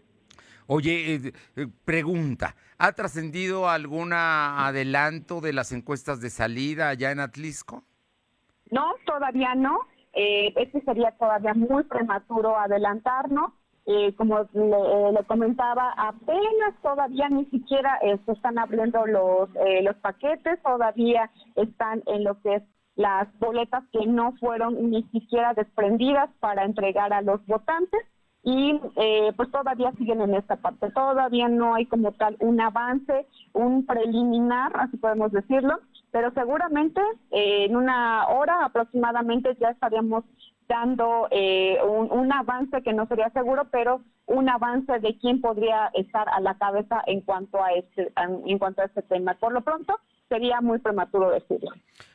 Oye, 0.67 1.15
eh, 1.15 1.33
eh, 1.57 1.67
pregunta, 1.85 2.55
¿ha 2.79 2.93
trascendido 2.93 3.69
algún 3.69 4.13
adelanto 4.15 5.41
de 5.41 5.53
las 5.53 5.73
encuestas 5.73 6.21
de 6.23 6.31
salida 6.31 6.89
allá 6.89 7.11
en 7.11 7.21
Atlisco? 7.21 7.85
No, 8.71 8.95
todavía 9.05 9.55
no. 9.55 9.81
Eh, 10.15 10.55
este 10.57 10.81
sería 10.83 11.11
todavía 11.19 11.53
muy 11.55 11.85
prematuro 11.85 12.57
adelantarnos. 12.59 13.53
Eh, 13.87 14.15
como 14.17 14.49
le, 14.55 15.25
comentaba, 15.27 15.93
apenas 15.99 16.75
todavía 16.83 17.29
ni 17.29 17.45
siquiera 17.47 17.99
se 18.25 18.33
están 18.33 18.59
abriendo 18.59 19.07
los, 19.07 19.51
los 19.83 19.97
paquetes, 19.97 20.63
todavía 20.63 21.31
están 21.57 22.03
en 22.07 22.25
lo 22.25 22.41
que 22.41 22.55
es 22.55 22.63
las 22.97 23.29
boletas 23.39 23.85
que 23.93 24.07
no 24.07 24.33
fueron 24.41 24.91
ni 24.91 25.03
siquiera 25.11 25.53
desprendidas 25.53 26.31
para 26.41 26.65
entregar 26.65 27.13
a 27.13 27.21
los 27.21 27.45
votantes 27.45 28.01
y 28.45 28.79
eh, 28.97 29.33
pues 29.37 29.51
todavía 29.51 29.91
siguen 29.93 30.21
en 30.21 30.35
esta 30.35 30.57
parte, 30.57 30.91
todavía 30.91 31.49
no 31.49 31.75
hay 31.75 31.87
como 31.87 32.13
tal 32.13 32.37
un 32.41 32.61
avance, 32.61 33.27
un 33.55 33.87
preliminar, 33.87 34.71
así 34.79 34.99
podemos 34.99 35.33
decirlo, 35.33 35.81
pero 36.11 36.31
seguramente 36.33 37.01
eh, 37.31 37.65
en 37.65 37.75
una 37.75 38.29
hora 38.29 38.67
aproximadamente 38.67 39.57
ya 39.59 39.71
estaríamos 39.71 40.25
dando 40.69 41.27
eh, 41.31 41.79
un, 41.83 42.33
avance 42.33 42.83
que 42.83 42.93
no 42.93 43.07
sería 43.07 43.31
seguro, 43.31 43.67
pero 43.71 44.03
un 44.27 44.49
avance 44.49 44.99
de 45.01 45.17
quién 45.19 45.41
podría 45.41 45.91
estar 45.95 46.29
a 46.29 46.41
la 46.41 46.57
cabeza 46.57 47.03
en 47.07 47.21
cuanto 47.23 47.63
a 47.63 47.73
este 47.73 48.13
en 48.17 48.59
cuanto 48.59 48.83
a 48.83 48.87
este 48.87 49.03
tema. 49.03 49.35
Por 49.35 49.53
lo 49.53 49.61
pronto 49.61 49.95
sería 50.29 50.61
muy 50.61 50.79
prematuro 50.79 51.31
decirlo. 51.31 51.71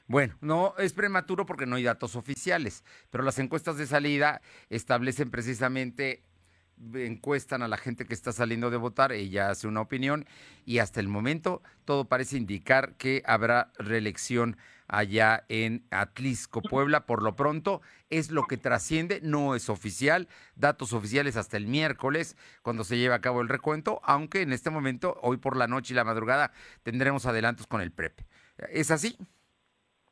Bueno, 0.07 0.35
no 0.41 0.73
es 0.77 0.93
prematuro 0.93 1.45
porque 1.45 1.65
no 1.65 1.75
hay 1.75 1.83
datos 1.83 2.15
oficiales, 2.15 2.83
pero 3.09 3.23
las 3.23 3.39
encuestas 3.39 3.77
de 3.77 3.85
salida 3.85 4.41
establecen 4.69 5.29
precisamente 5.29 6.23
encuestan 6.93 7.61
a 7.61 7.67
la 7.67 7.77
gente 7.77 8.05
que 8.05 8.13
está 8.13 8.31
saliendo 8.31 8.69
de 8.69 8.77
votar, 8.77 9.11
ella 9.11 9.49
hace 9.49 9.67
una 9.67 9.81
opinión 9.81 10.25
y 10.65 10.79
hasta 10.79 10.99
el 10.99 11.07
momento 11.07 11.61
todo 11.85 12.05
parece 12.05 12.37
indicar 12.37 12.93
que 12.95 13.21
habrá 13.25 13.71
reelección 13.77 14.57
allá 14.89 15.43
en 15.47 15.83
Atlisco, 15.91 16.61
Puebla. 16.61 17.05
Por 17.05 17.23
lo 17.23 17.35
pronto 17.35 17.81
es 18.09 18.31
lo 18.31 18.43
que 18.43 18.57
trasciende, 18.57 19.19
no 19.23 19.55
es 19.55 19.69
oficial, 19.69 20.27
datos 20.55 20.93
oficiales 20.93 21.37
hasta 21.37 21.57
el 21.57 21.67
miércoles 21.67 22.35
cuando 22.61 22.83
se 22.83 22.97
lleve 22.97 23.13
a 23.13 23.21
cabo 23.21 23.41
el 23.41 23.49
recuento, 23.49 24.01
aunque 24.03 24.41
en 24.41 24.51
este 24.51 24.69
momento, 24.69 25.17
hoy 25.21 25.37
por 25.37 25.55
la 25.55 25.67
noche 25.67 25.93
y 25.93 25.95
la 25.95 26.03
madrugada, 26.03 26.51
tendremos 26.83 27.25
adelantos 27.25 27.67
con 27.67 27.81
el 27.81 27.91
PREP. 27.91 28.19
¿Es 28.71 28.91
así? 28.91 29.15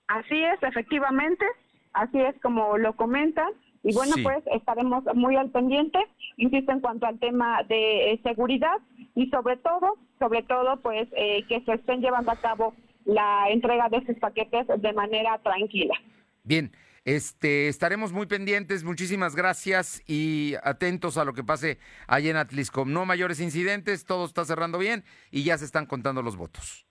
Así 0.08 0.42
es, 0.42 0.62
efectivamente, 0.64 1.46
así 1.94 2.20
es 2.22 2.40
como 2.42 2.78
lo 2.78 2.96
comentan. 2.96 3.50
Y 3.84 3.94
bueno, 3.94 4.16
pues 4.22 4.44
estaremos 4.54 5.04
muy 5.14 5.36
al 5.38 5.50
pendiente, 5.52 6.00
insisto, 6.36 6.72
en 6.72 6.82
cuanto 6.82 7.06
al 7.06 7.20
tema 7.20 7.64
de 7.64 8.12
eh, 8.12 8.20
seguridad 8.24 8.78
y 9.16 9.30
sobre 9.30 9.56
todo, 9.58 9.96
sobre 10.20 10.44
todo, 10.44 10.78
pues 10.82 11.08
eh, 11.16 11.46
que 11.48 11.62
se 11.62 11.74
estén 11.74 12.02
llevando 12.02 12.32
a 12.32 12.36
cabo 12.36 12.74
la 13.08 13.50
entrega 13.50 13.90
de 13.90 13.98
esos 13.98 14.18
paquetes 14.18 14.68
de 14.68 14.94
manera 14.94 15.40
tranquila. 15.40 15.96
Bien, 16.44 16.72
este, 17.06 17.70
estaremos 17.70 18.12
muy 18.12 18.28
pendientes, 18.28 18.84
muchísimas 18.84 19.34
gracias 19.34 20.04
y 20.08 20.56
atentos 20.62 21.18
a 21.18 21.24
lo 21.24 21.34
que 21.34 21.44
pase 21.44 21.80
allá 22.06 22.30
en 22.30 22.36
Atlisco. 22.38 22.84
No 22.86 23.06
mayores 23.06 23.40
incidentes, 23.40 24.06
todo 24.06 24.26
está 24.26 24.44
cerrando 24.44 24.78
bien 24.78 25.06
y 25.32 25.44
ya 25.44 25.58
se 25.58 25.66
están 25.66 25.86
contando 25.86 26.22
los 26.22 26.36
votos. 26.36 26.86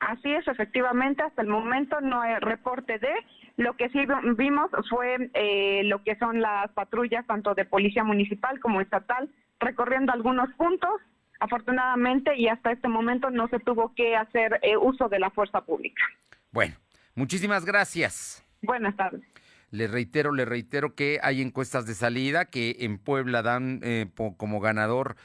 Así 0.00 0.32
es, 0.32 0.46
efectivamente, 0.48 1.22
hasta 1.22 1.42
el 1.42 1.48
momento 1.48 2.00
no 2.00 2.22
hay 2.22 2.36
reporte 2.36 2.98
de. 2.98 3.12
Lo 3.56 3.76
que 3.76 3.88
sí 3.90 3.98
vimos 4.36 4.70
fue 4.88 5.30
eh, 5.34 5.82
lo 5.84 6.02
que 6.04 6.16
son 6.16 6.40
las 6.40 6.70
patrullas, 6.70 7.26
tanto 7.26 7.54
de 7.54 7.64
policía 7.64 8.04
municipal 8.04 8.60
como 8.60 8.80
estatal, 8.80 9.28
recorriendo 9.58 10.12
algunos 10.12 10.48
puntos. 10.54 11.00
Afortunadamente, 11.40 12.36
y 12.36 12.48
hasta 12.48 12.72
este 12.72 12.88
momento 12.88 13.30
no 13.30 13.48
se 13.48 13.58
tuvo 13.60 13.94
que 13.94 14.16
hacer 14.16 14.58
eh, 14.62 14.76
uso 14.76 15.08
de 15.08 15.18
la 15.18 15.30
fuerza 15.30 15.60
pública. 15.60 16.02
Bueno, 16.50 16.76
muchísimas 17.14 17.64
gracias. 17.64 18.44
Buenas 18.62 18.96
tardes. 18.96 19.22
Le 19.70 19.86
reitero, 19.86 20.32
le 20.32 20.44
reitero 20.44 20.94
que 20.94 21.20
hay 21.22 21.42
encuestas 21.42 21.86
de 21.86 21.94
salida 21.94 22.46
que 22.46 22.76
en 22.80 22.98
Puebla 22.98 23.42
dan 23.42 23.80
eh, 23.82 24.06
como 24.36 24.60
ganador 24.60 25.16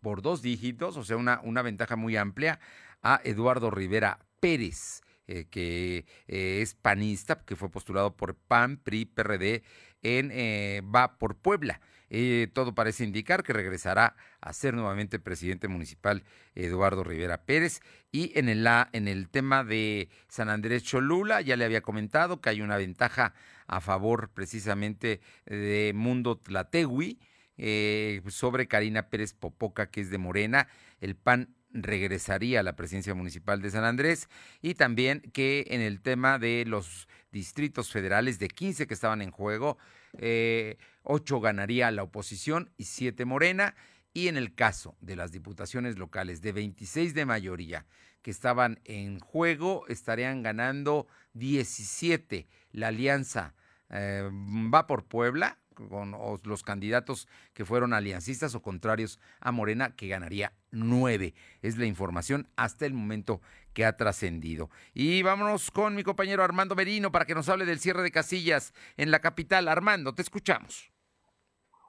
por 0.00 0.22
dos 0.22 0.42
dígitos, 0.42 0.96
o 0.96 1.04
sea, 1.04 1.16
una, 1.16 1.40
una 1.42 1.62
ventaja 1.62 1.96
muy 1.96 2.16
amplia 2.16 2.60
a 3.02 3.20
Eduardo 3.24 3.70
Rivera 3.70 4.18
Pérez. 4.40 5.02
Eh, 5.26 5.46
que 5.50 6.04
eh, 6.28 6.60
es 6.60 6.74
panista, 6.74 7.40
que 7.46 7.56
fue 7.56 7.70
postulado 7.70 8.14
por 8.14 8.34
PAN, 8.34 8.76
PRI, 8.76 9.06
PRD, 9.06 9.62
en, 10.02 10.30
eh, 10.30 10.82
va 10.82 11.16
por 11.16 11.36
Puebla. 11.36 11.80
Eh, 12.16 12.46
todo 12.52 12.76
parece 12.76 13.02
indicar 13.02 13.42
que 13.42 13.52
regresará 13.52 14.14
a 14.40 14.52
ser 14.52 14.74
nuevamente 14.74 15.18
presidente 15.18 15.66
municipal 15.66 16.22
Eduardo 16.54 17.02
Rivera 17.02 17.42
Pérez. 17.42 17.80
Y 18.12 18.30
en 18.38 18.48
el, 18.48 18.64
en 18.92 19.08
el 19.08 19.28
tema 19.28 19.64
de 19.64 20.08
San 20.28 20.48
Andrés 20.48 20.84
Cholula, 20.84 21.40
ya 21.40 21.56
le 21.56 21.64
había 21.64 21.80
comentado 21.80 22.40
que 22.40 22.50
hay 22.50 22.60
una 22.60 22.76
ventaja 22.76 23.34
a 23.66 23.80
favor 23.80 24.30
precisamente 24.32 25.22
de 25.46 25.90
Mundo 25.92 26.38
Tlategui 26.38 27.18
eh, 27.58 28.22
sobre 28.28 28.68
Karina 28.68 29.08
Pérez 29.08 29.32
Popoca, 29.32 29.90
que 29.90 30.00
es 30.00 30.10
de 30.10 30.18
Morena. 30.18 30.68
El 31.00 31.16
PAN 31.16 31.56
regresaría 31.72 32.60
a 32.60 32.62
la 32.62 32.76
presidencia 32.76 33.16
municipal 33.16 33.60
de 33.60 33.70
San 33.70 33.82
Andrés 33.82 34.28
y 34.62 34.74
también 34.74 35.20
que 35.32 35.64
en 35.70 35.80
el 35.80 36.00
tema 36.00 36.38
de 36.38 36.64
los 36.64 37.08
distritos 37.34 37.90
federales 37.90 38.38
de 38.38 38.48
15 38.48 38.86
que 38.86 38.94
estaban 38.94 39.20
en 39.20 39.32
juego, 39.32 39.76
eh, 40.18 40.78
8 41.02 41.40
ganaría 41.40 41.90
la 41.90 42.04
oposición 42.04 42.70
y 42.78 42.84
7 42.84 43.24
Morena. 43.24 43.74
Y 44.14 44.28
en 44.28 44.36
el 44.36 44.54
caso 44.54 44.96
de 45.00 45.16
las 45.16 45.32
diputaciones 45.32 45.98
locales 45.98 46.40
de 46.40 46.52
26 46.52 47.14
de 47.14 47.26
mayoría 47.26 47.84
que 48.22 48.30
estaban 48.30 48.80
en 48.84 49.18
juego, 49.18 49.84
estarían 49.88 50.44
ganando 50.44 51.08
17. 51.32 52.46
La 52.70 52.88
alianza 52.88 53.54
eh, 53.90 54.30
va 54.72 54.86
por 54.86 55.04
Puebla, 55.04 55.58
con 55.74 56.14
los 56.44 56.62
candidatos 56.62 57.26
que 57.52 57.64
fueron 57.64 57.92
aliancistas 57.92 58.54
o 58.54 58.62
contrarios 58.62 59.18
a 59.40 59.50
Morena, 59.50 59.96
que 59.96 60.06
ganaría 60.06 60.52
nueve. 60.70 61.34
Es 61.62 61.76
la 61.76 61.86
información 61.86 62.48
hasta 62.54 62.86
el 62.86 62.94
momento 62.94 63.40
que 63.74 63.84
ha 63.84 63.96
trascendido. 63.96 64.70
Y 64.94 65.22
vámonos 65.22 65.70
con 65.70 65.94
mi 65.94 66.02
compañero 66.02 66.42
Armando 66.42 66.74
Merino 66.74 67.12
para 67.12 67.26
que 67.26 67.34
nos 67.34 67.48
hable 67.48 67.66
del 67.66 67.80
cierre 67.80 68.02
de 68.02 68.10
casillas 68.10 68.72
en 68.96 69.10
la 69.10 69.18
capital. 69.18 69.68
Armando, 69.68 70.14
te 70.14 70.22
escuchamos. 70.22 70.90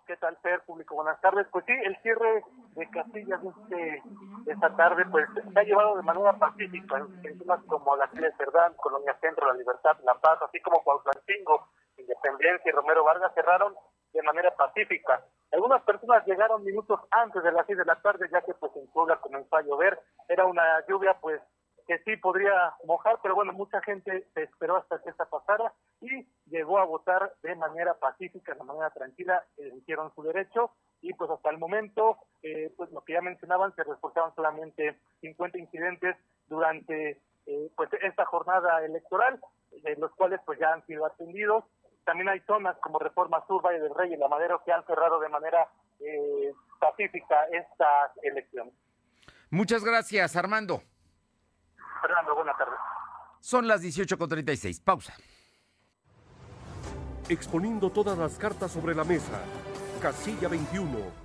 ¿Qué 0.07 0.17
tal, 0.17 0.37
Fer? 0.37 0.61
Público, 0.65 0.93
buenas 0.93 1.19
tardes. 1.19 1.47
Pues 1.51 1.65
sí, 1.65 1.73
el 1.83 1.97
cierre 2.03 2.43
de 2.75 2.89
casillas 2.91 3.41
este, 3.43 4.03
esta 4.45 4.75
tarde 4.75 5.03
pues 5.09 5.25
se 5.51 5.59
ha 5.59 5.63
llevado 5.63 5.95
de 5.95 6.03
manera 6.03 6.33
pacífica 6.33 6.97
en 7.23 7.39
zonas 7.39 7.59
como 7.65 7.95
la 7.95 8.05
de 8.13 8.31
Cerdán, 8.37 8.75
Colonia 8.75 9.17
Centro, 9.19 9.47
La 9.47 9.57
Libertad, 9.57 9.97
La 10.03 10.13
Paz, 10.15 10.37
así 10.47 10.59
como 10.61 10.83
Cuautlancingo, 10.83 11.69
Independencia 11.97 12.69
y 12.69 12.71
Romero 12.71 13.03
Vargas 13.03 13.33
cerraron 13.33 13.73
de 14.13 14.21
manera 14.21 14.55
pacífica. 14.55 15.25
Algunas 15.51 15.81
personas 15.83 16.25
llegaron 16.27 16.63
minutos 16.63 16.99
antes 17.09 17.41
de 17.41 17.51
las 17.51 17.65
seis 17.65 17.77
de 17.77 17.85
la 17.85 17.99
tarde, 18.01 18.27
ya 18.31 18.41
que 18.41 18.53
pues 18.53 18.75
en 18.75 18.87
Puebla 18.91 19.19
comenzó 19.21 19.55
a 19.55 19.63
llover. 19.63 19.99
Era 20.29 20.45
una 20.45 20.85
lluvia 20.87 21.17
pues 21.19 21.41
que 21.87 21.99
sí 21.99 22.17
podría 22.17 22.73
mojar, 22.85 23.19
pero 23.21 23.35
bueno, 23.35 23.53
mucha 23.53 23.81
gente 23.81 24.27
se 24.33 24.43
esperó 24.43 24.77
hasta 24.77 25.01
que 25.01 25.09
esta 25.09 25.25
pasara 25.25 25.73
y 26.01 26.27
llegó 26.47 26.79
a 26.79 26.85
votar 26.85 27.33
de 27.43 27.55
manera 27.55 27.93
pacífica, 27.95 28.53
de 28.53 28.63
manera 28.63 28.89
tranquila, 28.89 29.43
hicieron 29.77 30.13
su 30.15 30.23
derecho 30.23 30.71
y 31.01 31.13
pues 31.13 31.29
hasta 31.29 31.49
el 31.49 31.57
momento, 31.57 32.17
eh, 32.41 32.73
pues 32.75 32.91
lo 32.91 33.03
que 33.03 33.13
ya 33.13 33.21
mencionaban, 33.21 33.75
se 33.75 33.83
reportaban 33.83 34.33
solamente 34.35 34.97
50 35.21 35.57
incidentes 35.59 36.15
durante 36.47 37.21
eh, 37.45 37.71
pues 37.75 37.89
esta 38.01 38.25
jornada 38.25 38.83
electoral, 38.83 39.39
de 39.83 39.95
los 39.97 40.11
cuales 40.15 40.39
pues 40.45 40.59
ya 40.59 40.73
han 40.73 40.85
sido 40.85 41.05
atendidos 41.05 41.63
también 42.05 42.29
hay 42.29 42.39
zonas 42.41 42.77
como 42.81 42.99
Reforma 42.99 43.43
Sur, 43.47 43.65
Valle 43.65 43.79
del 43.79 43.93
Rey 43.93 44.13
y 44.13 44.17
La 44.17 44.27
Madero 44.27 44.61
que 44.63 44.71
han 44.71 44.85
cerrado 44.85 45.19
de 45.19 45.27
manera 45.27 45.67
eh, 45.99 46.53
pacífica 46.79 47.45
estas 47.51 48.11
elecciones. 48.21 48.73
Muchas 49.49 49.83
gracias, 49.83 50.35
Armando. 50.35 50.81
Fernando, 52.05 52.35
buenas 52.35 52.55
tardes. 52.55 52.75
Son 53.39 53.67
las 53.67 53.81
18.36. 53.83 54.83
Pausa. 54.83 55.15
Exponiendo 57.27 57.89
todas 57.89 58.15
las 58.15 58.37
cartas 58.37 58.71
sobre 58.71 58.93
la 58.93 59.03
mesa. 59.03 59.39
Casilla 59.99 60.47
21 60.47 61.24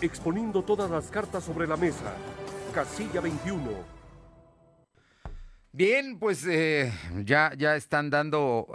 exponiendo 0.00 0.62
todas 0.62 0.90
las 0.90 1.10
cartas 1.10 1.44
sobre 1.44 1.66
la 1.66 1.76
mesa. 1.76 2.14
Casilla 2.74 3.20
21. 3.20 3.96
Bien, 5.72 6.18
pues 6.18 6.46
eh, 6.46 6.92
ya, 7.24 7.52
ya 7.56 7.76
están 7.76 8.08
dando 8.08 8.66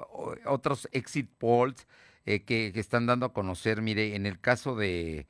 otros 0.45 0.87
exit 0.91 1.29
polls 1.37 1.87
eh, 2.25 2.43
que, 2.43 2.71
están 2.75 3.07
dando 3.07 3.25
a 3.25 3.33
conocer. 3.33 3.81
Mire, 3.81 4.15
en 4.15 4.25
el 4.25 4.39
caso 4.39 4.75
de, 4.75 5.25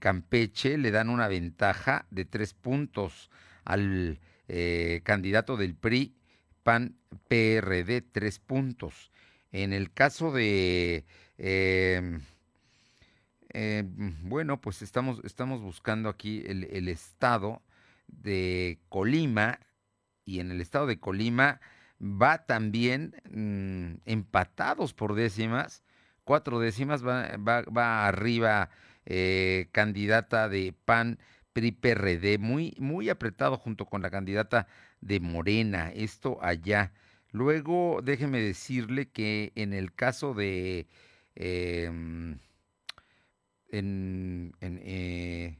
Campeche 0.00 0.78
le 0.78 0.90
dan 0.90 1.10
una 1.10 1.28
ventaja 1.28 2.06
de 2.10 2.24
tres 2.24 2.54
puntos 2.54 3.30
al 3.64 4.18
eh, 4.48 5.02
candidato 5.04 5.56
del 5.56 5.74
PRI, 5.74 6.16
PAN 6.62 6.96
PRD, 7.28 8.00
tres 8.00 8.40
puntos. 8.40 9.12
En 9.52 9.72
el 9.72 9.92
caso 9.92 10.32
de 10.32 11.04
eh, 13.54 13.84
bueno, 13.86 14.60
pues 14.60 14.82
estamos, 14.82 15.20
estamos 15.24 15.62
buscando 15.62 16.08
aquí 16.08 16.42
el, 16.46 16.88
estado 16.88 17.62
de 18.08 18.80
Colima 18.88 19.60
y 20.24 20.40
en 20.40 20.50
el 20.50 20.60
estado 20.60 20.86
de 20.86 20.98
Colima 20.98 21.60
va 22.00 22.46
también 22.46 23.14
mm, 23.30 24.02
empatados 24.10 24.92
por 24.92 25.14
décimas, 25.14 25.84
cuatro 26.24 26.58
décimas, 26.58 27.06
va, 27.06 27.38
va, 27.38 28.08
arriba 28.08 28.70
eh, 29.06 29.68
candidata 29.70 30.48
de 30.48 30.74
PAN 30.84 31.20
PRI 31.52 31.70
PRD, 31.70 32.38
muy, 32.38 32.74
muy 32.78 33.08
apretado 33.08 33.56
junto 33.56 33.86
con 33.86 34.02
la 34.02 34.10
candidata 34.10 34.66
de 35.00 35.20
Morena, 35.20 35.92
esto 35.94 36.38
allá. 36.42 36.92
Luego, 37.30 38.00
déjeme 38.02 38.40
decirle 38.40 39.10
que 39.10 39.52
en 39.54 39.72
el 39.72 39.94
caso 39.94 40.34
de... 40.34 40.88
Em, 41.36 42.38
en, 43.78 44.54
eh, 44.60 45.56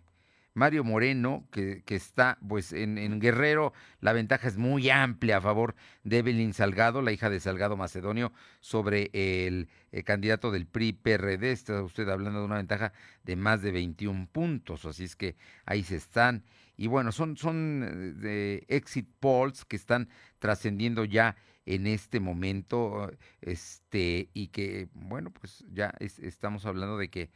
Mario 0.55 0.85
Moreno, 0.85 1.49
que, 1.51 1.83
está 1.89 2.39
pues 2.47 2.73
en, 2.73 3.19
Guerrero, 3.19 3.73
la 4.01 4.13
ventaja 4.13 4.47
es 4.47 4.57
muy 4.57 4.89
amplia 4.89 5.39
a 5.39 5.41
favor 5.41 5.75
de 6.05 6.19
Evelyn 6.19 6.55
Salgado, 6.55 7.03
la 7.03 7.11
hija 7.11 7.29
de 7.29 7.41
Salgado 7.41 7.77
Macedonio, 7.77 8.33
sobre 8.61 9.11
el, 9.13 9.69
candidato 10.05 10.53
del 10.53 10.67
PRI-PRD. 10.67 11.51
Está 11.51 11.83
usted 11.83 12.09
hablando 12.09 12.39
de 12.39 12.47
una 12.47 12.57
ventaja 12.57 12.93
de 13.25 13.35
más 13.35 13.63
de 13.63 13.73
21 13.73 14.29
puntos, 14.31 14.85
así 14.85 15.05
es 15.05 15.17
que 15.17 15.35
ahí 15.67 15.83
se 15.83 15.97
están. 15.97 16.45
Y 16.77 16.87
bueno, 16.87 17.11
son, 17.11 17.37
son 17.37 18.21
eh, 18.23 18.65
exit 18.69 19.09
polls 19.19 19.65
que 19.65 19.77
están 19.77 20.09
trascendiendo 20.39 21.05
ya 21.05 21.37
en 21.67 21.87
este 21.87 22.21
momento, 22.21 23.11
este, 23.41 24.29
y 24.35 24.49
que, 24.49 24.89
bueno, 24.95 25.31
pues 25.31 25.65
ya 25.73 25.95
estamos 25.99 26.67
hablando 26.67 26.99
de 26.99 27.09
que 27.09 27.31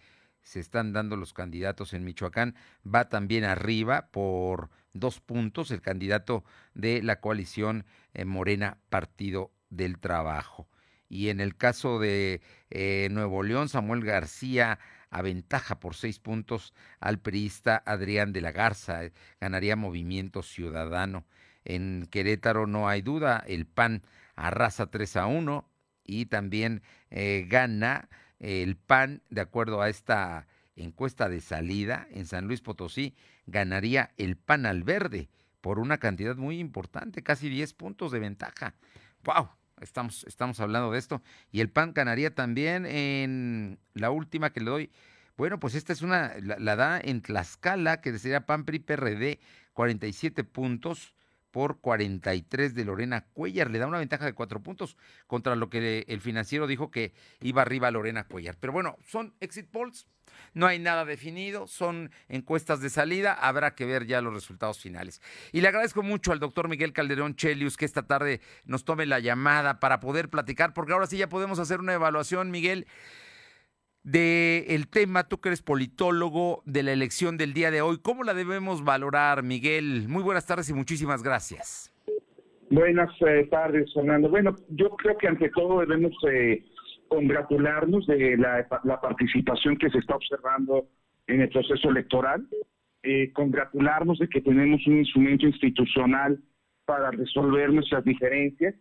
se 0.48 0.60
están 0.60 0.94
dando 0.94 1.16
los 1.16 1.34
candidatos 1.34 1.92
en 1.92 2.04
Michoacán. 2.04 2.54
Va 2.82 3.10
también 3.10 3.44
arriba 3.44 4.08
por 4.10 4.70
dos 4.94 5.20
puntos 5.20 5.70
el 5.70 5.82
candidato 5.82 6.42
de 6.72 7.02
la 7.02 7.20
coalición 7.20 7.84
eh, 8.14 8.24
Morena 8.24 8.78
Partido 8.88 9.52
del 9.68 9.98
Trabajo. 9.98 10.66
Y 11.10 11.28
en 11.28 11.40
el 11.40 11.54
caso 11.54 11.98
de 11.98 12.40
eh, 12.70 13.08
Nuevo 13.10 13.42
León, 13.42 13.68
Samuel 13.68 14.02
García 14.02 14.78
aventaja 15.10 15.80
por 15.80 15.94
seis 15.94 16.18
puntos 16.18 16.72
al 16.98 17.18
priista 17.18 17.82
Adrián 17.84 18.32
de 18.32 18.40
la 18.40 18.52
Garza. 18.52 19.04
Eh, 19.04 19.12
ganaría 19.42 19.76
Movimiento 19.76 20.42
Ciudadano. 20.42 21.26
En 21.66 22.08
Querétaro 22.10 22.66
no 22.66 22.88
hay 22.88 23.02
duda, 23.02 23.44
el 23.46 23.66
PAN 23.66 24.02
arrasa 24.34 24.86
3 24.86 25.16
a 25.16 25.26
1 25.26 25.68
y 26.04 26.24
también 26.24 26.82
gana 27.10 28.08
el 28.38 28.76
PAN, 28.76 29.22
de 29.30 29.40
acuerdo 29.40 29.80
a 29.80 29.88
esta 29.88 30.46
encuesta 30.76 31.28
de 31.28 31.40
salida, 31.40 32.06
en 32.10 32.26
San 32.26 32.46
Luis 32.46 32.60
Potosí 32.60 33.14
ganaría 33.46 34.12
el 34.16 34.36
PAN 34.36 34.66
al 34.66 34.84
verde 34.84 35.28
por 35.60 35.78
una 35.78 35.98
cantidad 35.98 36.36
muy 36.36 36.58
importante, 36.58 37.22
casi 37.22 37.48
10 37.48 37.74
puntos 37.74 38.12
de 38.12 38.20
ventaja. 38.20 38.74
¡Wow! 39.24 39.48
Estamos, 39.80 40.24
estamos 40.24 40.60
hablando 40.60 40.90
de 40.90 40.98
esto. 40.98 41.22
Y 41.50 41.60
el 41.60 41.70
PAN 41.70 41.92
ganaría 41.94 42.34
también 42.34 42.86
en 42.86 43.78
la 43.94 44.10
última 44.10 44.50
que 44.50 44.60
le 44.60 44.70
doy. 44.70 44.90
Bueno, 45.36 45.60
pues 45.60 45.74
esta 45.74 45.92
es 45.92 46.02
una, 46.02 46.32
la, 46.40 46.76
da 46.76 47.00
en 47.00 47.22
Tlaxcala, 47.22 48.00
que 48.00 48.16
sería 48.18 48.46
PAN 48.46 48.64
PRI 48.64 48.80
PRD, 48.80 49.38
47 49.72 50.42
puntos 50.44 51.14
por 51.50 51.80
43 51.80 52.74
de 52.74 52.84
Lorena 52.84 53.26
Cuellar. 53.32 53.70
Le 53.70 53.78
da 53.78 53.86
una 53.86 53.98
ventaja 53.98 54.24
de 54.24 54.34
cuatro 54.34 54.62
puntos 54.62 54.96
contra 55.26 55.56
lo 55.56 55.70
que 55.70 56.04
el 56.08 56.20
financiero 56.20 56.66
dijo 56.66 56.90
que 56.90 57.12
iba 57.40 57.62
arriba 57.62 57.90
Lorena 57.90 58.24
Cuellar. 58.24 58.56
Pero 58.60 58.72
bueno, 58.72 58.96
son 59.06 59.34
exit 59.40 59.68
polls, 59.70 60.06
no 60.54 60.66
hay 60.66 60.78
nada 60.78 61.04
definido, 61.04 61.66
son 61.66 62.10
encuestas 62.28 62.80
de 62.80 62.90
salida, 62.90 63.32
habrá 63.32 63.74
que 63.74 63.86
ver 63.86 64.06
ya 64.06 64.20
los 64.20 64.34
resultados 64.34 64.80
finales. 64.80 65.20
Y 65.52 65.60
le 65.60 65.68
agradezco 65.68 66.02
mucho 66.02 66.32
al 66.32 66.38
doctor 66.38 66.68
Miguel 66.68 66.92
Calderón 66.92 67.36
Chelius 67.36 67.76
que 67.76 67.84
esta 67.84 68.06
tarde 68.06 68.40
nos 68.64 68.84
tome 68.84 69.06
la 69.06 69.20
llamada 69.20 69.80
para 69.80 70.00
poder 70.00 70.28
platicar, 70.28 70.74
porque 70.74 70.92
ahora 70.92 71.06
sí 71.06 71.16
ya 71.16 71.28
podemos 71.28 71.58
hacer 71.58 71.80
una 71.80 71.94
evaluación, 71.94 72.50
Miguel 72.50 72.86
del 74.10 74.64
el 74.68 74.88
tema, 74.88 75.24
tú 75.28 75.38
que 75.38 75.50
eres 75.50 75.62
politólogo 75.62 76.62
de 76.64 76.82
la 76.82 76.92
elección 76.92 77.36
del 77.36 77.52
día 77.52 77.70
de 77.70 77.82
hoy. 77.82 77.98
¿Cómo 78.02 78.24
la 78.24 78.32
debemos 78.32 78.82
valorar, 78.84 79.42
Miguel? 79.42 80.06
Muy 80.08 80.22
buenas 80.22 80.46
tardes 80.46 80.70
y 80.70 80.74
muchísimas 80.74 81.22
gracias. 81.22 81.92
Buenas 82.70 83.10
eh, 83.26 83.46
tardes, 83.50 83.92
Fernando. 83.92 84.28
Bueno, 84.28 84.54
yo 84.70 84.90
creo 84.90 85.16
que 85.16 85.28
ante 85.28 85.50
todo 85.50 85.80
debemos 85.80 86.12
eh, 86.30 86.64
congratularnos 87.08 88.06
de 88.06 88.36
la, 88.36 88.66
participación 89.00 89.76
que 89.76 89.90
se 89.90 89.98
está 89.98 90.16
observando 90.16 90.86
en 91.26 91.42
el 91.42 91.48
proceso 91.50 91.90
electoral, 91.90 92.46
eh, 93.02 93.32
congratularnos 93.32 94.18
de 94.18 94.28
que 94.28 94.40
tenemos 94.40 94.86
un 94.86 94.98
instrumento 94.98 95.46
institucional 95.46 96.38
para 96.86 97.10
resolver 97.10 97.72
nuestras 97.72 98.04
diferencias. 98.04 98.74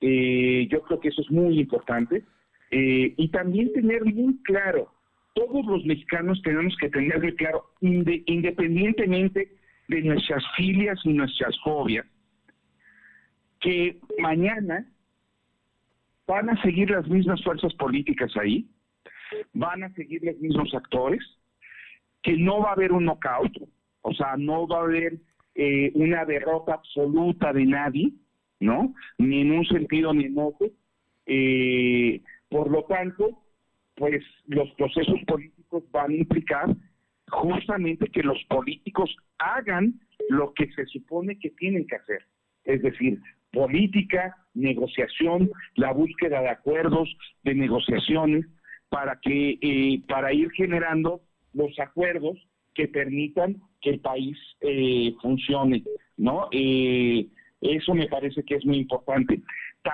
yo 0.00 0.82
creo 0.82 1.00
que 1.00 1.08
eso 1.08 1.22
es 1.22 1.30
muy 1.30 1.58
importante. 1.58 2.24
Eh, 2.70 3.14
y 3.16 3.28
también 3.28 3.72
tener 3.72 4.04
muy 4.04 4.36
claro, 4.42 4.92
todos 5.34 5.64
los 5.66 5.84
mexicanos 5.84 6.40
tenemos 6.42 6.76
que 6.78 6.90
tener 6.90 7.20
muy 7.20 7.34
claro, 7.34 7.64
independientemente 7.80 9.52
de 9.88 10.02
nuestras 10.02 10.44
filias 10.56 10.98
y 11.04 11.12
nuestras 11.12 11.58
fobias, 11.60 12.06
que 13.60 13.98
mañana 14.18 14.86
van 16.26 16.50
a 16.50 16.62
seguir 16.62 16.90
las 16.90 17.08
mismas 17.08 17.42
fuerzas 17.42 17.72
políticas 17.74 18.30
ahí, 18.36 18.68
van 19.54 19.84
a 19.84 19.92
seguir 19.94 20.22
los 20.24 20.36
mismos 20.38 20.74
actores, 20.74 21.20
que 22.22 22.36
no 22.36 22.60
va 22.60 22.70
a 22.70 22.72
haber 22.72 22.92
un 22.92 23.04
knockout, 23.04 23.56
o 24.02 24.12
sea, 24.12 24.36
no 24.36 24.66
va 24.66 24.80
a 24.80 24.84
haber 24.84 25.18
eh, 25.54 25.90
una 25.94 26.24
derrota 26.24 26.74
absoluta 26.74 27.52
de 27.52 27.64
nadie, 27.64 28.12
¿no? 28.60 28.94
Ni 29.18 29.40
en 29.40 29.52
un 29.52 29.66
sentido 29.66 30.12
ni 30.12 30.26
en 30.26 30.38
otro. 30.38 30.68
Eh, 31.26 32.20
por 32.48 32.70
lo 32.70 32.84
tanto, 32.84 33.42
pues 33.96 34.22
los 34.46 34.70
procesos 34.72 35.18
políticos 35.26 35.84
van 35.90 36.10
a 36.12 36.16
implicar 36.16 36.76
justamente 37.30 38.06
que 38.08 38.22
los 38.22 38.42
políticos 38.44 39.14
hagan 39.38 40.00
lo 40.30 40.52
que 40.54 40.70
se 40.72 40.86
supone 40.86 41.38
que 41.38 41.50
tienen 41.50 41.86
que 41.86 41.96
hacer, 41.96 42.22
es 42.64 42.82
decir, 42.82 43.20
política, 43.52 44.36
negociación, 44.54 45.50
la 45.74 45.92
búsqueda 45.92 46.40
de 46.40 46.50
acuerdos, 46.50 47.14
de 47.44 47.54
negociaciones, 47.54 48.46
para 48.88 49.18
que 49.20 49.58
eh, 49.60 50.02
para 50.08 50.32
ir 50.32 50.50
generando 50.52 51.20
los 51.52 51.78
acuerdos 51.78 52.38
que 52.74 52.88
permitan 52.88 53.56
que 53.80 53.90
el 53.90 54.00
país 54.00 54.36
eh, 54.60 55.14
funcione, 55.20 55.82
¿no? 56.16 56.48
Eh, 56.52 57.26
eso 57.60 57.94
me 57.94 58.06
parece 58.06 58.42
que 58.44 58.54
es 58.54 58.64
muy 58.64 58.78
importante. 58.78 59.40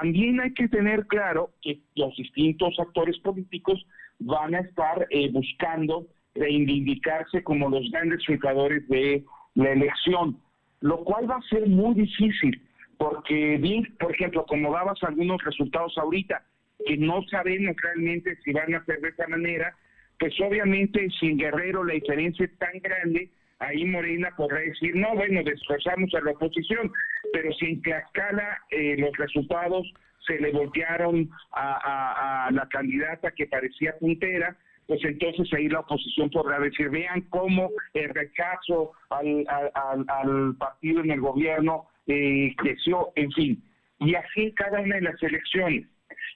También 0.00 0.40
hay 0.40 0.52
que 0.54 0.66
tener 0.66 1.06
claro 1.06 1.50
que 1.62 1.78
los 1.94 2.16
distintos 2.16 2.74
actores 2.80 3.16
políticos 3.20 3.86
van 4.18 4.56
a 4.56 4.58
estar 4.58 5.06
eh, 5.10 5.30
buscando 5.30 6.08
reivindicarse 6.34 7.44
como 7.44 7.68
los 7.68 7.88
grandes 7.92 8.26
jugadores 8.26 8.88
de 8.88 9.22
la 9.54 9.70
elección, 9.70 10.36
lo 10.80 11.04
cual 11.04 11.30
va 11.30 11.36
a 11.36 11.48
ser 11.48 11.68
muy 11.68 11.94
difícil, 11.94 12.60
porque 12.98 13.56
bien, 13.58 13.94
por 14.00 14.12
ejemplo, 14.12 14.44
como 14.46 14.72
dabas 14.72 15.00
algunos 15.04 15.40
resultados 15.44 15.96
ahorita, 15.96 16.42
que 16.84 16.96
no 16.96 17.22
sabemos 17.30 17.76
realmente 17.80 18.36
si 18.44 18.52
van 18.52 18.74
a 18.74 18.84
ser 18.86 19.00
de 19.00 19.10
esa 19.10 19.28
manera, 19.28 19.76
pues 20.18 20.34
obviamente 20.40 21.08
sin 21.20 21.38
Guerrero 21.38 21.84
la 21.84 21.94
diferencia 21.94 22.46
es 22.46 22.58
tan 22.58 22.80
grande 22.80 23.30
ahí 23.66 23.84
Morena 23.84 24.30
podrá 24.36 24.60
decir, 24.60 24.94
no, 24.94 25.14
bueno, 25.14 25.42
destrozamos 25.44 26.14
a 26.14 26.20
la 26.20 26.32
oposición, 26.32 26.90
pero 27.32 27.52
si 27.54 27.66
en 27.66 27.82
Tlaxcala 27.82 28.58
eh, 28.70 28.96
los 28.98 29.16
resultados 29.16 29.92
se 30.26 30.38
le 30.40 30.52
voltearon 30.52 31.30
a, 31.52 32.48
la 32.52 32.68
candidata 32.68 33.30
que 33.32 33.46
parecía 33.46 33.96
puntera, 33.98 34.56
pues 34.86 35.02
entonces 35.04 35.52
ahí 35.52 35.68
la 35.68 35.80
oposición 35.80 36.30
podrá 36.30 36.58
decir, 36.58 36.90
vean 36.90 37.22
cómo 37.30 37.70
el 37.94 38.08
rechazo 38.10 38.92
al, 39.10 39.44
al, 39.48 40.56
partido 40.56 41.02
en 41.02 41.10
el 41.10 41.20
gobierno 41.20 41.86
eh, 42.06 42.54
creció, 42.56 43.10
en 43.16 43.30
fin. 43.32 43.62
Y 44.00 44.14
así 44.14 44.52
cada 44.52 44.80
una 44.80 44.96
de 44.96 45.02
las 45.02 45.22
elecciones. 45.22 45.86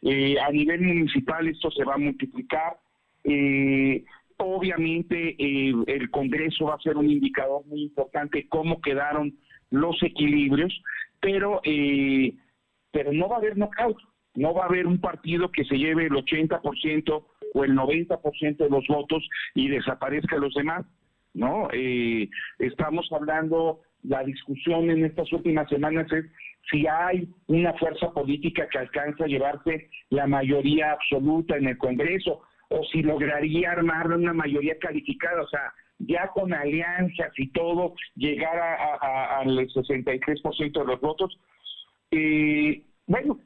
Eh, 0.02 0.36
a 0.40 0.50
nivel 0.50 0.80
municipal 0.80 1.46
esto 1.48 1.70
se 1.70 1.84
va 1.84 1.94
a 1.94 1.98
multiplicar. 1.98 2.76
Eh, 3.24 4.04
Obviamente 4.38 5.34
eh, 5.38 5.74
el 5.88 6.10
Congreso 6.10 6.66
va 6.66 6.74
a 6.74 6.80
ser 6.80 6.96
un 6.96 7.10
indicador 7.10 7.66
muy 7.66 7.82
importante 7.82 8.48
cómo 8.48 8.80
quedaron 8.80 9.36
los 9.70 10.00
equilibrios, 10.02 10.72
pero, 11.20 11.60
eh, 11.64 12.34
pero 12.92 13.12
no 13.12 13.28
va 13.28 13.36
a 13.36 13.38
haber 13.38 13.56
knockout, 13.56 13.98
no 14.34 14.54
va 14.54 14.62
a 14.62 14.68
haber 14.68 14.86
un 14.86 15.00
partido 15.00 15.50
que 15.50 15.64
se 15.64 15.76
lleve 15.76 16.06
el 16.06 16.12
80% 16.12 17.24
o 17.54 17.64
el 17.64 17.72
90% 17.74 18.56
de 18.56 18.70
los 18.70 18.86
votos 18.86 19.28
y 19.54 19.68
desaparezca 19.68 20.36
los 20.36 20.54
demás, 20.54 20.86
¿no? 21.34 21.68
Eh, 21.72 22.28
estamos 22.60 23.08
hablando, 23.12 23.80
la 24.04 24.22
discusión 24.22 24.90
en 24.90 25.04
estas 25.04 25.32
últimas 25.32 25.68
semanas 25.68 26.10
es 26.12 26.26
si 26.70 26.86
hay 26.86 27.28
una 27.46 27.72
fuerza 27.74 28.12
política 28.12 28.68
que 28.68 28.78
alcanza 28.78 29.24
a 29.24 29.28
llevarse 29.28 29.90
la 30.10 30.26
mayoría 30.26 30.92
absoluta 30.92 31.56
en 31.56 31.68
el 31.68 31.78
Congreso 31.78 32.42
o 32.68 32.84
si 32.84 33.02
lograría 33.02 33.72
armar 33.72 34.12
una 34.12 34.32
mayoría 34.32 34.78
calificada, 34.78 35.42
o 35.42 35.48
sea, 35.48 35.72
ya 35.98 36.28
con 36.28 36.52
alianzas 36.52 37.32
y 37.36 37.48
todo, 37.48 37.94
llegar 38.14 38.58
a, 38.58 39.38
al 39.38 39.48
63% 39.48 40.72
de 40.72 40.84
los 40.84 41.00
votos. 41.00 41.38
Eh, 42.10 42.82
bueno, 43.06 43.38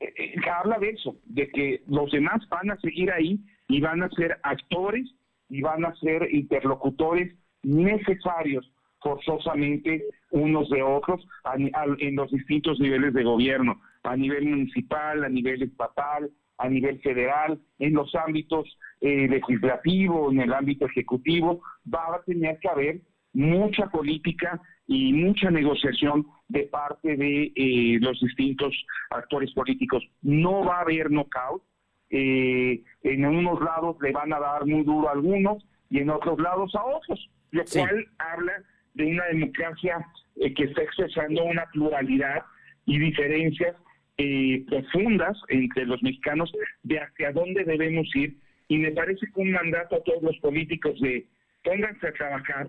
eh, 0.00 0.34
habla 0.50 0.78
de 0.78 0.90
eso, 0.90 1.16
de 1.24 1.48
que 1.50 1.82
los 1.86 2.10
demás 2.10 2.46
van 2.48 2.70
a 2.70 2.80
seguir 2.80 3.12
ahí 3.12 3.38
y 3.68 3.80
van 3.80 4.02
a 4.02 4.10
ser 4.10 4.38
actores 4.42 5.08
y 5.48 5.60
van 5.60 5.84
a 5.84 5.94
ser 5.96 6.28
interlocutores 6.32 7.34
necesarios 7.62 8.70
forzosamente 9.00 10.04
unos 10.30 10.70
de 10.70 10.82
otros 10.82 11.26
en 11.54 12.16
los 12.16 12.30
distintos 12.30 12.78
niveles 12.80 13.12
de 13.12 13.24
gobierno, 13.24 13.80
a 14.04 14.16
nivel 14.16 14.46
municipal, 14.46 15.24
a 15.24 15.28
nivel 15.28 15.62
estatal, 15.62 16.30
a 16.62 16.68
nivel 16.68 17.00
federal, 17.00 17.60
en 17.80 17.94
los 17.94 18.14
ámbitos 18.14 18.78
eh, 19.00 19.26
legislativos, 19.28 20.32
en 20.32 20.42
el 20.42 20.52
ámbito 20.52 20.86
ejecutivo, 20.86 21.60
va 21.92 22.14
a 22.14 22.22
tener 22.22 22.56
que 22.60 22.68
haber 22.68 23.00
mucha 23.32 23.88
política 23.88 24.60
y 24.86 25.12
mucha 25.12 25.50
negociación 25.50 26.24
de 26.46 26.62
parte 26.64 27.16
de 27.16 27.52
eh, 27.56 27.98
los 28.00 28.20
distintos 28.20 28.72
actores 29.10 29.52
políticos. 29.54 30.04
No 30.22 30.64
va 30.64 30.78
a 30.78 30.82
haber 30.82 31.10
knockout. 31.10 31.64
Eh, 32.10 32.84
en 33.02 33.24
unos 33.24 33.60
lados 33.60 33.96
le 34.00 34.12
van 34.12 34.32
a 34.32 34.38
dar 34.38 34.64
muy 34.64 34.84
duro 34.84 35.08
a 35.08 35.12
algunos 35.12 35.66
y 35.90 35.98
en 35.98 36.10
otros 36.10 36.38
lados 36.38 36.72
a 36.76 36.84
otros, 36.84 37.28
lo 37.50 37.64
cual 37.72 38.06
habla 38.18 38.52
de 38.94 39.06
una 39.06 39.24
democracia 39.24 40.06
que 40.36 40.64
está 40.64 40.82
expresando 40.82 41.42
una 41.44 41.64
pluralidad 41.72 42.42
y 42.84 42.98
diferencias 42.98 43.74
eh, 44.18 44.64
profundas 44.68 45.38
entre 45.48 45.86
los 45.86 46.02
mexicanos 46.02 46.52
de 46.82 47.00
hacia 47.00 47.32
dónde 47.32 47.64
debemos 47.64 48.06
ir 48.14 48.36
y 48.68 48.78
me 48.78 48.92
parece 48.92 49.26
que 49.34 49.40
un 49.40 49.52
mandato 49.52 49.96
a 49.96 50.02
todos 50.02 50.22
los 50.22 50.38
políticos 50.38 50.98
de 51.00 51.26
pónganse 51.62 52.08
a 52.08 52.12
trabajar 52.12 52.68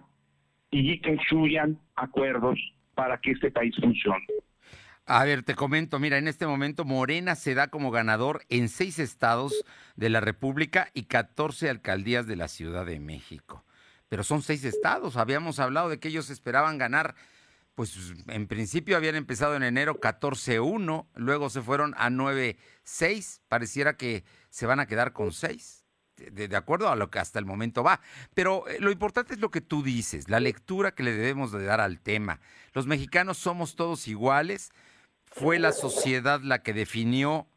y 0.72 1.00
construyan 1.02 1.80
acuerdos 1.96 2.60
para 2.96 3.18
que 3.20 3.32
este 3.32 3.52
país 3.52 3.76
funcione. 3.80 4.26
A 5.06 5.26
ver, 5.26 5.44
te 5.44 5.54
comento, 5.54 6.00
mira, 6.00 6.18
en 6.18 6.30
este 6.30 6.48
momento 6.48 6.86
Morena 6.86 7.36
se 7.36 7.56
da 7.56 7.68
como 7.68 7.92
ganador 7.92 8.44
en 8.50 8.70
seis 8.70 9.00
estados 9.00 9.66
de 9.98 10.10
la 10.10 10.22
República 10.22 10.90
y 10.94 11.04
14 11.04 11.70
alcaldías 11.70 12.26
de 12.26 12.38
la 12.38 12.48
Ciudad 12.48 12.86
de 12.86 13.00
México. 13.02 13.66
Pero 14.08 14.24
son 14.24 14.42
seis 14.42 14.64
estados, 14.64 15.18
habíamos 15.18 15.60
hablado 15.60 15.90
de 15.90 16.00
que 16.00 16.08
ellos 16.08 16.30
esperaban 16.30 16.78
ganar, 16.78 17.16
pues 17.76 18.14
en 18.28 18.48
principio 18.48 18.98
habían 18.98 19.16
empezado 19.16 19.56
en 19.56 19.64
enero 19.64 20.00
14-1, 20.00 21.08
luego 21.16 21.50
se 21.50 21.62
fueron 21.62 21.94
a 21.98 22.10
9-6, 22.10 23.42
pareciera 23.48 23.98
que 23.98 24.24
se 24.50 24.66
van 24.66 24.80
a 24.80 24.86
quedar 24.86 25.14
con 25.14 25.32
seis. 25.32 25.82
De, 26.16 26.48
de, 26.48 26.56
acuerdo 26.56 26.90
a 26.90 26.96
lo 26.96 27.10
que 27.10 27.18
hasta 27.18 27.40
el 27.40 27.46
momento 27.46 27.84
va. 27.84 28.00
Pero 28.36 28.68
eh, 28.68 28.78
lo 28.80 28.92
importante 28.92 29.34
es 29.34 29.40
lo 29.40 29.50
que 29.50 29.62
tú 29.62 29.82
dices, 29.82 30.30
la 30.30 30.40
lectura 30.40 30.94
que 30.94 31.02
le 31.02 31.12
debemos 31.12 31.52
de 31.52 31.64
dar 31.64 31.82
al 31.82 32.00
tema. 32.00 32.40
Los 32.74 32.86
mexicanos 32.86 33.40
somos 33.40 33.76
todos 33.76 34.08
iguales, 34.08 34.72
fue 35.26 35.58
la 35.58 35.72
sociedad 35.72 36.40
la 36.42 36.62
que 36.62 36.74
definió 36.74 37.48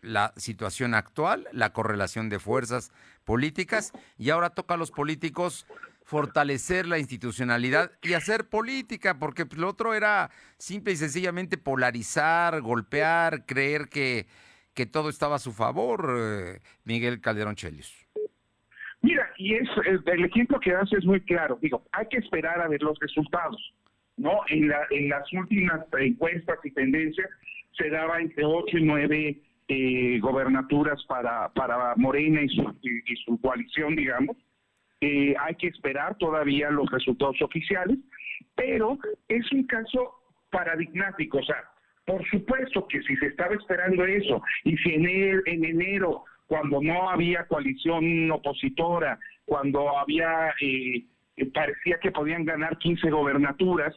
la 0.00 0.32
situación 0.36 0.94
actual, 0.94 1.48
la 1.52 1.72
correlación 1.72 2.28
de 2.28 2.40
fuerzas 2.40 2.90
políticas, 3.24 3.92
y 4.16 4.30
ahora 4.30 4.50
toca 4.50 4.74
a 4.74 4.76
los 4.76 4.90
políticos 4.90 5.66
fortalecer 6.08 6.86
la 6.86 6.98
institucionalidad 6.98 7.92
y 8.00 8.14
hacer 8.14 8.48
política, 8.48 9.18
porque 9.18 9.44
pues, 9.44 9.60
lo 9.60 9.68
otro 9.68 9.92
era 9.92 10.30
simple 10.56 10.94
y 10.94 10.96
sencillamente 10.96 11.58
polarizar, 11.58 12.62
golpear, 12.62 13.44
creer 13.44 13.90
que, 13.90 14.24
que 14.72 14.86
todo 14.86 15.10
estaba 15.10 15.36
a 15.36 15.38
su 15.38 15.52
favor, 15.52 16.16
eh, 16.18 16.60
Miguel 16.84 17.20
Calderón 17.20 17.56
Chelios. 17.56 17.92
Mira, 19.02 19.28
y 19.36 19.52
es 19.56 19.68
el 20.06 20.24
ejemplo 20.24 20.58
que 20.60 20.72
das 20.72 20.90
es 20.94 21.04
muy 21.04 21.20
claro. 21.20 21.58
Digo, 21.60 21.84
hay 21.92 22.06
que 22.06 22.16
esperar 22.16 22.58
a 22.62 22.68
ver 22.68 22.82
los 22.82 22.98
resultados. 23.00 23.74
¿no? 24.16 24.40
En, 24.48 24.66
la, 24.66 24.86
en 24.90 25.10
las 25.10 25.30
últimas 25.34 25.84
encuestas 26.00 26.58
y 26.64 26.70
tendencias 26.70 27.28
se 27.76 27.90
daba 27.90 28.18
entre 28.18 28.46
8 28.46 28.78
y 28.78 28.82
9 28.82 29.42
eh, 29.68 30.18
gobernaturas 30.20 31.04
para, 31.06 31.50
para 31.50 31.94
Morena 31.96 32.40
y 32.40 32.48
su, 32.48 32.62
y, 32.80 33.16
su 33.26 33.38
coalición, 33.42 33.94
digamos. 33.94 34.38
Eh, 35.00 35.34
hay 35.38 35.54
que 35.54 35.68
esperar 35.68 36.16
todavía 36.18 36.70
los 36.70 36.90
resultados 36.90 37.40
oficiales, 37.40 37.98
pero 38.56 38.98
es 39.28 39.50
un 39.52 39.64
caso 39.66 40.14
paradigmático, 40.50 41.38
o 41.38 41.42
sea, 41.42 41.62
por 42.04 42.26
supuesto 42.30 42.88
que 42.88 43.02
si 43.02 43.16
se 43.16 43.26
estaba 43.26 43.54
esperando 43.54 44.04
eso 44.04 44.42
y 44.64 44.76
si 44.78 44.94
en, 44.94 45.06
el, 45.06 45.42
en 45.46 45.64
enero, 45.64 46.24
cuando 46.46 46.80
no 46.80 47.10
había 47.10 47.46
coalición 47.46 48.30
opositora, 48.30 49.18
cuando 49.44 49.96
había 49.98 50.54
eh, 50.60 51.04
parecía 51.52 51.98
que 52.00 52.10
podían 52.10 52.44
ganar 52.44 52.78
15 52.78 53.10
gobernaturas, 53.10 53.94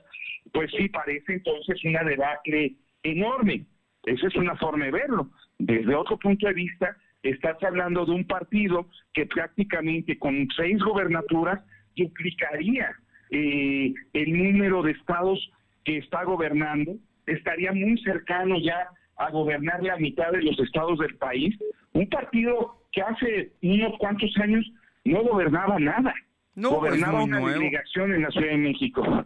pues 0.54 0.70
sí 0.78 0.89
parece 0.89 1.34
entonces 1.34 1.84
una 1.86 2.04
debacle 2.04 2.76
enorme. 3.04 3.66
Esa 4.04 4.28
es 4.28 4.36
una 4.36 4.56
forma 4.58 4.86
de 4.86 4.91
verlo. 4.91 5.30
Desde 5.58 5.95
otro 5.95 6.18
punto 6.18 6.47
de 6.47 6.54
vista, 6.54 6.97
estás 7.24 7.62
hablando 7.64 8.06
de 8.06 8.12
un 8.12 8.26
partido 8.26 8.88
que 9.14 9.26
prácticamente 9.26 10.18
con 10.18 10.48
seis 10.56 10.80
gobernaturas 10.80 11.62
duplicaría 11.96 12.92
eh, 13.30 13.94
el 14.14 14.38
número 14.38 14.84
de 14.84 14.92
estados 14.92 15.52
que 15.84 15.98
está 15.98 16.24
gobernando, 16.24 16.96
estaría 17.26 17.72
muy 17.72 17.98
cercano 18.04 18.56
ya 18.60 18.90
a 19.18 19.30
gobernar 19.32 19.82
la 19.84 19.98
mitad 19.98 20.32
de 20.32 20.42
los 20.42 20.60
estados 20.60 21.00
del 21.00 21.16
país. 21.18 21.56
Un 21.94 22.08
partido 22.10 22.82
que 22.92 23.02
hace 23.02 23.52
unos 23.62 23.98
cuantos 24.00 24.32
años 24.42 24.70
no 25.06 25.24
gobernaba 25.24 25.80
nada. 25.80 26.14
No, 26.56 26.72
gobernaba 26.72 27.20
es 27.20 27.26
una 27.26 27.40
nuevo. 27.40 27.60
delegación 27.60 28.14
en 28.14 28.24
la 28.24 28.30
Ciudad 28.32 28.50
de 28.52 28.58
México. 28.58 29.26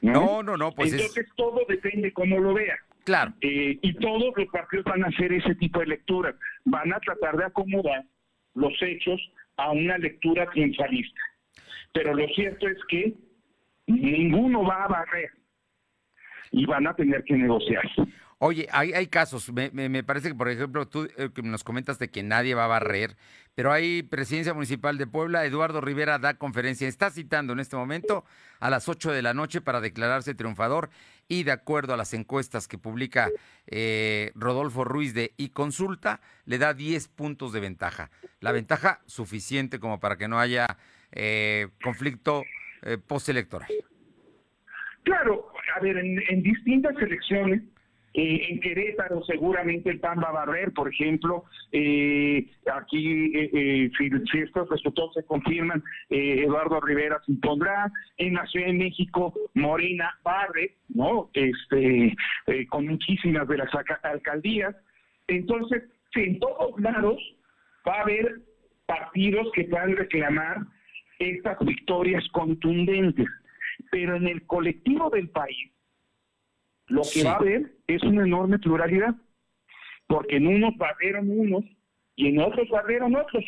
No, 0.00 0.42
no, 0.42 0.56
no, 0.56 0.72
pues 0.72 0.92
Entonces 0.92 1.26
todo 1.36 1.60
depende 1.68 2.12
cómo 2.12 2.38
lo 2.38 2.54
vea. 2.54 2.76
Claro. 3.10 3.32
Eh, 3.40 3.76
y 3.82 3.92
todos 3.94 4.32
los 4.36 4.46
partidos 4.50 4.84
van 4.84 5.02
a 5.02 5.08
hacer 5.08 5.32
ese 5.32 5.56
tipo 5.56 5.80
de 5.80 5.86
lectura. 5.86 6.32
Van 6.64 6.92
a 6.92 7.00
tratar 7.00 7.36
de 7.36 7.44
acomodar 7.44 8.04
los 8.54 8.72
hechos 8.80 9.20
a 9.56 9.72
una 9.72 9.98
lectura 9.98 10.48
triunfalista. 10.50 11.20
Pero 11.92 12.14
lo 12.14 12.28
cierto 12.28 12.68
es 12.68 12.78
que 12.88 13.14
ninguno 13.88 14.62
va 14.62 14.84
a 14.84 14.88
barrer 14.88 15.28
y 16.52 16.64
van 16.66 16.86
a 16.86 16.94
tener 16.94 17.24
que 17.24 17.34
negociar. 17.34 17.82
Oye, 18.42 18.66
hay, 18.72 18.94
hay 18.94 19.06
casos, 19.08 19.52
me, 19.52 19.70
me, 19.70 20.02
parece 20.02 20.28
que 20.28 20.34
por 20.34 20.48
ejemplo 20.48 20.88
tú 20.88 21.06
eh, 21.18 21.28
nos 21.42 21.62
comentas 21.62 21.98
de 21.98 22.08
que 22.08 22.22
nadie 22.22 22.54
va 22.54 22.64
a 22.64 22.68
barrer, 22.68 23.18
pero 23.54 23.70
hay 23.70 24.02
presidencia 24.02 24.54
municipal 24.54 24.96
de 24.96 25.06
Puebla, 25.06 25.44
Eduardo 25.44 25.82
Rivera 25.82 26.18
da 26.18 26.32
conferencia, 26.32 26.88
está 26.88 27.10
citando 27.10 27.52
en 27.52 27.60
este 27.60 27.76
momento 27.76 28.24
a 28.58 28.70
las 28.70 28.88
8 28.88 29.12
de 29.12 29.20
la 29.20 29.34
noche 29.34 29.60
para 29.60 29.82
declararse 29.82 30.34
triunfador 30.34 30.88
y 31.28 31.42
de 31.42 31.52
acuerdo 31.52 31.92
a 31.92 31.98
las 31.98 32.14
encuestas 32.14 32.66
que 32.66 32.78
publica 32.78 33.28
eh, 33.66 34.32
Rodolfo 34.34 34.84
Ruiz 34.84 35.12
de 35.12 35.34
y 35.36 35.50
Consulta, 35.50 36.22
le 36.46 36.56
da 36.56 36.72
10 36.72 37.08
puntos 37.08 37.52
de 37.52 37.60
ventaja. 37.60 38.10
La 38.40 38.52
ventaja 38.52 39.02
suficiente 39.04 39.78
como 39.78 40.00
para 40.00 40.16
que 40.16 40.28
no 40.28 40.40
haya 40.40 40.78
eh, 41.12 41.68
conflicto 41.84 42.44
eh, 42.80 42.96
postelectoral. 42.96 43.68
Claro, 45.02 45.52
a 45.76 45.80
ver, 45.80 45.98
en 45.98 46.42
distintas 46.42 46.96
elecciones, 46.96 47.60
eh, 48.12 48.46
en 48.48 48.60
Querétaro 48.60 49.22
seguramente 49.24 49.88
el 49.88 50.00
PAN 50.00 50.18
va 50.18 50.30
a 50.30 50.44
barrer, 50.44 50.72
por 50.72 50.88
ejemplo, 50.88 51.44
eh, 51.70 52.44
aquí 52.72 53.32
eh, 53.36 53.90
si, 53.96 54.10
si, 54.10 54.38
estos 54.38 54.68
resultados 54.68 55.14
se 55.14 55.24
confirman, 55.24 55.82
Eduardo 56.08 56.80
Rivera 56.80 57.20
se 57.24 57.32
impondrá, 57.32 57.90
en 58.16 58.34
la 58.34 58.46
Ciudad 58.46 58.66
de 58.66 58.72
México 58.72 59.32
Morena 59.54 60.18
barre, 60.24 60.76
¿no? 60.88 61.30
Este, 61.34 62.16
con 62.68 62.88
muchísimas 62.88 63.46
de 63.46 63.58
las 63.58 63.70
alcaldías, 64.02 64.74
entonces 65.28 65.84
en 66.14 66.40
todos 66.40 66.80
lados 66.80 67.18
va 67.86 67.98
a 67.98 68.02
haber 68.02 68.40
partidos 68.86 69.46
que 69.54 69.64
puedan 69.64 69.94
reclamar 69.94 70.58
estas 71.20 71.58
victorias 71.60 72.26
contundentes, 72.32 73.28
pero 73.92 74.16
en 74.16 74.26
el 74.26 74.44
colectivo 74.46 75.10
del 75.10 75.28
país 75.28 75.70
lo 76.90 77.02
que 77.02 77.20
sí. 77.20 77.22
va 77.22 77.32
a 77.32 77.36
haber 77.36 77.72
es 77.86 78.02
una 78.02 78.24
enorme 78.24 78.58
pluralidad, 78.58 79.14
porque 80.06 80.36
en 80.36 80.46
unos 80.46 80.76
barrieron 80.76 81.30
unos 81.30 81.64
y 82.16 82.28
en 82.28 82.40
otros 82.40 82.68
barrieron 82.68 83.14
otros, 83.14 83.44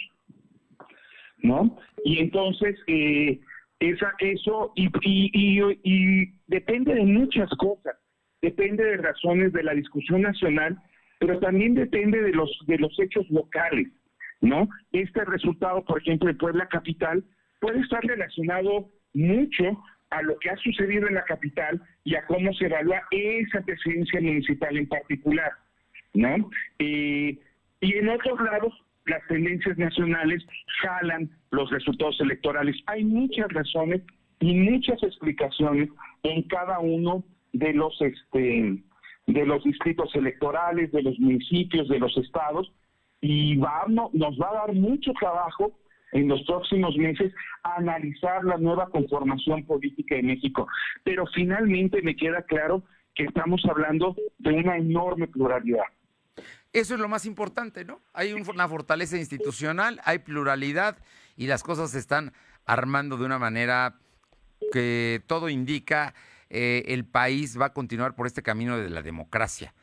¿no? 1.39 1.77
Y 2.05 2.21
entonces, 2.21 2.79
eh, 2.87 3.41
esa, 3.81 4.13
eso, 4.21 4.73
y, 4.77 4.87
y, 5.03 5.31
y, 5.33 5.81
y 5.83 6.33
depende 6.47 6.95
de 6.95 7.05
muchas 7.05 7.51
cosas, 7.59 7.97
depende 8.41 8.85
de 8.85 8.97
razones 8.97 9.53
de 9.53 9.65
la 9.65 9.75
discusión 9.75 10.23
nacional, 10.23 10.79
pero 11.19 11.39
también 11.41 11.75
depende 11.75 12.23
de 12.23 12.33
los, 12.33 12.51
de 12.67 12.79
los 12.79 12.99
hechos 13.01 13.29
locales, 13.29 13.89
¿no? 14.41 14.69
Este 14.93 15.25
resultado, 15.25 15.85
por 15.85 16.01
ejemplo, 16.01 16.31
en 16.31 16.39
Puebla 16.39 16.69
Capital, 16.69 17.25
puede 17.61 17.81
estar 17.81 18.03
relacionado 18.05 18.89
mucho 19.15 19.65
a 20.11 20.23
lo 20.23 20.39
que 20.39 20.51
ha 20.51 20.57
sucedido 20.57 21.09
en 21.09 21.15
la 21.15 21.25
capital 21.25 21.81
y 22.05 22.15
a 22.15 22.25
cómo 22.27 22.53
se 22.55 22.67
evalúa 22.67 23.03
esa 23.11 23.61
presidencia 23.63 24.21
municipal 24.21 24.77
en 24.77 24.89
particular, 24.89 25.53
¿no? 26.15 26.51
Eh, 26.79 27.39
y 27.81 27.95
en 27.95 28.09
otros 28.09 28.41
lados, 28.41 28.75
las 29.07 29.27
tendencias 29.29 29.77
nacionales 29.79 30.45
jalan 30.81 31.31
los 31.51 31.71
resultados 31.71 32.21
electorales. 32.21 32.77
Hay 32.87 33.05
muchas 33.05 33.49
razones 33.49 34.03
y 34.41 34.55
muchas 34.55 35.03
explicaciones 35.03 35.89
en 36.23 36.43
cada 36.43 36.79
uno 36.79 37.25
de 37.53 37.73
los 37.73 38.01
este 38.01 38.83
de 39.27 39.47
los 39.47 39.63
distritos 39.63 40.13
electorales, 40.17 40.91
de 40.91 41.03
los 41.03 41.19
municipios, 41.21 41.89
de 41.89 42.01
los 42.01 42.17
estados, 42.17 42.73
y 43.21 43.57
va, 43.57 43.85
no, 43.89 44.11
nos 44.13 44.37
va 44.39 44.51
a 44.51 44.67
dar 44.67 44.75
mucho 44.75 45.13
trabajo 45.13 45.79
en 46.13 46.29
los 46.29 46.43
próximos 46.45 46.97
meses 46.97 47.33
analizar 47.63 48.45
la 48.45 48.59
nueva 48.59 48.89
conformación 48.91 49.65
política 49.65 50.15
de 50.15 50.23
México. 50.23 50.69
Pero 51.05 51.25
finalmente 51.35 52.01
me 52.03 52.15
queda 52.15 52.43
claro 52.43 52.85
que 53.15 53.25
estamos 53.25 53.63
hablando 53.69 54.15
de 54.39 54.53
una 54.53 54.77
enorme 54.77 55.27
pluralidad. 55.27 55.85
Eso 56.73 56.95
es 56.95 57.01
lo 57.01 57.09
más 57.09 57.27
importante, 57.27 57.85
¿no? 57.85 58.01
Hay 58.15 58.33
una 58.33 58.69
fortaleza 58.69 59.19
institucional, 59.19 60.01
hay 60.05 60.21
pluralidad 60.21 60.97
y 61.37 61.47
las 61.47 61.63
cosas 61.63 61.91
se 61.91 61.99
están 61.99 62.33
armando 62.65 63.17
de 63.17 63.27
una 63.27 63.39
manera 63.39 63.97
que 64.73 65.21
todo 65.27 65.51
indica 65.51 66.15
eh, 66.49 66.85
el 66.87 67.05
país 67.05 67.61
va 67.61 67.67
a 67.67 67.73
continuar 67.73 68.15
por 68.15 68.27
este 68.27 68.43
camino 68.43 68.79
de 68.79 68.89
la 68.89 69.03
democracia 69.03 69.75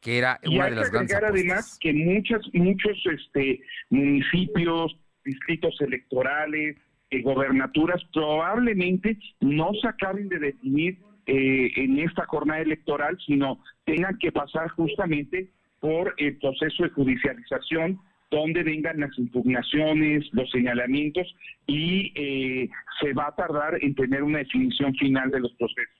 que 0.00 0.18
era 0.18 0.38
y 0.42 0.56
una 0.56 0.66
hay 0.66 0.70
de 0.70 0.76
las 0.76 0.90
que 0.90 0.96
grandes 0.96 1.16
además 1.16 1.78
que 1.80 1.92
muchos 1.94 2.46
muchos 2.52 2.98
este 3.06 3.62
municipios 3.88 4.94
distritos 5.24 5.80
electorales 5.80 6.76
eh, 7.10 7.22
gobernaturas 7.22 8.02
probablemente 8.12 9.18
no 9.40 9.72
se 9.80 9.88
acaben 9.88 10.28
de 10.28 10.38
definir 10.38 10.98
eh, 11.26 11.70
en 11.76 11.98
esta 11.98 12.26
jornada 12.26 12.60
electoral 12.60 13.16
sino 13.26 13.58
tengan 13.84 14.18
que 14.18 14.32
pasar 14.32 14.68
justamente 14.70 15.48
por 15.80 16.14
el 16.18 16.36
proceso 16.38 16.82
de 16.82 16.90
judicialización 16.90 18.00
donde 18.30 18.62
vengan 18.62 19.00
las 19.00 19.16
impugnaciones, 19.18 20.24
los 20.32 20.50
señalamientos 20.50 21.26
y 21.66 22.12
eh, 22.14 22.68
se 23.00 23.12
va 23.12 23.28
a 23.28 23.34
tardar 23.34 23.78
en 23.82 23.94
tener 23.94 24.22
una 24.22 24.38
definición 24.38 24.94
final 24.94 25.30
de 25.30 25.40
los 25.40 25.52
procesos. 25.52 25.94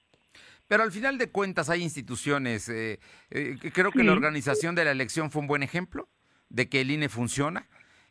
Pero 0.66 0.82
al 0.82 0.90
final 0.90 1.18
de 1.18 1.30
cuentas 1.30 1.70
hay 1.70 1.82
instituciones. 1.82 2.68
eh, 2.68 2.98
eh, 3.30 3.56
creo 3.72 3.92
que 3.92 4.02
la 4.02 4.12
organización 4.12 4.74
de 4.74 4.84
la 4.84 4.90
elección 4.90 5.30
fue 5.30 5.42
un 5.42 5.48
buen 5.48 5.62
ejemplo 5.62 6.08
de 6.48 6.68
que 6.68 6.80
el 6.80 6.90
INE 6.90 7.08
funciona 7.08 7.66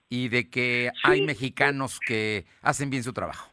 y 0.09 0.29
de 0.29 0.49
que 0.49 0.89
hay 1.03 1.21
mexicanos 1.21 1.99
que 1.99 2.45
hacen 2.61 2.89
bien 2.89 3.03
su 3.03 3.13
trabajo. 3.13 3.51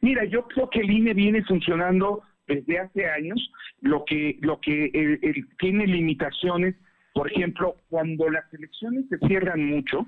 Mira, 0.00 0.24
yo 0.24 0.46
creo 0.46 0.70
que 0.70 0.80
el 0.80 0.90
INE 0.90 1.14
viene 1.14 1.44
funcionando 1.44 2.22
desde 2.46 2.78
hace 2.78 3.06
años, 3.06 3.52
lo 3.80 4.04
que, 4.04 4.38
lo 4.40 4.60
que 4.60 4.86
eh, 4.86 5.44
tiene 5.58 5.86
limitaciones, 5.86 6.74
por 7.12 7.30
ejemplo, 7.30 7.76
cuando 7.88 8.30
las 8.30 8.52
elecciones 8.54 9.06
se 9.08 9.18
cierran 9.26 9.64
mucho, 9.64 10.06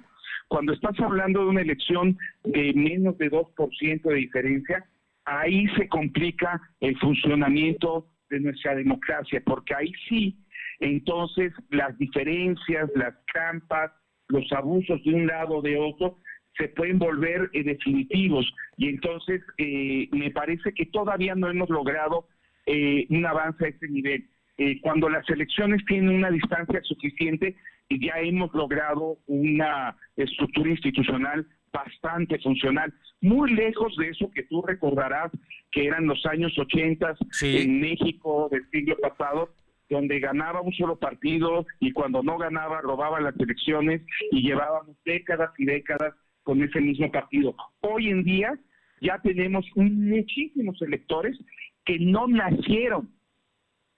cuando 0.48 0.72
estás 0.72 0.98
hablando 1.00 1.44
de 1.44 1.50
una 1.50 1.60
elección 1.60 2.18
de 2.44 2.72
menos 2.74 3.16
de 3.18 3.30
2% 3.30 4.02
de 4.02 4.14
diferencia, 4.14 4.84
ahí 5.24 5.66
se 5.76 5.88
complica 5.88 6.60
el 6.80 6.98
funcionamiento 6.98 8.08
de 8.30 8.40
nuestra 8.40 8.74
democracia, 8.74 9.42
porque 9.44 9.74
ahí 9.74 9.92
sí, 10.08 10.38
entonces 10.80 11.52
las 11.70 11.96
diferencias, 11.98 12.90
las 12.94 13.14
trampas, 13.32 13.92
los 14.30 14.50
abusos 14.52 15.02
de 15.04 15.14
un 15.14 15.26
lado 15.26 15.58
o 15.58 15.62
de 15.62 15.76
otro 15.76 16.18
se 16.56 16.68
pueden 16.68 16.98
volver 16.98 17.50
eh, 17.52 17.62
definitivos 17.62 18.52
y 18.76 18.88
entonces 18.88 19.42
eh, 19.58 20.08
me 20.12 20.30
parece 20.30 20.72
que 20.74 20.86
todavía 20.86 21.34
no 21.34 21.48
hemos 21.48 21.70
logrado 21.70 22.26
eh, 22.66 23.06
un 23.10 23.26
avance 23.26 23.64
a 23.64 23.68
ese 23.68 23.88
nivel. 23.88 24.28
Eh, 24.58 24.80
cuando 24.82 25.08
las 25.08 25.28
elecciones 25.30 25.84
tienen 25.86 26.10
una 26.10 26.30
distancia 26.30 26.80
suficiente 26.82 27.56
y 27.88 28.06
ya 28.06 28.20
hemos 28.20 28.52
logrado 28.54 29.18
una 29.26 29.96
estructura 30.16 30.70
institucional 30.70 31.46
bastante 31.72 32.38
funcional, 32.40 32.92
muy 33.22 33.52
lejos 33.52 33.96
de 33.96 34.10
eso 34.10 34.30
que 34.34 34.42
tú 34.44 34.62
recordarás 34.62 35.32
que 35.72 35.86
eran 35.86 36.06
los 36.06 36.24
años 36.26 36.56
80 36.58 37.16
en 37.42 37.80
México 37.80 38.48
del 38.50 38.68
siglo 38.70 38.96
pasado, 38.98 39.50
donde 39.90 40.20
ganaba 40.20 40.62
un 40.62 40.72
solo 40.72 40.96
partido 40.98 41.66
y 41.80 41.92
cuando 41.92 42.22
no 42.22 42.38
ganaba 42.38 42.80
robaba 42.80 43.20
las 43.20 43.38
elecciones 43.38 44.02
y 44.30 44.42
llevábamos 44.42 44.96
décadas 45.04 45.50
y 45.58 45.66
décadas 45.66 46.14
con 46.44 46.62
ese 46.62 46.80
mismo 46.80 47.10
partido. 47.10 47.54
Hoy 47.80 48.08
en 48.08 48.22
día 48.22 48.58
ya 49.00 49.18
tenemos 49.18 49.66
muchísimos 49.74 50.80
electores 50.80 51.36
que 51.84 51.98
no 51.98 52.28
nacieron 52.28 53.10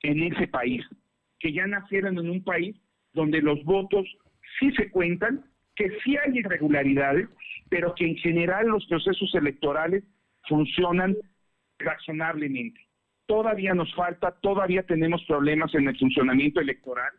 en 0.01 0.23
ese 0.23 0.49
país, 0.49 0.83
que 1.39 1.53
ya 1.53 1.67
nacieron 1.67 2.19
en 2.19 2.31
un 2.31 2.43
país 2.43 2.75
donde 3.13 3.43
los 3.43 3.63
votos 3.65 4.07
sí 4.59 4.73
se 4.73 4.91
cuentan, 4.91 5.45
que 5.77 5.91
sí 6.03 6.17
hay 6.17 6.39
irregularidades, 6.39 7.29
pero 7.69 7.95
que 7.95 8.07
en 8.07 8.17
general 8.17 8.67
los 8.69 8.87
procesos 8.87 9.35
electorales 9.35 10.05
funcionan 10.49 11.17
razonablemente. 11.79 12.81
Todavía 13.33 13.73
nos 13.73 13.91
falta, 13.95 14.31
todavía 14.43 14.83
tenemos 14.83 15.25
problemas 15.27 15.75
en 15.75 15.89
el 15.89 15.99
funcionamiento 15.99 16.61
electoral. 16.61 17.11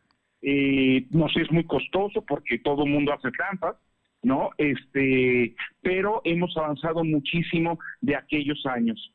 Eh, 0.43 1.07
nos 1.09 1.35
es 1.35 1.51
muy 1.51 1.63
costoso 1.63 2.21
porque 2.21 2.59
todo 2.59 2.85
mundo 2.85 3.11
hace 3.11 3.31
trampas, 3.31 3.77
¿no? 4.21 4.51
Este, 4.59 5.55
pero 5.81 6.21
hemos 6.23 6.55
avanzado 6.55 7.03
muchísimo 7.03 7.79
de 7.99 8.15
aquellos 8.15 8.63
años. 8.67 9.11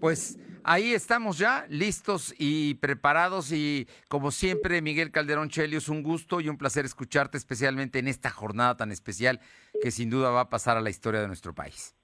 Pues 0.00 0.40
ahí 0.64 0.92
estamos 0.92 1.38
ya, 1.38 1.66
listos 1.68 2.34
y 2.36 2.74
preparados 2.74 3.52
y 3.52 3.86
como 4.08 4.32
siempre, 4.32 4.82
Miguel 4.82 5.12
Calderón 5.12 5.50
Chelios, 5.50 5.88
un 5.88 6.02
gusto 6.02 6.40
y 6.40 6.48
un 6.48 6.58
placer 6.58 6.84
escucharte, 6.84 7.38
especialmente 7.38 8.00
en 8.00 8.08
esta 8.08 8.30
jornada 8.30 8.76
tan 8.76 8.90
especial 8.90 9.38
que 9.80 9.92
sin 9.92 10.10
duda 10.10 10.30
va 10.30 10.40
a 10.40 10.50
pasar 10.50 10.76
a 10.76 10.80
la 10.80 10.90
historia 10.90 11.20
de 11.20 11.28
nuestro 11.28 11.54
país. 11.54 11.95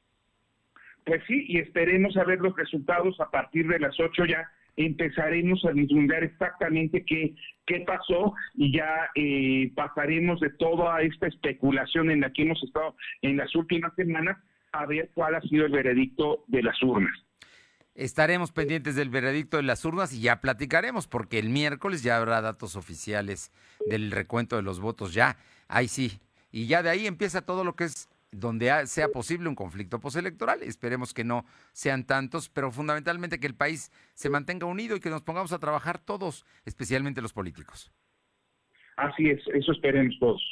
Pues 1.05 1.23
sí, 1.27 1.45
y 1.49 1.59
esperemos 1.59 2.17
a 2.17 2.25
ver 2.25 2.41
los 2.41 2.55
resultados 2.57 3.19
a 3.21 3.31
partir 3.31 3.67
de 3.67 3.81
las 3.81 3.99
8 3.99 4.25
ya 4.27 4.49
empezaremos 4.77 5.65
a 5.65 5.73
vislumbrar 5.73 6.25
exactamente 6.25 7.05
qué, 7.05 7.35
qué 7.67 7.81
pasó 7.81 8.35
y 8.55 8.77
ya 8.77 9.11
eh, 9.15 9.71
pasaremos 9.75 10.41
de 10.41 10.51
toda 10.51 11.03
esta 11.03 11.27
especulación 11.27 12.11
en 12.11 12.21
la 12.21 12.33
que 12.33 12.43
hemos 12.43 12.63
estado 12.63 12.97
en 13.21 13.37
las 13.37 13.55
últimas 13.55 13.95
semanas 13.97 14.39
a 14.73 14.87
ver 14.87 15.11
cuál 15.15 15.35
ha 15.35 15.41
sido 15.43 15.67
el 15.67 15.73
veredicto 15.73 16.45
de 16.47 16.63
las 16.63 16.83
urnas. 16.83 17.13
Estaremos 17.95 18.53
pendientes 18.53 18.97
del 18.97 19.11
veredicto 19.11 19.59
de 19.59 19.65
las 19.65 19.85
urnas 19.85 20.15
y 20.15 20.23
ya 20.23 20.41
platicaremos, 20.41 21.07
porque 21.07 21.39
el 21.39 21.51
miércoles 21.51 22.03
ya 22.03 22.17
habrá 22.17 22.41
datos 22.41 22.75
oficiales 22.75 23.53
del 23.87 24.11
recuento 24.11 24.57
de 24.57 24.63
los 24.63 24.81
votos. 24.81 25.13
Ya, 25.13 25.37
ahí 25.69 25.89
sí. 25.89 26.19
Y 26.51 26.67
ya 26.67 26.83
de 26.83 26.89
ahí 26.89 27.07
empieza 27.07 27.43
todo 27.43 27.65
lo 27.65 27.77
que 27.77 27.85
es 27.85 28.09
donde 28.33 28.87
sea 28.87 29.09
posible 29.09 29.49
un 29.49 29.55
conflicto 29.55 30.01
postelectoral. 30.01 30.63
Esperemos 30.63 31.15
que 31.15 31.23
no 31.23 31.45
sean 31.73 32.05
tantos, 32.05 32.49
pero 32.49 32.73
fundamentalmente 32.73 33.39
que 33.39 33.47
el 33.47 33.55
país 33.55 33.93
se 34.15 34.31
mantenga 34.31 34.67
unido 34.67 34.97
y 34.97 35.01
que 35.01 35.11
nos 35.11 35.23
pongamos 35.23 35.53
a 35.53 35.59
trabajar 35.59 35.99
todos, 35.99 36.45
especialmente 36.65 37.23
los 37.23 37.33
políticos. 37.33 37.93
Así 38.97 39.31
es, 39.31 39.41
eso 39.55 39.73
esperemos 39.73 40.17
todos. 40.19 40.43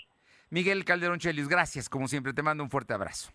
Miguel 0.51 0.85
Calderón 0.85 1.19
Chelius, 1.19 1.49
gracias. 1.49 1.89
Como 1.89 2.09
siempre, 2.09 2.33
te 2.33 2.43
mando 2.43 2.63
un 2.63 2.71
fuerte 2.71 2.93
abrazo. 2.93 3.33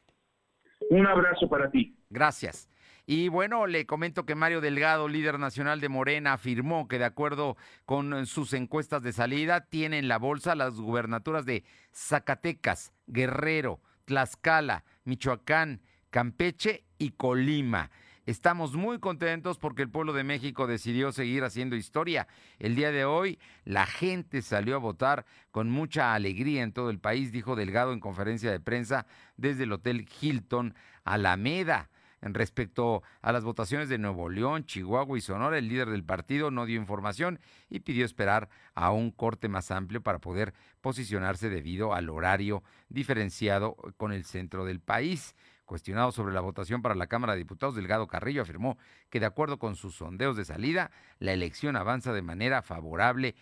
Un 0.89 1.08
abrazo 1.08 1.50
para 1.50 1.70
ti. 1.72 1.98
Gracias. 2.10 2.70
Y 3.08 3.30
bueno, 3.30 3.68
le 3.68 3.86
comento 3.86 4.26
que 4.26 4.36
Mario 4.36 4.62
Delgado, 4.62 5.08
líder 5.08 5.39
nacional 5.39 5.80
de 5.80 5.89
Morena, 5.89 6.34
afirmó 6.34 6.88
que 6.88 6.98
de 6.98 7.06
acuerdo 7.06 7.56
con 7.86 8.26
sus 8.26 8.54
encuestas 8.54 9.04
de 9.04 9.14
salida, 9.14 9.62
tiene 9.62 10.00
en 10.00 10.08
la 10.08 10.18
bolsa 10.18 10.56
las 10.56 10.80
gubernaturas 10.80 11.46
de 11.46 11.64
Zacatecas, 11.93 12.93
Guerrero, 13.06 13.80
Tlaxcala, 14.06 14.84
Michoacán, 15.03 15.82
Campeche 16.10 16.86
y 16.97 17.12
Colima. 17.12 17.91
Estamos 18.26 18.74
muy 18.74 18.97
contentos 18.99 19.60
porque 19.60 19.84
el 19.84 19.91
pueblo 19.91 20.12
de 20.12 20.24
México 20.24 20.66
decidió 20.66 21.12
seguir 21.12 21.43
haciendo 21.43 21.76
historia. 21.76 22.28
El 22.58 22.74
día 22.74 22.91
de 22.91 23.06
hoy 23.06 23.38
la 23.66 23.86
gente 23.86 24.41
salió 24.41 24.76
a 24.76 24.80
votar 24.80 25.28
con 25.51 25.70
mucha 25.70 26.16
alegría 26.16 26.64
en 26.64 26.72
todo 26.72 26.89
el 26.89 26.97
país, 26.97 27.32
dijo 27.32 27.56
Delgado 27.56 27.93
en 27.93 27.99
conferencia 27.99 28.49
de 28.49 28.60
prensa 28.60 29.06
desde 29.38 29.66
el 29.66 29.74
Hotel 29.74 30.08
Hilton 30.20 30.74
Alameda. 31.03 31.89
Respecto 32.34 33.04
a 33.22 33.32
las 33.32 33.44
votaciones 33.44 33.88
de 33.88 34.00
Nuevo 34.00 34.30
León, 34.30 34.66
Chihuahua 34.66 35.16
y 35.16 35.22
Sonora, 35.22 35.60
el 35.60 35.68
líder 35.68 35.90
del 35.90 36.04
partido 36.04 36.50
no 36.50 36.66
dio 36.66 36.80
información 36.80 37.40
y 37.70 37.82
pidió 37.82 38.04
esperar 38.04 38.50
a 38.74 38.92
un 38.92 39.12
corte 39.12 39.48
más 39.48 39.70
amplio 39.70 40.02
para 40.02 40.18
poder 40.18 40.56
posicionarse 40.82 41.50
debido 41.50 41.94
al 41.94 42.10
horario 42.10 42.64
diferenciado 42.90 43.76
con 43.98 44.12
el 44.12 44.26
centro 44.26 44.66
del 44.66 44.80
país. 44.80 45.36
Cuestionado 45.66 46.12
sobre 46.12 46.34
la 46.34 46.42
votación 46.42 46.82
para 46.82 46.96
la 46.96 47.08
Cámara 47.08 47.34
de 47.34 47.40
Diputados, 47.40 47.76
Delgado 47.76 48.08
Carrillo 48.08 48.42
afirmó 48.42 48.78
que 49.10 49.20
de 49.20 49.28
acuerdo 49.28 49.60
con 49.60 49.76
sus 49.76 49.96
sondeos 49.96 50.36
de 50.36 50.46
salida, 50.46 50.90
la 51.20 51.32
elección 51.32 51.76
avanza 51.76 52.12
de 52.12 52.22
manera 52.24 52.64
favorable 52.64 53.36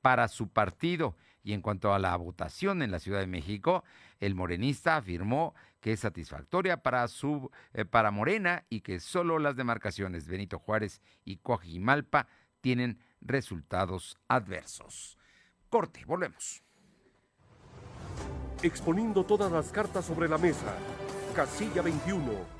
para 0.00 0.28
su 0.28 0.48
partido. 0.48 1.14
Y 1.42 1.54
en 1.54 1.62
cuanto 1.62 1.94
a 1.94 1.98
la 1.98 2.14
votación 2.16 2.82
en 2.82 2.90
la 2.90 2.98
Ciudad 2.98 3.20
de 3.20 3.26
México, 3.26 3.82
el 4.18 4.34
morenista 4.34 4.96
afirmó 4.96 5.54
que 5.80 5.92
es 5.92 6.00
satisfactoria 6.00 6.82
para 6.82 7.06
su 7.08 7.50
eh, 7.72 7.84
para 7.84 8.10
Morena 8.10 8.64
y 8.68 8.82
que 8.82 9.00
solo 9.00 9.38
las 9.38 9.56
demarcaciones 9.56 10.28
Benito 10.28 10.58
Juárez 10.58 11.00
y 11.24 11.38
Coajimalpa 11.38 12.28
tienen 12.60 12.98
resultados 13.20 14.18
adversos. 14.28 15.18
Corte, 15.68 16.04
volvemos. 16.04 16.62
Exponiendo 18.62 19.24
todas 19.24 19.50
las 19.50 19.72
cartas 19.72 20.04
sobre 20.04 20.28
la 20.28 20.36
mesa. 20.36 20.76
Casilla 21.34 21.80
21. 21.80 22.59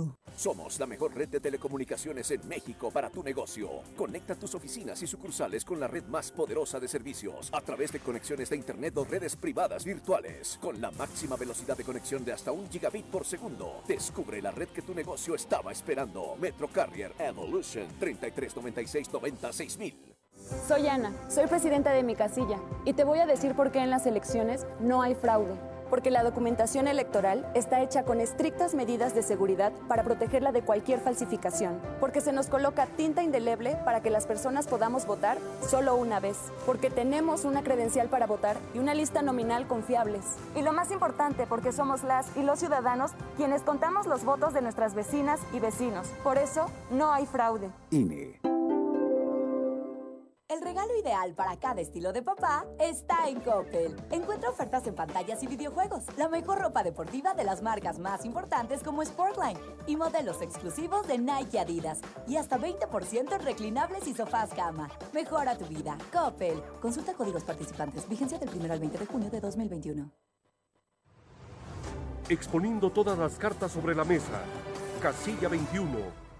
Somos 0.35 0.79
la 0.79 0.87
mejor 0.87 1.13
red 1.13 1.29
de 1.29 1.39
telecomunicaciones 1.39 2.31
en 2.31 2.47
México 2.47 2.91
para 2.91 3.09
tu 3.09 3.23
negocio. 3.23 3.69
Conecta 3.95 4.35
tus 4.35 4.55
oficinas 4.55 5.01
y 5.01 5.07
sucursales 5.07 5.63
con 5.63 5.79
la 5.79 5.87
red 5.87 6.03
más 6.05 6.31
poderosa 6.31 6.79
de 6.79 6.87
servicios 6.87 7.49
a 7.53 7.61
través 7.61 7.91
de 7.91 7.99
conexiones 7.99 8.49
de 8.49 8.55
Internet 8.55 8.97
o 8.97 9.03
redes 9.03 9.35
privadas 9.35 9.85
virtuales 9.85 10.57
con 10.61 10.81
la 10.81 10.91
máxima 10.91 11.35
velocidad 11.35 11.77
de 11.77 11.83
conexión 11.83 12.25
de 12.25 12.33
hasta 12.33 12.51
un 12.51 12.69
gigabit 12.69 13.05
por 13.05 13.25
segundo. 13.25 13.83
Descubre 13.87 14.41
la 14.41 14.51
red 14.51 14.69
que 14.69 14.81
tu 14.81 14.93
negocio 14.93 15.35
estaba 15.35 15.71
esperando. 15.71 16.35
Metro 16.39 16.67
Carrier 16.67 17.13
Evolution 17.19 17.87
3396 17.99 19.13
90 19.13 19.53
6000. 19.53 20.11
Soy 20.67 20.87
Ana, 20.87 21.13
soy 21.29 21.47
presidenta 21.47 21.91
de 21.91 22.03
mi 22.03 22.15
casilla 22.15 22.59
y 22.85 22.93
te 22.93 23.03
voy 23.03 23.19
a 23.19 23.25
decir 23.25 23.53
por 23.55 23.71
qué 23.71 23.79
en 23.79 23.89
las 23.89 24.05
elecciones 24.05 24.65
no 24.79 25.01
hay 25.01 25.15
fraude. 25.15 25.53
Porque 25.91 26.09
la 26.09 26.23
documentación 26.23 26.87
electoral 26.87 27.45
está 27.53 27.81
hecha 27.81 28.03
con 28.03 28.21
estrictas 28.21 28.73
medidas 28.73 29.13
de 29.13 29.21
seguridad 29.21 29.73
para 29.89 30.03
protegerla 30.03 30.51
de 30.51 30.63
cualquier 30.63 31.01
falsificación. 31.01 31.79
Porque 31.99 32.21
se 32.21 32.31
nos 32.31 32.47
coloca 32.47 32.87
tinta 32.87 33.21
indeleble 33.21 33.77
para 33.85 34.01
que 34.01 34.09
las 34.09 34.25
personas 34.25 34.65
podamos 34.65 35.05
votar 35.05 35.37
solo 35.67 35.95
una 35.97 36.19
vez. 36.19 36.37
Porque 36.65 36.89
tenemos 36.89 37.45
una 37.45 37.61
credencial 37.61 38.07
para 38.07 38.25
votar 38.25 38.57
y 38.73 38.79
una 38.79 38.95
lista 38.95 39.21
nominal 39.21 39.67
confiables. 39.67 40.23
Y 40.55 40.61
lo 40.63 40.71
más 40.71 40.91
importante, 40.91 41.45
porque 41.45 41.73
somos 41.73 42.03
las 42.03 42.25
y 42.35 42.41
los 42.41 42.59
ciudadanos 42.59 43.11
quienes 43.35 43.61
contamos 43.61 44.07
los 44.07 44.23
votos 44.23 44.53
de 44.53 44.61
nuestras 44.61 44.95
vecinas 44.95 45.41
y 45.53 45.59
vecinos. 45.59 46.07
Por 46.23 46.37
eso, 46.37 46.67
no 46.89 47.11
hay 47.11 47.25
fraude. 47.25 47.69
INE. 47.91 48.50
El 50.51 50.59
regalo 50.59 50.91
ideal 50.99 51.33
para 51.33 51.55
cada 51.55 51.79
estilo 51.79 52.11
de 52.11 52.21
papá 52.21 52.65
está 52.77 53.29
en 53.29 53.39
Coppel. 53.39 53.95
Encuentra 54.11 54.49
ofertas 54.49 54.85
en 54.85 54.95
pantallas 54.95 55.41
y 55.43 55.47
videojuegos, 55.47 56.03
la 56.17 56.27
mejor 56.27 56.59
ropa 56.59 56.83
deportiva 56.83 57.33
de 57.33 57.45
las 57.45 57.61
marcas 57.61 57.99
más 57.99 58.25
importantes 58.25 58.83
como 58.83 59.01
Sportline 59.01 59.57
y 59.87 59.95
modelos 59.95 60.41
exclusivos 60.41 61.07
de 61.07 61.19
Nike 61.19 61.51
y 61.53 61.57
Adidas 61.57 62.01
y 62.27 62.35
hasta 62.35 62.57
20% 62.59 63.33
en 63.33 63.41
reclinables 63.45 64.05
y 64.09 64.13
sofás 64.13 64.49
cama. 64.53 64.89
Mejora 65.13 65.57
tu 65.57 65.67
vida. 65.67 65.97
Coppel. 66.11 66.61
Consulta 66.81 67.13
códigos 67.13 67.45
participantes. 67.45 68.09
Vigencia 68.09 68.37
del 68.37 68.49
1 68.49 68.73
al 68.73 68.79
20 68.81 68.97
de 68.97 69.05
junio 69.05 69.29
de 69.29 69.39
2021. 69.39 70.11
Exponiendo 72.27 72.89
todas 72.91 73.17
las 73.17 73.35
cartas 73.35 73.71
sobre 73.71 73.95
la 73.95 74.03
mesa. 74.03 74.41
Casilla 75.01 75.47
21. 75.47 76.30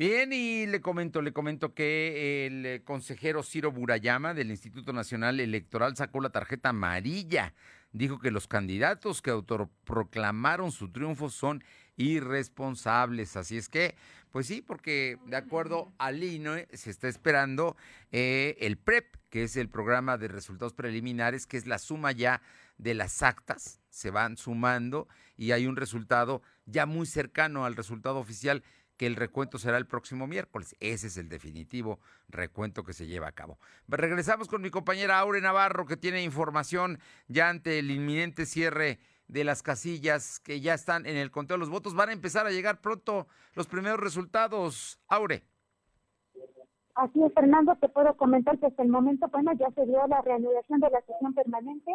Bien, 0.00 0.32
y 0.32 0.66
le 0.66 0.80
comento, 0.80 1.20
le 1.20 1.34
comento 1.34 1.74
que 1.74 2.46
el 2.46 2.64
eh, 2.64 2.82
consejero 2.82 3.42
Ciro 3.42 3.70
Burayama 3.70 4.32
del 4.32 4.50
Instituto 4.50 4.94
Nacional 4.94 5.40
Electoral 5.40 5.94
sacó 5.94 6.22
la 6.22 6.30
tarjeta 6.30 6.70
amarilla. 6.70 7.52
Dijo 7.92 8.18
que 8.18 8.30
los 8.30 8.48
candidatos 8.48 9.20
que 9.20 9.28
autoproclamaron 9.28 10.72
su 10.72 10.90
triunfo 10.90 11.28
son 11.28 11.62
irresponsables. 11.98 13.36
Así 13.36 13.58
es 13.58 13.68
que, 13.68 13.94
pues 14.30 14.46
sí, 14.46 14.62
porque 14.62 15.18
de 15.26 15.36
acuerdo 15.36 15.92
al 15.98 16.24
INE 16.24 16.66
se 16.72 16.88
está 16.88 17.06
esperando 17.06 17.76
eh, 18.10 18.56
el 18.60 18.78
PREP, 18.78 19.16
que 19.28 19.42
es 19.42 19.56
el 19.56 19.68
programa 19.68 20.16
de 20.16 20.28
resultados 20.28 20.72
preliminares, 20.72 21.46
que 21.46 21.58
es 21.58 21.66
la 21.66 21.78
suma 21.78 22.12
ya 22.12 22.40
de 22.78 22.94
las 22.94 23.22
actas, 23.22 23.82
se 23.90 24.10
van 24.10 24.38
sumando 24.38 25.08
y 25.36 25.52
hay 25.52 25.66
un 25.66 25.76
resultado 25.76 26.40
ya 26.64 26.86
muy 26.86 27.04
cercano 27.04 27.66
al 27.66 27.76
resultado 27.76 28.16
oficial 28.16 28.62
que 29.00 29.06
el 29.06 29.16
recuento 29.16 29.56
será 29.56 29.78
el 29.78 29.86
próximo 29.86 30.26
miércoles. 30.26 30.76
Ese 30.78 31.06
es 31.06 31.16
el 31.16 31.30
definitivo 31.30 32.00
recuento 32.28 32.84
que 32.84 32.92
se 32.92 33.06
lleva 33.06 33.28
a 33.28 33.32
cabo. 33.32 33.58
Regresamos 33.88 34.46
con 34.46 34.60
mi 34.60 34.68
compañera 34.68 35.18
Aure 35.18 35.40
Navarro, 35.40 35.86
que 35.86 35.96
tiene 35.96 36.22
información 36.22 36.98
ya 37.26 37.48
ante 37.48 37.78
el 37.78 37.90
inminente 37.90 38.44
cierre 38.44 38.98
de 39.26 39.44
las 39.44 39.62
casillas 39.62 40.38
que 40.38 40.60
ya 40.60 40.74
están 40.74 41.06
en 41.06 41.16
el 41.16 41.30
conteo 41.30 41.54
de 41.54 41.60
los 41.60 41.70
votos. 41.70 41.94
Van 41.94 42.10
a 42.10 42.12
empezar 42.12 42.46
a 42.46 42.50
llegar 42.50 42.82
pronto 42.82 43.26
los 43.54 43.66
primeros 43.68 44.00
resultados. 44.00 45.00
Aure. 45.08 45.44
Así 46.94 47.24
es, 47.24 47.32
Fernando, 47.32 47.74
te 47.76 47.88
puedo 47.88 48.14
comentar 48.18 48.58
que 48.58 48.66
hasta 48.66 48.82
el 48.82 48.90
momento, 48.90 49.28
bueno, 49.28 49.54
ya 49.54 49.70
se 49.70 49.86
dio 49.86 50.06
la 50.08 50.20
reanudación 50.20 50.78
de 50.78 50.90
la 50.90 51.00
sesión 51.06 51.32
permanente 51.32 51.90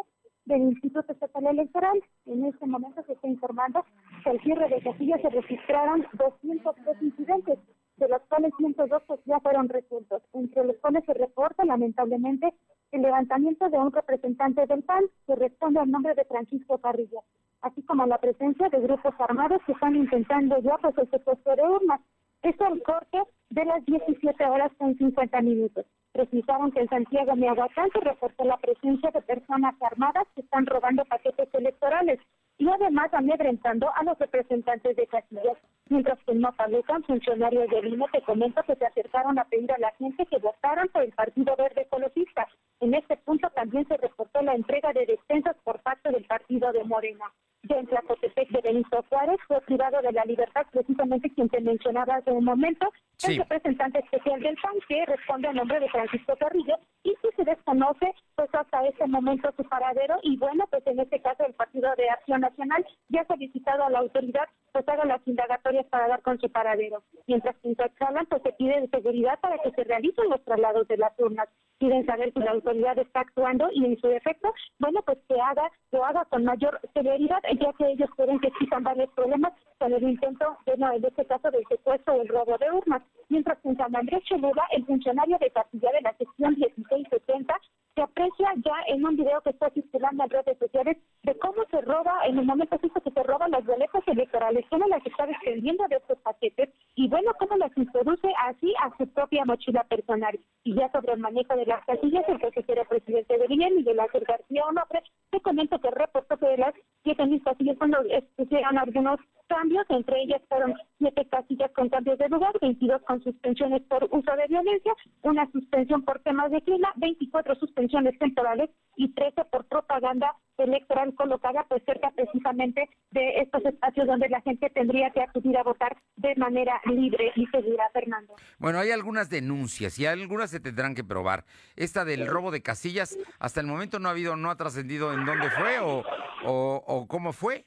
del 0.46 0.62
Instituto 0.62 1.12
Estatal 1.12 1.46
Electoral. 1.46 2.02
En 2.24 2.44
este 2.44 2.66
momento 2.66 3.02
se 3.04 3.12
está 3.12 3.28
informando 3.28 3.84
que 4.24 4.30
al 4.30 4.40
cierre 4.40 4.68
de 4.68 4.80
casillas 4.80 5.20
se 5.20 5.28
registraron 5.28 6.06
203 6.14 7.02
incidentes, 7.02 7.58
de 7.96 8.08
los 8.08 8.22
cuales 8.22 8.52
102 8.56 9.02
pues, 9.06 9.20
ya 9.26 9.40
fueron 9.40 9.68
resueltos, 9.68 10.22
entre 10.32 10.64
los 10.64 10.76
cuales 10.78 11.04
se 11.04 11.14
reporta 11.14 11.64
lamentablemente 11.64 12.54
el 12.92 13.02
levantamiento 13.02 13.68
de 13.68 13.78
un 13.78 13.92
representante 13.92 14.66
del 14.66 14.82
PAN 14.82 15.04
que 15.26 15.34
responde 15.34 15.80
al 15.80 15.90
nombre 15.90 16.14
de 16.14 16.24
Francisco 16.24 16.78
Carrillo, 16.78 17.24
así 17.62 17.82
como 17.82 18.06
la 18.06 18.18
presencia 18.18 18.68
de 18.68 18.80
grupos 18.80 19.14
armados 19.18 19.60
que 19.66 19.72
están 19.72 19.96
intentando 19.96 20.58
ya 20.60 20.78
pues 20.78 20.96
el 20.98 21.10
secuestro 21.10 21.56
de 21.56 21.62
urnas. 21.62 22.00
Esto 22.42 22.66
al 22.66 22.82
corte 22.82 23.22
de 23.50 23.64
las 23.64 23.84
17 23.86 24.44
horas 24.44 24.72
con 24.78 24.96
50 24.96 25.40
minutos. 25.40 25.86
Precisaron 26.12 26.72
que 26.72 26.80
en 26.80 26.88
Santiago 26.88 27.36
Miahuacán 27.36 27.90
se 27.92 28.00
reportó 28.00 28.44
la 28.44 28.56
presencia 28.56 29.10
de 29.10 29.20
personas 29.22 29.74
armadas 29.82 30.26
que 30.34 30.40
están 30.40 30.66
robando 30.66 31.04
paquetes 31.04 31.48
electorales 31.52 32.20
y 32.58 32.68
además 32.68 33.12
amedrentando 33.12 33.90
a 33.94 34.02
los 34.04 34.18
representantes 34.18 34.96
de 34.96 35.06
Casillas. 35.06 35.58
Mientras 35.88 36.18
que 36.24 36.32
en 36.32 36.40
Mapalucan, 36.40 37.04
funcionarios 37.04 37.68
del 37.70 37.86
INE 37.86 38.06
te 38.12 38.20
comento 38.22 38.60
que 38.64 38.74
se 38.74 38.86
acercaron 38.86 39.38
a 39.38 39.44
pedir 39.44 39.70
a 39.70 39.78
la 39.78 39.92
gente 39.92 40.26
que 40.26 40.38
votaran 40.38 40.88
por 40.88 41.02
el 41.02 41.12
Partido 41.12 41.54
Verde 41.56 41.82
Ecologista. 41.82 42.48
En 42.80 42.92
este 42.94 43.16
punto 43.18 43.48
también 43.50 43.86
se 43.86 43.96
reportó 43.96 44.42
la 44.42 44.54
entrega 44.54 44.92
de 44.92 45.06
despensas 45.06 45.56
por 45.62 45.80
parte 45.82 46.10
del 46.10 46.24
Partido 46.24 46.72
de 46.72 46.82
Morena. 46.84 47.26
Ya 47.62 47.76
en 47.76 47.86
Tlacotepec 47.86 48.48
de 48.50 48.60
Benito 48.60 49.04
Juárez 49.08 49.38
fue 49.46 49.60
privado 49.62 50.00
de 50.02 50.12
la 50.12 50.24
libertad 50.24 50.66
precisamente 50.70 51.30
quien 51.30 51.48
te 51.48 51.60
mencionaba 51.60 52.16
hace 52.16 52.30
un 52.30 52.44
momento, 52.44 52.92
el 53.26 53.38
representante 53.38 53.98
especial 54.00 54.40
del 54.40 54.56
PAN 54.56 54.74
que 54.88 55.06
responde 55.06 55.48
a 55.48 55.52
nombre 55.52 55.80
de 55.80 55.88
Francisco 55.88 56.36
Carrillo 56.38 56.76
y 57.02 57.14
que 57.22 57.30
se 57.34 57.44
desconoce 57.44 58.14
pues 58.36 58.48
hasta 58.52 58.86
ese 58.86 59.06
momento 59.06 59.52
su 59.56 59.64
paradero 59.64 60.18
y 60.22 60.36
bueno 60.36 60.66
pues 60.70 60.86
en 60.86 61.00
este 61.00 61.20
caso 61.20 61.44
el 61.46 61.54
Partido 61.54 61.90
de 61.96 62.10
Acción 62.10 62.42
Nacional 62.42 62.86
ya 63.08 63.22
ha 63.22 63.26
solicitado 63.26 63.84
a 63.84 63.90
la 63.90 64.00
autoridad 64.00 64.48
pues 64.76 64.88
haga 64.90 65.06
las 65.06 65.26
indagatorias 65.26 65.86
para 65.86 66.06
dar 66.06 66.20
con 66.20 66.38
su 66.38 66.50
paradero. 66.52 67.02
Mientras 67.26 67.56
que 67.62 67.68
en 67.68 67.76
pues 67.76 68.42
se 68.42 68.52
pide 68.52 68.78
de 68.82 68.88
seguridad 68.88 69.40
para 69.40 69.56
que 69.56 69.70
se 69.70 69.84
realicen 69.84 70.28
los 70.28 70.44
traslados 70.44 70.86
de 70.86 70.98
las 70.98 71.18
urnas. 71.18 71.48
Piden 71.78 72.04
saber 72.04 72.30
si 72.34 72.40
la 72.40 72.50
autoridad 72.50 72.98
está 72.98 73.20
actuando 73.20 73.70
y 73.72 73.86
en 73.86 73.98
su 73.98 74.08
defecto, 74.08 74.52
bueno 74.78 75.00
pues 75.00 75.16
que 75.30 75.40
haga, 75.40 75.70
lo 75.92 76.04
haga 76.04 76.26
con 76.26 76.44
mayor 76.44 76.78
celeridad 76.92 77.40
ya 77.58 77.72
que 77.72 77.86
ellos 77.86 78.10
creen 78.18 78.38
que 78.38 78.48
existan 78.48 78.84
varios 78.84 79.08
problemas 79.14 79.54
con 79.78 79.94
el 79.94 80.02
intento, 80.02 80.58
bueno, 80.66 80.92
en 80.92 81.04
este 81.06 81.24
caso 81.24 81.50
del 81.50 81.64
secuestro 81.68 82.14
o 82.14 82.20
el 82.20 82.28
robo 82.28 82.58
de 82.58 82.70
urnas. 82.70 83.02
Mientras 83.30 83.58
que 83.60 83.70
en 83.70 83.78
San 83.78 83.96
Andrés 83.96 84.24
Cholula, 84.24 84.64
el 84.72 84.84
funcionario 84.84 85.38
de 85.38 85.50
Castilla 85.52 85.90
de 85.92 86.02
la 86.02 86.14
sección 86.18 86.54
1670 86.54 87.58
se 87.96 88.02
aprecia 88.02 88.52
ya 88.56 88.76
en 88.88 89.04
un 89.04 89.16
video 89.16 89.40
que 89.40 89.50
está 89.50 89.70
circulando 89.70 90.24
en 90.24 90.30
redes 90.30 90.58
sociales 90.58 90.98
de 91.22 91.34
cómo 91.38 91.64
se 91.70 91.80
roba, 91.80 92.12
en 92.26 92.38
el 92.38 92.44
momento 92.44 92.78
justo 92.78 93.00
que 93.00 93.10
se 93.10 93.22
roban 93.22 93.50
las 93.50 93.64
boletas 93.64 94.06
electorales, 94.06 94.66
cómo 94.68 94.86
las 94.86 95.04
está 95.04 95.26
desprendiendo 95.26 95.88
de 95.88 95.96
estos 95.96 96.18
paquetes 96.18 96.68
y 96.94 97.08
bueno, 97.08 97.32
cómo 97.38 97.56
las 97.56 97.74
introduce 97.74 98.28
así 98.44 98.74
a 98.82 98.94
su 98.98 99.08
propia 99.08 99.46
mochila 99.46 99.82
personal. 99.84 100.38
Y 100.62 100.74
ya 100.74 100.92
sobre 100.92 101.14
el 101.14 101.20
manejo 101.20 101.56
de 101.56 101.64
las 101.64 101.84
casillas, 101.86 102.28
el 102.28 102.40
consejero 102.40 102.84
presidente 102.84 103.38
de 103.38 103.46
y 103.48 103.56
Miguel 103.56 104.00
Ángel 104.00 104.24
García 104.28 104.66
Onofre, 104.66 105.02
te 105.30 105.40
comento 105.40 105.80
que 105.80 105.90
reportó 105.90 106.36
que 106.36 106.46
de 106.46 106.58
las 106.58 106.74
siete 107.02 107.24
mil 107.24 107.42
casillas 107.42 107.78
cuando 107.78 107.98
hicieron 108.36 108.76
algunos 108.76 109.20
cambios, 109.48 109.86
entre 109.88 110.22
ellas 110.22 110.42
fueron 110.48 110.74
siete 110.98 111.24
casillas 111.26 111.70
con 111.70 111.88
cambios 111.88 112.18
de 112.18 112.28
lugar, 112.28 112.52
22 112.60 113.00
con 113.02 113.22
suspensiones 113.22 113.82
por 113.82 114.04
uso 114.04 114.36
de 114.36 114.46
violencia, 114.48 114.92
una 115.22 115.50
suspensión 115.52 116.02
por 116.04 116.18
temas 116.20 116.50
de 116.50 116.60
clima, 116.62 116.92
24 116.96 117.54
suspensiones 117.54 117.85
temporales 118.18 118.70
y 118.96 119.12
13 119.12 119.44
por 119.50 119.64
propaganda 119.66 120.34
electoral 120.56 121.14
colocada 121.14 121.64
pues 121.68 121.82
cerca 121.84 122.10
precisamente 122.12 122.88
de 123.10 123.40
estos 123.40 123.64
espacios 123.64 124.06
donde 124.06 124.28
la 124.28 124.40
gente 124.40 124.70
tendría 124.70 125.10
que 125.10 125.20
acudir 125.20 125.56
a 125.58 125.62
votar 125.62 125.96
de 126.16 126.34
manera 126.36 126.80
libre 126.86 127.32
y 127.36 127.46
segura, 127.46 127.88
Fernando. 127.92 128.34
Bueno, 128.58 128.78
hay 128.78 128.90
algunas 128.90 129.28
denuncias 129.28 129.98
y 129.98 130.06
algunas 130.06 130.50
se 130.50 130.60
tendrán 130.60 130.94
que 130.94 131.04
probar. 131.04 131.44
Esta 131.76 132.04
del 132.04 132.26
robo 132.26 132.50
de 132.50 132.62
casillas, 132.62 133.18
hasta 133.38 133.60
el 133.60 133.66
momento 133.66 133.98
no 133.98 134.08
ha 134.08 134.12
habido, 134.12 134.36
no 134.36 134.50
ha 134.50 134.56
trascendido 134.56 135.12
en 135.12 135.26
dónde 135.26 135.50
fue 135.50 135.78
o, 135.80 136.02
o, 136.44 136.84
o 136.86 137.06
cómo 137.06 137.32
fue 137.32 137.66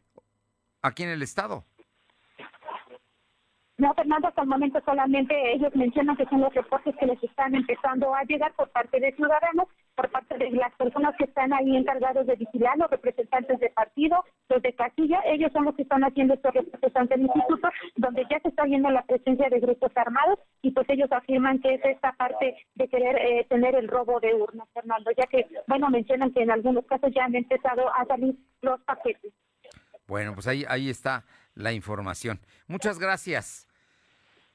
aquí 0.82 1.04
en 1.04 1.10
el 1.10 1.22
estado. 1.22 1.66
No, 3.80 3.94
Fernando, 3.94 4.28
hasta 4.28 4.42
el 4.42 4.50
momento 4.50 4.82
solamente 4.84 5.54
ellos 5.54 5.74
mencionan 5.74 6.18
que 6.18 6.26
son 6.26 6.42
los 6.42 6.54
reportes 6.54 6.94
que 6.98 7.06
les 7.06 7.24
están 7.24 7.56
empezando 7.56 8.14
a 8.14 8.24
llegar 8.24 8.54
por 8.56 8.70
parte 8.72 9.00
de 9.00 9.14
ciudadanos, 9.14 9.70
por 10.00 10.10
parte 10.12 10.38
de 10.38 10.50
las 10.52 10.74
personas 10.76 11.14
que 11.18 11.26
están 11.26 11.52
ahí 11.52 11.76
encargados 11.76 12.26
de 12.26 12.38
vigilar, 12.38 12.78
los 12.78 12.90
representantes 12.90 13.60
de 13.60 13.70
partido, 13.72 14.24
los 14.48 14.62
de 14.62 14.72
casilla, 14.72 15.20
ellos 15.26 15.52
son 15.52 15.66
los 15.66 15.76
que 15.76 15.82
están 15.82 16.06
haciendo 16.06 16.36
estos 16.36 16.54
reportes 16.54 16.96
ante 16.96 17.16
el 17.16 17.24
instituto, 17.24 17.68
donde 17.98 18.26
ya 18.32 18.40
se 18.40 18.48
está 18.48 18.64
viendo 18.64 18.90
la 18.90 19.02
presencia 19.02 19.50
de 19.50 19.60
grupos 19.60 19.92
armados 19.96 20.40
y 20.62 20.72
pues 20.72 20.90
ellos 20.90 21.12
afirman 21.12 21.60
que 21.60 21.74
es 21.74 21.82
esta 21.84 22.14
parte 22.14 22.56
de 22.76 22.88
querer 22.88 23.18
eh, 23.18 23.46
tener 23.50 23.76
el 23.76 23.90
robo 23.90 24.22
de 24.22 24.34
urnas, 24.34 24.70
Fernando, 24.74 25.12
ya 25.18 25.28
que, 25.28 25.46
bueno, 25.68 25.90
mencionan 25.90 26.32
que 26.32 26.44
en 26.44 26.52
algunos 26.52 26.86
casos 26.86 27.12
ya 27.14 27.26
han 27.26 27.36
empezado 27.36 27.94
a 27.94 28.06
salir 28.06 28.38
los 28.62 28.80
paquetes. 28.84 29.34
Bueno, 30.08 30.34
pues 30.34 30.48
ahí, 30.48 30.64
ahí 30.70 30.90
está 30.90 31.26
la 31.56 31.74
información. 31.74 32.40
Muchas 32.68 33.00
gracias. 33.00 33.69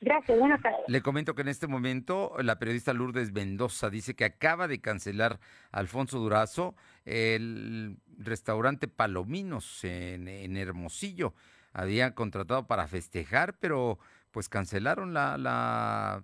Gracias, 0.04 0.38
buenas 0.38 0.60
tardes. 0.60 0.80
Le 0.86 1.00
comento 1.00 1.34
que 1.34 1.40
en 1.40 1.48
este 1.48 1.66
momento 1.66 2.34
la 2.42 2.58
periodista 2.58 2.92
Lourdes 2.92 3.32
Mendoza 3.32 3.88
dice 3.88 4.14
que 4.14 4.26
acaba 4.26 4.68
de 4.68 4.78
cancelar 4.78 5.40
Alfonso 5.72 6.18
Durazo 6.18 6.74
el 7.06 7.96
restaurante 8.18 8.86
Palominos 8.86 9.82
en, 9.82 10.28
en 10.28 10.58
Hermosillo. 10.58 11.32
Había 11.72 12.14
contratado 12.14 12.66
para 12.66 12.86
festejar, 12.86 13.56
pero 13.58 13.98
pues 14.30 14.50
cancelaron 14.50 15.14
la, 15.14 15.38
la 15.38 16.22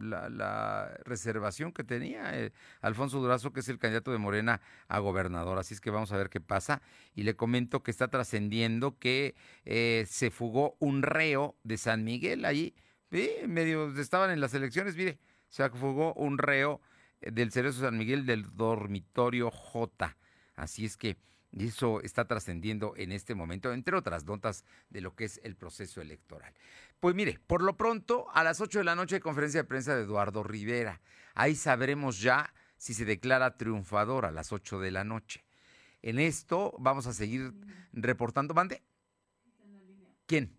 la, 0.00 0.98
reservación 1.04 1.72
que 1.72 1.84
tenía 1.84 2.38
eh, 2.38 2.52
Alfonso 2.80 3.20
Durazo, 3.20 3.52
que 3.52 3.60
es 3.60 3.68
el 3.68 3.78
candidato 3.78 4.12
de 4.12 4.18
Morena 4.18 4.60
a 4.88 4.98
gobernador. 4.98 5.58
Así 5.58 5.74
es 5.74 5.80
que 5.80 5.90
vamos 5.90 6.12
a 6.12 6.16
ver 6.16 6.30
qué 6.30 6.40
pasa. 6.40 6.82
Y 7.14 7.22
le 7.22 7.36
comento 7.36 7.82
que 7.82 7.90
está 7.90 8.08
trascendiendo 8.08 8.98
que 8.98 9.34
eh, 9.64 10.04
se 10.08 10.30
fugó 10.30 10.76
un 10.78 11.02
reo 11.02 11.56
de 11.64 11.76
San 11.76 12.04
Miguel 12.04 12.44
allí. 12.44 12.74
Sí, 13.10 13.30
medio 13.46 13.90
estaban 13.98 14.30
en 14.30 14.40
las 14.40 14.54
elecciones, 14.54 14.96
mire, 14.96 15.18
se 15.48 15.68
fugó 15.70 16.14
un 16.14 16.38
reo 16.38 16.80
eh, 17.20 17.30
del 17.30 17.52
Cerezo 17.52 17.80
San 17.80 17.98
Miguel 17.98 18.26
del 18.26 18.56
dormitorio 18.56 19.50
J. 19.50 20.16
Así 20.54 20.84
es 20.84 20.96
que 20.96 21.16
eso 21.52 22.00
está 22.02 22.26
trascendiendo 22.26 22.94
en 22.96 23.12
este 23.12 23.34
momento, 23.34 23.72
entre 23.72 23.96
otras 23.96 24.24
notas 24.24 24.64
de 24.88 25.00
lo 25.00 25.14
que 25.16 25.24
es 25.24 25.40
el 25.42 25.56
proceso 25.56 26.00
electoral. 26.00 26.54
Pues 27.00 27.14
mire, 27.14 27.40
por 27.46 27.62
lo 27.62 27.76
pronto, 27.76 28.26
a 28.32 28.44
las 28.44 28.60
8 28.60 28.78
de 28.78 28.84
la 28.84 28.94
noche 28.94 29.16
hay 29.16 29.20
conferencia 29.20 29.62
de 29.62 29.68
prensa 29.68 29.96
de 29.96 30.02
Eduardo 30.02 30.42
Rivera. 30.42 31.00
Ahí 31.34 31.54
sabremos 31.56 32.20
ya 32.20 32.52
si 32.76 32.92
se 32.92 33.06
declara 33.06 33.56
triunfador 33.56 34.26
a 34.26 34.30
las 34.30 34.52
8 34.52 34.78
de 34.80 34.90
la 34.90 35.02
noche. 35.02 35.44
En 36.02 36.18
esto 36.18 36.74
vamos 36.78 37.06
a 37.06 37.14
seguir 37.14 37.54
reportando. 37.92 38.52
¿Mande? 38.52 38.82
¿Quién? 40.26 40.54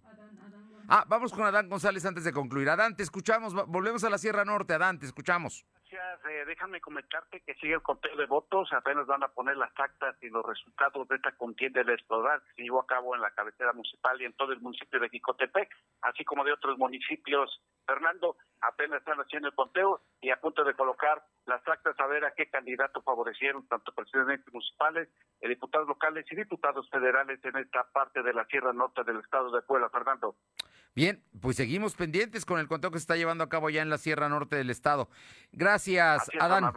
Ah, 0.88 1.06
vamos 1.08 1.32
con 1.32 1.46
Adán 1.46 1.70
González 1.70 2.06
antes 2.06 2.24
de 2.24 2.34
concluir. 2.34 2.70
Adán, 2.70 2.96
te 2.96 3.04
escuchamos. 3.04 3.54
Volvemos 3.68 4.04
a 4.04 4.10
la 4.10 4.18
Sierra 4.18 4.44
Norte. 4.44 4.74
Adán, 4.74 5.00
te 5.00 5.06
escuchamos. 5.06 5.66
Gracias. 5.92 6.26
Eh, 6.32 6.46
déjame 6.46 6.80
comentarte 6.80 7.42
que 7.42 7.54
sigue 7.56 7.74
el 7.74 7.82
conteo 7.82 8.16
de 8.16 8.26
votos. 8.26 8.72
Apenas 8.72 9.06
van 9.08 9.24
a 9.24 9.28
poner 9.28 9.58
las 9.58 9.72
actas 9.78 10.16
y 10.22 10.30
los 10.30 10.46
resultados 10.46 11.08
de 11.08 11.16
esta 11.16 11.34
contienda 11.34 11.82
electoral 11.82 12.42
que 12.42 12.54
se 12.56 12.62
llevó 12.64 12.80
a 12.80 12.88
cabo 12.88 13.14
en 13.14 13.22
la 13.22 13.32
cabecera 13.32 13.74
municipal 13.74 14.22
y 14.22 14.26
en 14.26 14.34
todo 14.34 14.54
el 14.54 14.62
municipio 14.62 15.00
de 15.00 15.10
Jicotepec, 15.10 15.70
así 16.02 16.24
como 16.24 16.46
de 16.46 16.54
otros 16.54 16.78
municipios. 16.78 17.62
Fernando, 17.86 18.38
apenas 18.62 19.00
están 19.00 19.20
haciendo 19.20 19.50
el 19.50 19.56
conteo 19.56 20.02
y 20.22 20.30
a 20.30 20.40
punto 20.40 20.64
de 20.64 20.74
colocar 20.74 21.24
las 21.46 21.68
actas 21.68 22.00
a 22.00 22.08
ver 22.08 22.26
a 22.26 22.34
qué 22.34 22.50
candidato 22.50 23.02
favorecieron 23.02 23.68
tanto 23.68 23.92
presidentes 23.94 24.54
municipales, 24.54 25.10
eh, 25.42 25.50
diputados 25.50 25.88
locales 25.88 26.26
y 26.32 26.36
diputados 26.36 26.90
federales 26.90 27.44
en 27.44 27.58
esta 27.58 27.84
parte 27.92 28.22
de 28.22 28.34
la 28.34 28.46
Sierra 28.46 28.74
Norte 28.74 29.04
del 29.04 29.20
estado 29.20 29.52
de 29.52 29.62
Puebla. 29.62 29.90
Fernando. 29.90 30.36
Bien, 30.94 31.24
pues 31.42 31.58
seguimos 31.58 31.96
pendientes 31.96 32.46
con 32.46 32.60
el 32.60 32.68
conteo 32.68 32.92
que 32.92 33.00
se 33.00 33.04
está 33.04 33.16
llevando 33.16 33.44
a 33.44 33.50
cabo 33.50 33.70
ya 33.70 33.82
en 33.82 33.90
la 33.90 33.98
Sierra 33.98 34.30
Norte 34.30 34.56
del 34.56 34.70
estado. 34.70 35.10
Gracias, 35.52 36.30
Adán. 36.40 36.72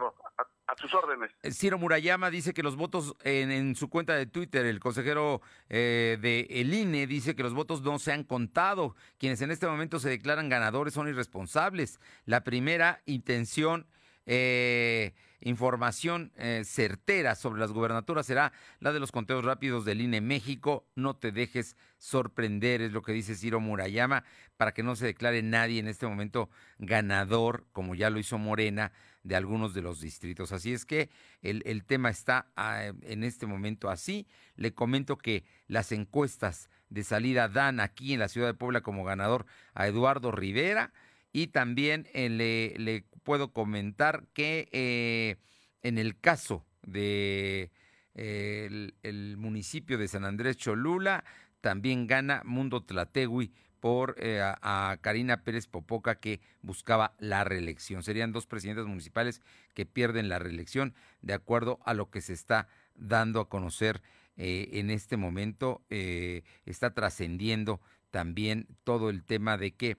A, 0.75 0.81
tus 0.81 0.93
órdenes. 0.93 1.31
Eh, 1.41 1.51
Ciro 1.51 1.77
Murayama 1.77 2.29
dice 2.29 2.53
que 2.53 2.63
los 2.63 2.75
votos 2.75 3.15
en, 3.23 3.75
su 3.75 3.89
cuenta 3.89 4.15
de 4.15 4.25
Twitter, 4.25 4.65
el 4.65 4.79
consejero 4.79 5.41
eh, 5.69 6.17
de 6.21 6.47
el 6.49 6.73
INE 6.73 7.07
dice 7.07 7.35
que 7.35 7.43
los 7.43 7.53
votos 7.53 7.81
no 7.81 7.99
se 7.99 8.11
han 8.11 8.23
contado. 8.23 8.95
Quienes 9.17 9.41
en 9.41 9.51
este 9.51 9.67
momento 9.67 9.99
se 9.99 10.09
declaran 10.09 10.49
ganadores 10.49 10.93
son 10.93 11.07
irresponsables. 11.07 11.99
La 12.25 12.43
primera 12.43 13.01
intención 13.05 13.87
eh, 14.25 15.13
información 15.41 16.31
eh, 16.37 16.63
certera 16.65 17.35
sobre 17.35 17.59
las 17.59 17.71
gubernaturas 17.71 18.25
será 18.25 18.53
la 18.79 18.93
de 18.93 18.99
los 18.99 19.11
conteos 19.11 19.45
rápidos 19.45 19.85
del 19.85 20.01
INE 20.01 20.21
México. 20.21 20.85
No 20.95 21.15
te 21.15 21.31
dejes 21.31 21.75
sorprender, 21.97 22.81
es 22.81 22.91
lo 22.91 23.01
que 23.01 23.11
dice 23.11 23.35
Ciro 23.35 23.59
Murayama, 23.59 24.23
para 24.57 24.73
que 24.73 24.83
no 24.83 24.95
se 24.95 25.05
declare 25.05 25.41
nadie 25.43 25.79
en 25.79 25.87
este 25.87 26.07
momento 26.07 26.49
ganador, 26.77 27.65
como 27.71 27.95
ya 27.95 28.09
lo 28.09 28.19
hizo 28.19 28.37
Morena, 28.37 28.91
de 29.23 29.35
algunos 29.35 29.73
de 29.73 29.81
los 29.81 30.01
distritos. 30.01 30.51
Así 30.51 30.71
es 30.71 30.85
que 30.85 31.09
el, 31.41 31.63
el 31.65 31.83
tema 31.83 32.09
está 32.09 32.47
ah, 32.55 32.91
en 33.01 33.23
este 33.23 33.47
momento 33.47 33.89
así. 33.89 34.27
Le 34.55 34.73
comento 34.73 35.17
que 35.17 35.43
las 35.67 35.91
encuestas 35.91 36.69
de 36.89 37.03
salida 37.03 37.47
dan 37.47 37.79
aquí 37.79 38.13
en 38.13 38.19
la 38.19 38.27
ciudad 38.27 38.47
de 38.47 38.53
Puebla 38.53 38.81
como 38.81 39.03
ganador 39.03 39.45
a 39.73 39.87
Eduardo 39.87 40.31
Rivera 40.31 40.93
y 41.35 41.47
también 41.47 42.07
eh, 42.13 42.29
le, 42.77 43.03
puedo 43.23 43.51
comentar 43.51 44.25
que 44.33 44.69
eh, 44.71 45.35
en 45.81 45.97
el 45.97 46.17
caso 46.17 46.65
de 46.81 47.73
eh, 48.13 48.91
el, 49.03 49.35
municipio 49.35 49.97
de 49.97 50.07
San 50.07 50.23
Andrés 50.23 50.55
Cholula, 50.55 51.25
también 51.59 52.07
gana 52.07 52.41
Mundo 52.45 52.85
Tlategui 52.85 53.51
por 53.81 54.15
a, 54.23 54.91
a, 54.91 54.95
Karina 55.01 55.43
Pérez 55.43 55.67
Popoca 55.67 56.21
que 56.21 56.39
buscaba 56.61 57.15
la 57.19 57.43
reelección. 57.43 58.01
Serían 58.01 58.31
dos 58.31 58.47
presidentes 58.47 58.85
municipales 58.85 59.41
que 59.73 59.85
pierden 59.85 60.29
la 60.29 60.39
reelección 60.39 60.93
de 61.21 61.33
acuerdo 61.33 61.79
a 61.83 61.93
lo 61.93 62.09
que 62.09 62.21
se 62.21 62.31
está 62.31 62.69
dando 62.95 63.41
a 63.41 63.49
conocer 63.49 64.01
en 64.37 64.89
este 64.89 65.17
momento. 65.17 65.81
está 65.89 66.93
trascendiendo 66.93 67.81
también 68.09 68.67
todo 68.85 69.09
el 69.09 69.25
tema 69.25 69.57
de 69.57 69.71
que 69.71 69.97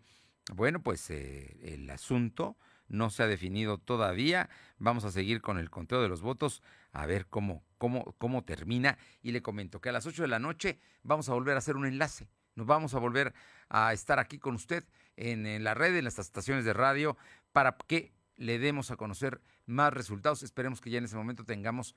bueno, 0.53 0.83
pues 0.83 1.11
eh, 1.11 1.57
el 1.63 1.89
asunto 1.91 2.57
no 2.89 3.11
se 3.11 3.23
ha 3.23 3.27
definido 3.27 3.79
todavía. 3.79 4.49
Vamos 4.79 5.05
a 5.05 5.11
seguir 5.11 5.41
con 5.41 5.59
el 5.59 5.71
conteo 5.71 6.03
de 6.03 6.09
los 6.09 6.23
votos 6.23 6.63
a 6.93 7.07
ver 7.07 7.27
cómo, 7.27 7.65
cómo, 7.79 8.15
cómo 8.19 8.45
termina. 8.45 8.99
Y 9.23 9.33
le 9.33 9.43
comento 9.43 9.81
que 9.81 9.89
a 9.89 9.93
las 9.93 10.07
8 10.07 10.23
de 10.23 10.29
la 10.29 10.39
noche 10.39 10.79
vamos 11.03 11.29
a 11.29 11.35
volver 11.35 11.57
a 11.57 11.59
hacer 11.59 11.77
un 11.77 11.87
enlace. 11.87 12.29
Nos 12.55 12.67
vamos 12.67 12.95
a 12.95 12.99
volver 12.99 13.35
a 13.69 13.93
estar 13.93 14.19
aquí 14.19 14.39
con 14.39 14.55
usted 14.55 14.85
en, 15.17 15.47
en 15.47 15.65
la 15.65 15.75
red, 15.75 15.97
en 15.97 16.05
las 16.05 16.19
estaciones 16.19 16.65
de 16.65 16.73
radio, 16.73 17.17
para 17.53 17.77
que 17.87 18.13
le 18.37 18.59
demos 18.59 18.91
a 18.91 18.97
conocer 18.97 19.41
más 19.67 19.93
resultados. 19.93 20.43
Esperemos 20.43 20.81
que 20.81 20.91
ya 20.91 20.99
en 20.99 21.05
ese 21.05 21.17
momento 21.17 21.45
tengamos, 21.45 21.95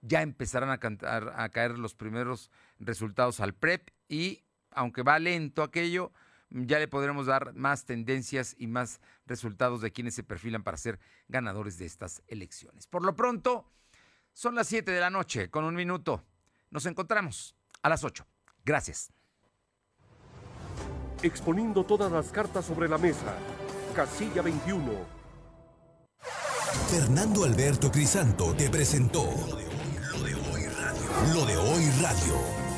ya 0.00 0.22
empezarán 0.22 0.70
a, 0.70 0.78
cantar, 0.78 1.34
a 1.36 1.48
caer 1.50 1.78
los 1.78 1.94
primeros 1.94 2.50
resultados 2.78 3.40
al 3.40 3.54
PREP 3.54 3.90
y 4.08 4.44
aunque 4.70 5.02
va 5.02 5.18
lento 5.18 5.62
aquello, 5.62 6.12
ya 6.50 6.78
le 6.78 6.88
podremos 6.88 7.26
dar 7.26 7.54
más 7.54 7.84
tendencias 7.84 8.54
y 8.58 8.66
más 8.66 9.00
resultados 9.26 9.80
de 9.80 9.92
quienes 9.92 10.14
se 10.14 10.22
perfilan 10.22 10.62
para 10.62 10.76
ser 10.76 10.98
ganadores 11.28 11.78
de 11.78 11.86
estas 11.86 12.22
elecciones. 12.26 12.86
Por 12.86 13.04
lo 13.04 13.14
pronto, 13.14 13.70
son 14.32 14.54
las 14.54 14.68
7 14.68 14.90
de 14.90 15.00
la 15.00 15.10
noche 15.10 15.50
con 15.50 15.64
un 15.64 15.74
minuto. 15.74 16.24
Nos 16.70 16.86
encontramos 16.86 17.54
a 17.82 17.88
las 17.88 18.04
8. 18.04 18.26
Gracias. 18.64 19.12
Exponiendo 21.22 21.84
todas 21.84 22.12
las 22.12 22.30
cartas 22.30 22.64
sobre 22.64 22.88
la 22.88 22.98
mesa. 22.98 23.34
Casilla 23.94 24.42
21. 24.42 25.18
Fernando 26.90 27.44
Alberto 27.44 27.90
Crisanto 27.90 28.54
te 28.54 28.70
presentó 28.70 29.24
lo 29.24 30.22
de 30.22 30.34
hoy 30.34 30.66
radio. 30.66 31.34
Lo 31.34 31.46
de 31.46 31.56
hoy 31.56 31.90
radio. 32.00 32.57